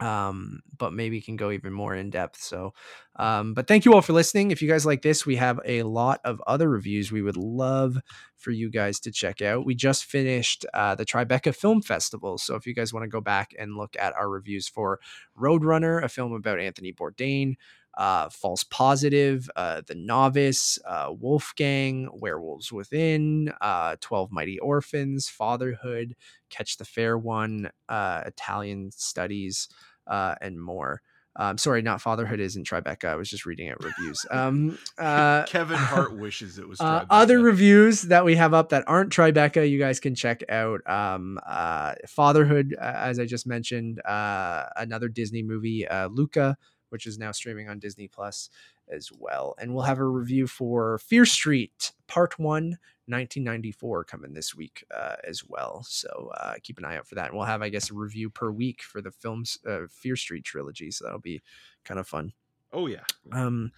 um 0.00 0.60
but 0.76 0.92
maybe 0.92 1.22
can 1.22 1.36
go 1.36 1.50
even 1.50 1.72
more 1.72 1.94
in 1.94 2.10
depth 2.10 2.38
so 2.42 2.74
um 3.16 3.54
but 3.54 3.66
thank 3.66 3.86
you 3.86 3.94
all 3.94 4.02
for 4.02 4.12
listening. 4.12 4.50
If 4.50 4.60
you 4.60 4.68
guys 4.68 4.84
like 4.84 5.00
this 5.00 5.24
we 5.24 5.36
have 5.36 5.58
a 5.64 5.84
lot 5.84 6.20
of 6.24 6.42
other 6.46 6.68
reviews 6.68 7.10
we 7.10 7.22
would 7.22 7.36
love 7.38 7.96
for 8.36 8.50
you 8.50 8.70
guys 8.70 9.00
to 9.00 9.10
check 9.10 9.40
out. 9.40 9.64
We 9.64 9.74
just 9.74 10.04
finished 10.04 10.66
uh 10.74 10.94
the 10.96 11.06
tribeca 11.06 11.54
film 11.54 11.80
festival 11.80 12.36
so 12.36 12.56
if 12.56 12.66
you 12.66 12.74
guys 12.74 12.92
want 12.92 13.04
to 13.04 13.08
go 13.08 13.22
back 13.22 13.54
and 13.58 13.76
look 13.76 13.96
at 13.98 14.14
our 14.14 14.28
reviews 14.28 14.68
for 14.68 15.00
roadrunner 15.38 16.02
a 16.02 16.08
film 16.08 16.32
about 16.32 16.60
anthony 16.60 16.92
bourdain 16.92 17.54
uh, 17.96 18.28
False 18.28 18.64
Positive, 18.64 19.48
uh, 19.56 19.82
The 19.86 19.94
Novice, 19.94 20.78
uh, 20.86 21.12
Wolfgang, 21.18 22.08
Werewolves 22.12 22.72
Within, 22.72 23.52
uh, 23.60 23.96
12 24.00 24.30
Mighty 24.30 24.58
Orphans, 24.58 25.28
Fatherhood, 25.28 26.14
Catch 26.50 26.76
the 26.76 26.84
Fair 26.84 27.16
One, 27.16 27.70
uh, 27.88 28.22
Italian 28.26 28.90
Studies, 28.90 29.68
uh, 30.06 30.34
and 30.40 30.60
more. 30.60 31.00
Um, 31.38 31.58
sorry, 31.58 31.82
not 31.82 32.00
Fatherhood 32.00 32.40
isn't 32.40 32.66
Tribeca. 32.66 33.08
I 33.08 33.16
was 33.16 33.28
just 33.28 33.44
reading 33.44 33.68
it 33.68 33.76
reviews. 33.82 34.24
Um, 34.30 34.78
uh, 34.98 35.44
Kevin 35.44 35.76
Hart 35.76 36.16
wishes 36.18 36.58
it 36.58 36.66
was. 36.66 36.80
uh, 36.80 37.04
other 37.10 37.40
reviews 37.40 38.02
that 38.02 38.24
we 38.24 38.36
have 38.36 38.54
up 38.54 38.70
that 38.70 38.84
aren't 38.86 39.12
Tribeca, 39.12 39.68
you 39.68 39.78
guys 39.78 40.00
can 40.00 40.14
check 40.14 40.42
out. 40.48 40.80
Um, 40.88 41.38
uh, 41.46 41.94
Fatherhood, 42.08 42.74
as 42.80 43.18
I 43.18 43.26
just 43.26 43.46
mentioned, 43.46 44.00
uh, 44.06 44.64
another 44.76 45.08
Disney 45.08 45.42
movie, 45.42 45.86
uh, 45.86 46.08
Luca, 46.08 46.56
which 46.90 47.06
is 47.06 47.18
now 47.18 47.32
streaming 47.32 47.68
on 47.68 47.78
Disney 47.78 48.08
Plus 48.08 48.50
as 48.88 49.10
well. 49.12 49.54
And 49.58 49.74
we'll 49.74 49.84
have 49.84 49.98
a 49.98 50.04
review 50.04 50.46
for 50.46 50.98
Fear 50.98 51.26
Street 51.26 51.92
Part 52.06 52.38
One. 52.38 52.78
1994 53.08 54.02
coming 54.02 54.34
this 54.34 54.52
week 54.52 54.84
uh, 54.92 55.14
as 55.22 55.44
well. 55.46 55.84
So 55.88 56.32
uh, 56.38 56.54
keep 56.60 56.78
an 56.78 56.84
eye 56.84 56.96
out 56.96 57.06
for 57.06 57.14
that. 57.14 57.28
And 57.28 57.36
we'll 57.36 57.46
have, 57.46 57.62
I 57.62 57.68
guess, 57.68 57.88
a 57.88 57.94
review 57.94 58.28
per 58.30 58.50
week 58.50 58.82
for 58.82 59.00
the 59.00 59.12
film's 59.12 59.58
uh, 59.64 59.82
Fear 59.88 60.16
Street 60.16 60.44
trilogy. 60.44 60.90
So 60.90 61.04
that'll 61.04 61.20
be 61.20 61.40
kind 61.84 62.00
of 62.00 62.08
fun. 62.08 62.32
Oh 62.72 62.88
yeah. 62.88 63.04
Um, 63.30 63.70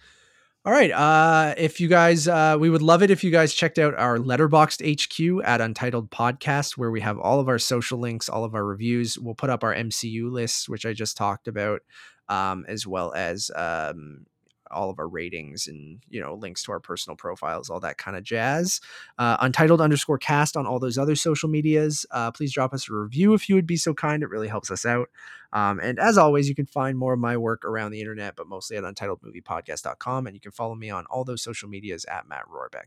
all 0.65 0.73
right. 0.73 0.91
Uh, 0.91 1.53
if 1.57 1.79
you 1.79 1.87
guys, 1.87 2.27
uh, 2.27 2.57
we 2.59 2.69
would 2.69 2.81
love 2.81 3.01
it 3.01 3.11
if 3.11 3.23
you 3.23 3.31
guys 3.31 3.53
checked 3.53 3.79
out 3.79 3.95
our 3.95 4.17
Letterboxd 4.17 4.83
HQ 4.83 5.45
at 5.45 5.61
Untitled 5.61 6.11
Podcast, 6.11 6.75
where 6.75 6.91
we 6.91 6.99
have 6.99 7.17
all 7.17 7.39
of 7.39 7.47
our 7.47 7.59
social 7.59 7.97
links, 7.97 8.27
all 8.27 8.43
of 8.43 8.53
our 8.53 8.65
reviews. 8.65 9.17
We'll 9.17 9.35
put 9.35 9.49
up 9.49 9.63
our 9.63 9.73
MCU 9.73 10.29
lists, 10.29 10.67
which 10.67 10.85
I 10.85 10.91
just 10.91 11.15
talked 11.15 11.47
about, 11.47 11.81
um, 12.29 12.65
as 12.67 12.87
well 12.87 13.11
as 13.13 13.51
um, 13.55 14.25
all 14.71 14.89
of 14.89 14.99
our 14.99 15.07
ratings 15.07 15.67
and 15.67 15.99
you 16.09 16.21
know 16.21 16.35
links 16.35 16.63
to 16.63 16.71
our 16.71 16.79
personal 16.79 17.15
profiles, 17.15 17.69
all 17.69 17.79
that 17.79 17.97
kind 17.97 18.15
of 18.15 18.23
jazz. 18.23 18.79
Uh, 19.17 19.37
Untitled 19.39 19.81
underscore 19.81 20.17
cast 20.17 20.55
on 20.55 20.65
all 20.65 20.79
those 20.79 20.97
other 20.97 21.15
social 21.15 21.49
medias. 21.49 22.05
Uh, 22.11 22.31
please 22.31 22.53
drop 22.53 22.73
us 22.73 22.89
a 22.89 22.93
review 22.93 23.33
if 23.33 23.49
you 23.49 23.55
would 23.55 23.67
be 23.67 23.77
so 23.77 23.93
kind. 23.93 24.23
It 24.23 24.29
really 24.29 24.47
helps 24.47 24.71
us 24.71 24.85
out. 24.85 25.09
Um, 25.51 25.79
and 25.79 25.99
as 25.99 26.17
always, 26.17 26.47
you 26.47 26.55
can 26.55 26.67
find 26.67 26.97
more 26.97 27.13
of 27.13 27.19
my 27.19 27.35
work 27.35 27.65
around 27.65 27.91
the 27.91 27.99
internet, 27.99 28.35
but 28.35 28.47
mostly 28.47 28.77
at 28.77 28.83
untitledmoviepodcast.com. 28.83 30.27
And 30.27 30.35
you 30.35 30.39
can 30.39 30.51
follow 30.51 30.75
me 30.75 30.89
on 30.89 31.05
all 31.07 31.23
those 31.23 31.41
social 31.41 31.67
medias 31.67 32.05
at 32.05 32.27
Matt 32.27 32.45
Rohrbeck. 32.47 32.85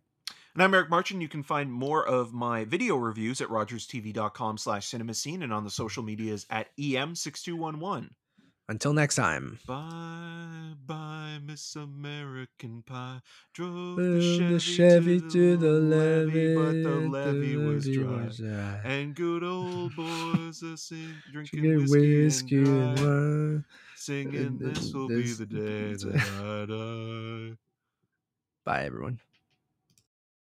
And 0.55 0.63
I'm 0.63 0.75
Eric 0.75 0.91
Marchin. 0.91 1.21
You 1.21 1.29
can 1.29 1.43
find 1.43 1.73
more 1.73 2.07
of 2.07 2.33
my 2.33 2.65
video 2.65 2.97
reviews 2.97 3.41
at 3.41 3.49
rogerstv.com 3.49 4.59
slash 4.59 4.89
cinemascene 4.89 5.43
and 5.43 5.53
on 5.53 5.65
the 5.65 5.71
social 5.71 6.03
medias 6.03 6.47
at 6.51 6.69
E 6.77 6.93
EM6211. 6.93 8.11
Until 8.69 8.93
next 8.95 9.17
time. 9.17 9.59
Bye 9.67 10.73
bye, 10.87 11.39
Miss 11.43 11.77
American 11.77 12.83
Pie. 12.83 13.21
Drove 13.53 13.97
Well, 13.97 14.07
the 14.53 14.59
Chevy, 14.61 15.21
to, 15.21 15.57
the 15.57 15.73
levee, 15.73 16.55
but 16.55 16.73
the 16.83 17.09
levee 17.09 17.57
was 17.57 17.89
dry. 17.89 18.29
And 18.85 19.15
good 19.15 19.43
old 19.43 19.95
boys 19.97 20.63
are 20.63 20.77
sing, 20.77 21.15
drinking 21.33 21.75
whiskey, 21.75 22.25
whiskey 22.25 22.57
and 22.59 22.99
and 22.99 23.01
wine. 23.01 23.65
singing 23.97 24.59
this 24.59 24.93
will 24.95 25.09
be 25.09 25.33
the 25.33 25.47
day 25.47 25.95
that 25.95 26.23
I 26.43 26.67
die. 27.53 27.57
Bye, 28.65 28.85
everyone. 28.85 29.19